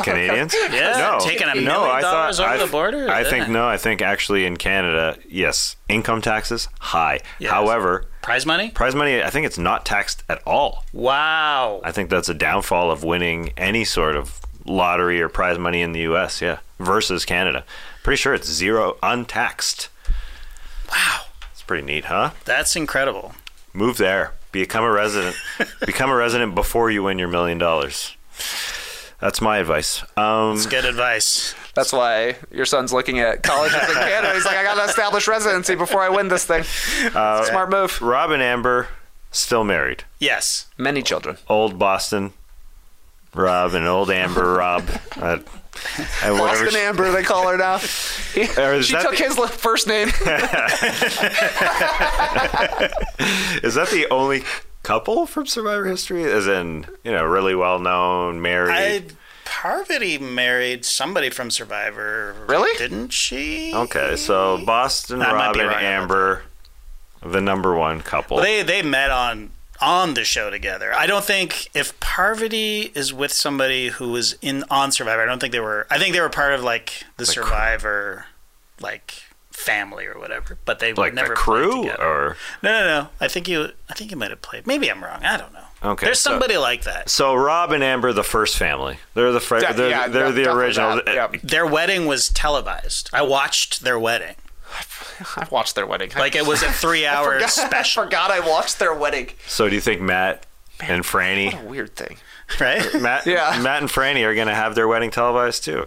[0.02, 0.54] Canadians?
[0.70, 1.60] Yeah, no, taking a no.
[1.60, 3.08] million I thought dollars over I, the border?
[3.08, 3.66] I think no.
[3.66, 7.20] I think actually in Canada, yes, income taxes high.
[7.38, 7.52] Yes.
[7.52, 8.70] However, Prize money?
[8.70, 10.84] prize money, I think it's not taxed at all.
[10.92, 11.80] Wow.
[11.84, 15.92] I think that's a downfall of winning any sort of lottery or prize money in
[15.92, 16.42] the U.S.
[16.42, 17.64] Yeah, versus Canada.
[18.02, 19.88] Pretty sure it's zero untaxed.
[20.90, 21.22] Wow.
[21.52, 22.30] It's pretty neat, huh?
[22.44, 23.34] That's incredible.
[23.72, 24.34] Move there.
[24.52, 25.36] Become a resident.
[25.86, 28.16] Become a resident before you win your million dollars.
[29.20, 30.02] That's my advice.
[30.16, 31.54] Um, It's good advice.
[31.74, 34.32] That's why your son's looking at colleges in Canada.
[34.34, 36.62] He's like, I got to establish residency before I win this thing.
[36.62, 38.00] Smart move.
[38.00, 38.88] Rob and Amber
[39.32, 40.04] still married.
[40.20, 40.66] Yes.
[40.76, 41.36] Many children.
[41.48, 42.32] Old Boston
[43.34, 44.88] Rob and old Amber Rob.
[45.20, 45.38] Uh,
[46.24, 47.78] and whatever Boston she- Amber, they call her now.
[47.78, 50.08] He- she took the- his first name.
[53.62, 54.42] Is that the only
[54.88, 56.24] couple from Survivor history?
[56.24, 58.72] As in, you know, really well known, married.
[58.72, 59.02] I
[59.44, 62.34] Parvati married somebody from Survivor.
[62.48, 62.76] Really?
[62.78, 63.72] Didn't she?
[63.74, 66.42] Okay, so Boston, I might Rob, be and wrong Amber,
[67.22, 68.36] the number one couple.
[68.36, 69.50] Well, they they met on
[69.80, 70.92] on the show together.
[70.94, 75.38] I don't think if Parvati is with somebody who was in on Survivor, I don't
[75.38, 75.86] think they were.
[75.90, 78.26] I think they were part of like the Survivor,
[78.80, 79.22] like
[79.58, 80.58] family or whatever.
[80.64, 83.08] But they like never a crew, or no, no, no.
[83.20, 83.70] I think you.
[83.90, 84.66] I think you might have played.
[84.66, 85.24] Maybe I'm wrong.
[85.24, 85.64] I don't know.
[85.82, 87.08] Okay, There's so- somebody like that.
[87.08, 88.98] so Rob and Amber, the first family.
[89.14, 90.96] They're the fr- Yeah, they're, yeah, they're yeah, the original.
[90.96, 91.28] that, eh, yeah.
[91.42, 93.10] Their wedding was televised.
[93.12, 94.34] I watched their wedding.
[95.36, 96.10] I watched their wedding.
[96.16, 99.28] Like it was a three hour I special, forgot I watched their wedding.
[99.46, 100.46] So do you think Matt
[100.80, 102.16] and Frannie, Weird thing.
[102.60, 102.82] right?
[103.00, 103.60] Matt, Yeah.
[103.62, 105.86] Matt and Frannie are going to have their wedding televised too?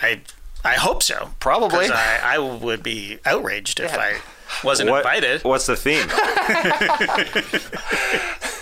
[0.00, 0.20] I
[0.66, 1.30] I hope so.
[1.40, 1.88] Probably.
[1.90, 4.16] I, I would be outraged if I
[4.64, 5.44] wasn't What- invited.
[5.44, 6.08] What's the theme?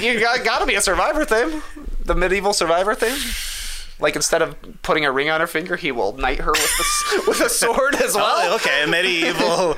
[0.00, 1.62] You got, got to be a survivor thing.
[2.04, 3.16] The medieval survivor thing.
[3.98, 7.22] Like instead of putting a ring on her finger, he will knight her with the,
[7.28, 8.52] with a sword as oh, well.
[8.52, 9.76] Oh, okay, medieval.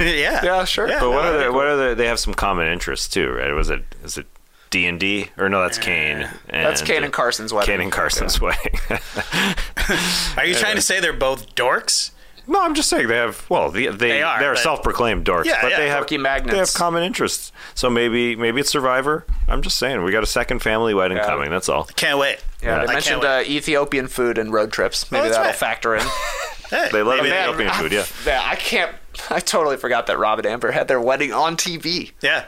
[0.06, 0.44] yeah.
[0.44, 0.88] Yeah, sure.
[0.88, 1.00] Yeah.
[1.00, 1.50] But what are they?
[1.50, 1.94] What are they?
[1.94, 3.52] They have some common interests too, right?
[3.52, 3.82] Was it?
[4.04, 4.26] Is it
[4.70, 5.62] D and D or no?
[5.62, 6.28] That's Kane.
[6.50, 7.72] That's Kane and Carson's wedding.
[7.72, 8.78] Kane and Carson's wedding.
[10.36, 12.10] Are you trying to say they're both dorks?
[12.48, 13.44] no, I'm just saying they have.
[13.50, 15.78] Well, they they, They are, are but- self-proclaimed dorks, Yeah, but yeah.
[15.78, 16.52] they have Dorky magnets.
[16.52, 17.50] They have common interests.
[17.74, 19.26] So maybe maybe it's Survivor.
[19.48, 21.50] I'm just saying we got a second family wedding coming.
[21.50, 21.84] That's all.
[21.96, 22.44] Can't wait.
[22.62, 25.10] Yeah, I they mentioned uh, Ethiopian food and road trips.
[25.10, 25.56] Maybe Oh, that's that'll right.
[25.58, 26.06] factor in.
[26.68, 27.92] Hey, They love maybe- Ethiopian food.
[27.92, 28.04] Yeah.
[28.26, 28.90] Yeah, I can't.
[29.30, 32.10] I totally forgot that Rob and Amber had their wedding on TV.
[32.20, 32.44] Yeah.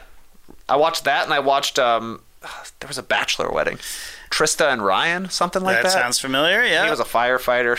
[0.69, 1.79] I watched that, and I watched.
[1.79, 2.21] um
[2.81, 3.79] There was a bachelor wedding.
[4.31, 5.93] Trista and Ryan, something like that, that.
[5.93, 6.63] sounds familiar.
[6.65, 6.85] Yeah.
[6.85, 7.79] He was a firefighter.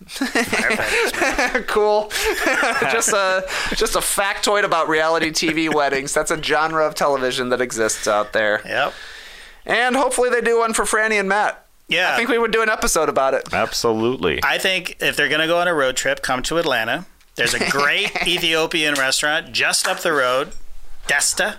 [1.66, 2.10] Cool.
[2.90, 6.14] just a just a factoid about reality TV weddings.
[6.14, 8.62] That's a genre of television that exists out there.
[8.64, 8.92] yep.
[9.66, 11.66] And hopefully they do one for Frannie and Matt.
[11.88, 12.14] Yeah.
[12.14, 13.52] I think we would do an episode about it.
[13.52, 14.40] Absolutely.
[14.42, 17.04] I think if they're going to go on a road trip, come to Atlanta.
[17.34, 20.52] There's a great Ethiopian restaurant just up the road.
[21.08, 21.56] Desta.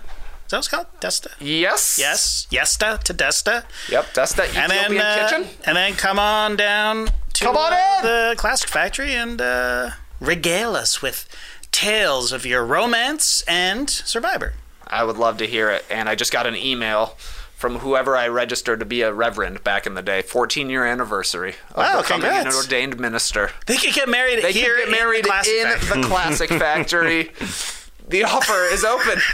[0.52, 0.86] That it's called?
[1.00, 1.28] Desta?
[1.40, 1.96] Yes.
[1.98, 2.46] Yes.
[2.50, 3.64] Yesta to Desta.
[3.90, 4.04] Yep.
[4.14, 5.48] Desta the And Ethiopian then, uh, kitchen.
[5.64, 8.04] and then come on down to Come on in!
[8.04, 11.26] the Classic Factory and uh, regale us with
[11.70, 14.52] tales of your romance and Survivor.
[14.86, 15.86] I would love to hear it.
[15.90, 17.16] And I just got an email
[17.56, 20.20] from whoever I registered to be a reverend back in the day.
[20.20, 23.50] 14 year anniversary of Wow, becoming an ordained minister.
[23.66, 26.02] They could get married They here can get married in the Classic in Factory.
[26.02, 27.32] the Classic Factory.
[28.12, 29.22] The offer is open.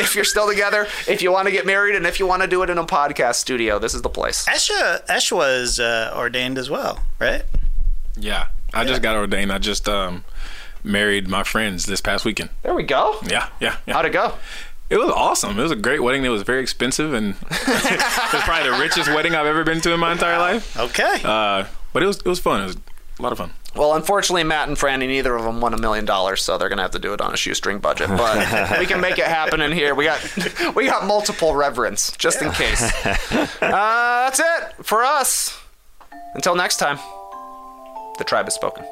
[0.00, 2.48] if you're still together, if you want to get married, and if you want to
[2.48, 4.46] do it in a podcast studio, this is the place.
[4.46, 7.44] Esha, Esha was uh, ordained as well, right?
[8.16, 9.52] Yeah, I just got ordained.
[9.52, 10.24] I just um,
[10.82, 12.48] married my friends this past weekend.
[12.62, 13.18] There we go.
[13.26, 13.92] Yeah, yeah, yeah.
[13.92, 14.32] How'd it go?
[14.88, 15.58] It was awesome.
[15.58, 16.24] It was a great wedding.
[16.24, 19.92] It was very expensive, and it was probably the richest wedding I've ever been to
[19.92, 20.78] in my entire life.
[20.78, 21.20] Okay.
[21.22, 22.62] Uh, but it was it was fun.
[22.62, 22.76] It was
[23.18, 23.50] a lot of fun.
[23.76, 26.82] Well, unfortunately, Matt and Frannie, neither of them won a million dollars, so they're gonna
[26.82, 28.08] have to do it on a shoestring budget.
[28.08, 29.94] But we can make it happen in here.
[29.94, 30.20] We got
[30.76, 32.92] we got multiple reverends just in case.
[33.60, 35.58] Uh, that's it for us.
[36.34, 36.98] Until next time,
[38.18, 38.84] the tribe has spoken.